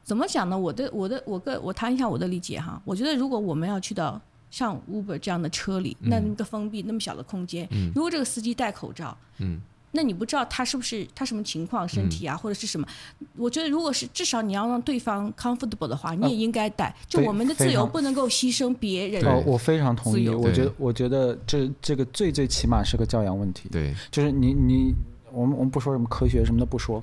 [0.02, 0.58] 怎么讲呢？
[0.58, 2.82] 我的我的我个我谈一下我的理解哈。
[2.84, 4.20] 我觉得如果我们要去到
[4.50, 9.60] 像 Uber 这样的车里，那那个封闭那么小的空间，嗯、如果这个司机戴口罩，嗯。
[9.92, 12.86] 那你不知道他是不是他什么情况，身体啊，或者是什么？
[13.36, 16.94] 我觉得如果是至少你要让对方 comfortable 的话，你也应该带。
[17.08, 19.24] 就我们的自由不能够牺牲别人。
[19.24, 20.28] 哦，我非常同意。
[20.28, 23.68] 我觉得，我觉得这这个最最起码是个教养问题。
[23.70, 24.94] 对，就是你你
[25.32, 27.02] 我们我们不说什么科学什么的不说，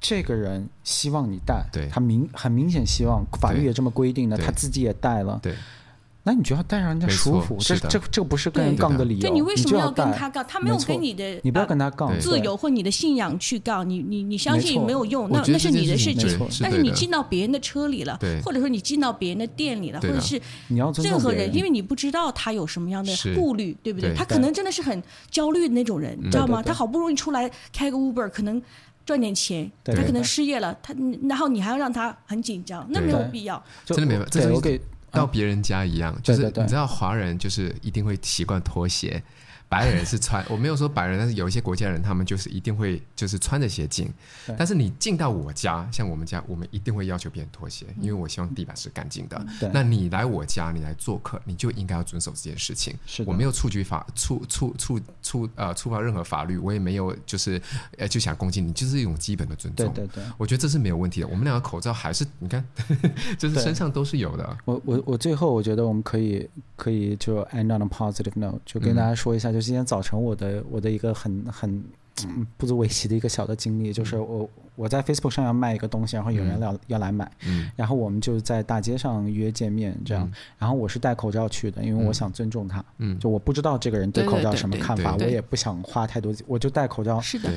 [0.00, 5.40] 这个人希望你带，对，他明很明显希望法律也这么规定的，他自己也带了。
[5.42, 5.54] 对。
[6.28, 9.20] 那你就要带上人家舒服，这这这不是跟人杠的理由。
[9.22, 10.44] 就你为什么要跟他杠？
[10.46, 13.88] 他没有给你的，你不要跟他杠自由或你的信仰去杠。
[13.88, 16.38] 你你你相信没有用，那那是你的事情。
[16.60, 20.38] 但是你进到别人的车里了，或者说你进到别人的店里了，或者是
[21.02, 24.14] 任何人，因为你不知道他有什么样的顾虑，对不对？
[24.14, 26.62] 他可能真的是很焦虑的那种人，你知道吗？
[26.62, 28.60] 他好不容易出来开个 Uber，可能
[29.06, 30.94] 赚点钱，他可能失业了，他
[31.26, 33.64] 然后你还要让他很紧张，那没有必要。
[33.86, 34.78] 真的没有，这是我给。
[35.10, 39.22] 到别人家一样，就是你知道，华人就是一定会习惯拖鞋。
[39.68, 44.10] 白人是穿， 我没有说白人，但是有一些国家人，他们就是一定会就是穿着鞋进。
[44.56, 49.46] 但是你进到我家，像我们家，我们一定会要求别人脱鞋，因为我希望地板是干净的。
[49.72, 52.96] 那你来我家，你来做客，你就应该要遵守这件事情。
[53.26, 57.60] 我没有触及法，触触触触呃触犯任何法律，我也没有就是
[57.98, 59.92] 呃就想攻击你，就是一种基本的尊重。
[59.92, 61.28] 对对对，我觉得这是没有问题的。
[61.28, 62.64] 我们两个口罩还是 你看，
[63.38, 64.56] 就是身上都是有的。
[64.64, 71.84] 我我我最后我觉得我们可以可以就 end on a positive note，就跟大家说一下，就今天早晨我的我的一个很很
[72.56, 77.30] 不足为奇的一个小的经历，就是我我在 Facebook 上要卖一个东西，然后有人要要来买，
[77.76, 82.84] 然后我们就在大街上约见面这样，然后我是戴口罩去的，因为我想尊重他，
[83.20, 87.20] 就我不知道这个人对口罩什么看法，我也不想花太多，我就戴口罩。
[87.20, 87.50] 是的，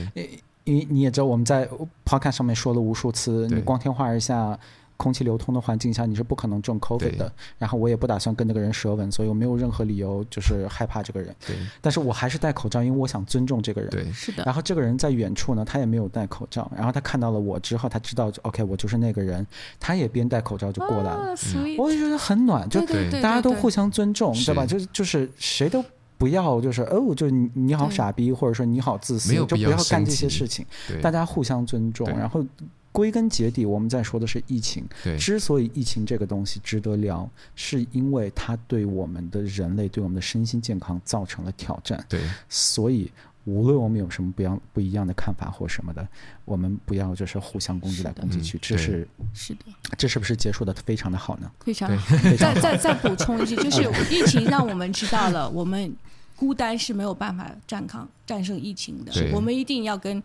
[0.63, 1.67] 因为你也知道我们在
[2.05, 4.59] Podcast 上面说了无数次，你光天化日下。
[5.01, 7.33] 空气流通的环境下，你是不可能中 COVID 的。
[7.57, 11.35] 然后我也不打算跟那个人舌吻，所以我没有任何理由就是害怕这个人。
[11.47, 11.55] 对。
[11.81, 13.89] 但是我还是戴口罩，因为我想尊重这个人。
[13.89, 14.43] 对，是的。
[14.45, 16.71] 然后这个人在远处呢，他也没有戴口罩。
[16.75, 19.43] 然后他看到了我之后，他知道 OK，我就是那个人。
[19.79, 21.35] 他也边戴口罩就过来了。
[21.79, 22.79] 我也觉得很暖，就
[23.13, 24.67] 大家都互相尊重，对吧？
[24.67, 25.83] 就就是谁都
[26.19, 30.63] 不要就是哦，就你你好傻逼，或者说你好自私，就不要干这些事情。
[31.01, 32.45] 大家互相尊重，然后。
[32.91, 34.85] 归根结底，我们在说的是疫情。
[35.03, 42.03] 对，之所以疫情这个东西值得聊，是因为它对我们的人类、对我们的身心健康造成了挑战。
[42.09, 42.19] 对，
[42.49, 43.09] 所以
[43.45, 46.07] 无论我们有什么不一样不一样的看法或什么的，
[46.45, 49.65] 我们不要就是互相攻击来攻击去，这是是的，
[49.97, 51.51] 这是不是结束的非常的好呢？
[51.61, 52.18] 非常好。
[52.38, 55.91] 再再再补充一句，就是 疫情让我们知道了，我们
[56.35, 60.22] 孤单是没有办法战抗战胜疫情的，我们一定要跟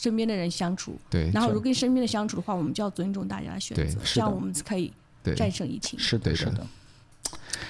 [0.00, 0.96] 身边的人相处。
[1.10, 4.90] 对，然后如果跟身边的相处的话，我们就要尊重大家的选择，这样我们可以
[5.36, 5.98] 战胜疫情。
[5.98, 6.66] 是的，是的。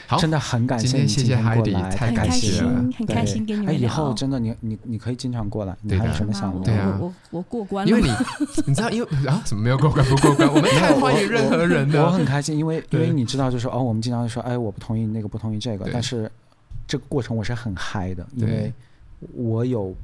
[0.07, 3.74] 好，真的很感谢你今天过来，太感谢了，很开心跟你们聊。
[3.74, 6.62] 哎，以后真的你你你可以经常过来，你还有什么想问？
[6.62, 7.90] 对啊，我我过关了。
[7.90, 8.09] 因为你
[8.66, 10.48] 你知道，因为啊，怎么没有过关 不过关？
[10.52, 12.02] 我们太欢迎任何人的。
[12.05, 16.31] 我很开心，因为因为你知道，就是哦，我们经常说，哎，我不同意那个，不同意这个，但是
[16.86, 18.73] 这个过程我是很嗨的，因为
[19.35, 19.94] 我有。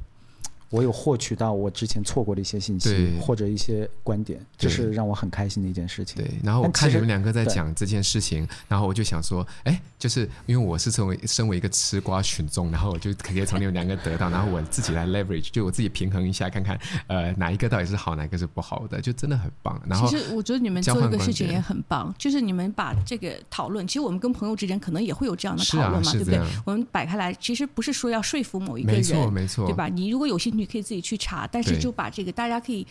[0.69, 6.17] 我有获取到我之前错过的一些信息，或者一些观点，这是让我很开心的一件事情。
[6.17, 16.77] 对，然后我看你们两个在讲这件事情，然后我就想说，哎，就是因为我是成为身为一个吃瓜群众，然后我就可以从你们两个得到，然后我自己来 leverage，就我自己平衡一下，看看
[17.07, 19.81] 呃哪一个到底是好，哪一个是不好的，就真的很棒。
[19.87, 26.41] 然后其实我觉得你们做一个事情也很棒，就是你们把这个讨论，其实我们跟朋友之间可能也会有这样的讨论嘛，对不对？
[26.65, 29.87] 我们摆开来，其实不是说要说服某一个人，没错没错，对吧？
[29.87, 31.47] 你如果有兴趣，可以自己去查。
[31.51, 32.85] 但是就把这个，大家可以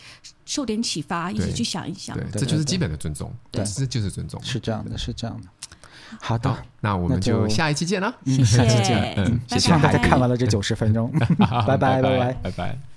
[0.45, 2.17] 受点启发，一起去想一想。
[2.17, 3.33] 对，这就是基本的尊重。
[3.51, 4.43] 对，这就是尊重。
[4.43, 5.49] 是这样的，是这样的。
[6.21, 8.15] 好的，那我们就下一期见了。
[8.25, 9.61] 谢谢，嗯，谢谢。
[9.61, 11.11] 希望大家看完了这九十分钟。
[11.67, 12.96] 拜拜，拜拜，拜拜。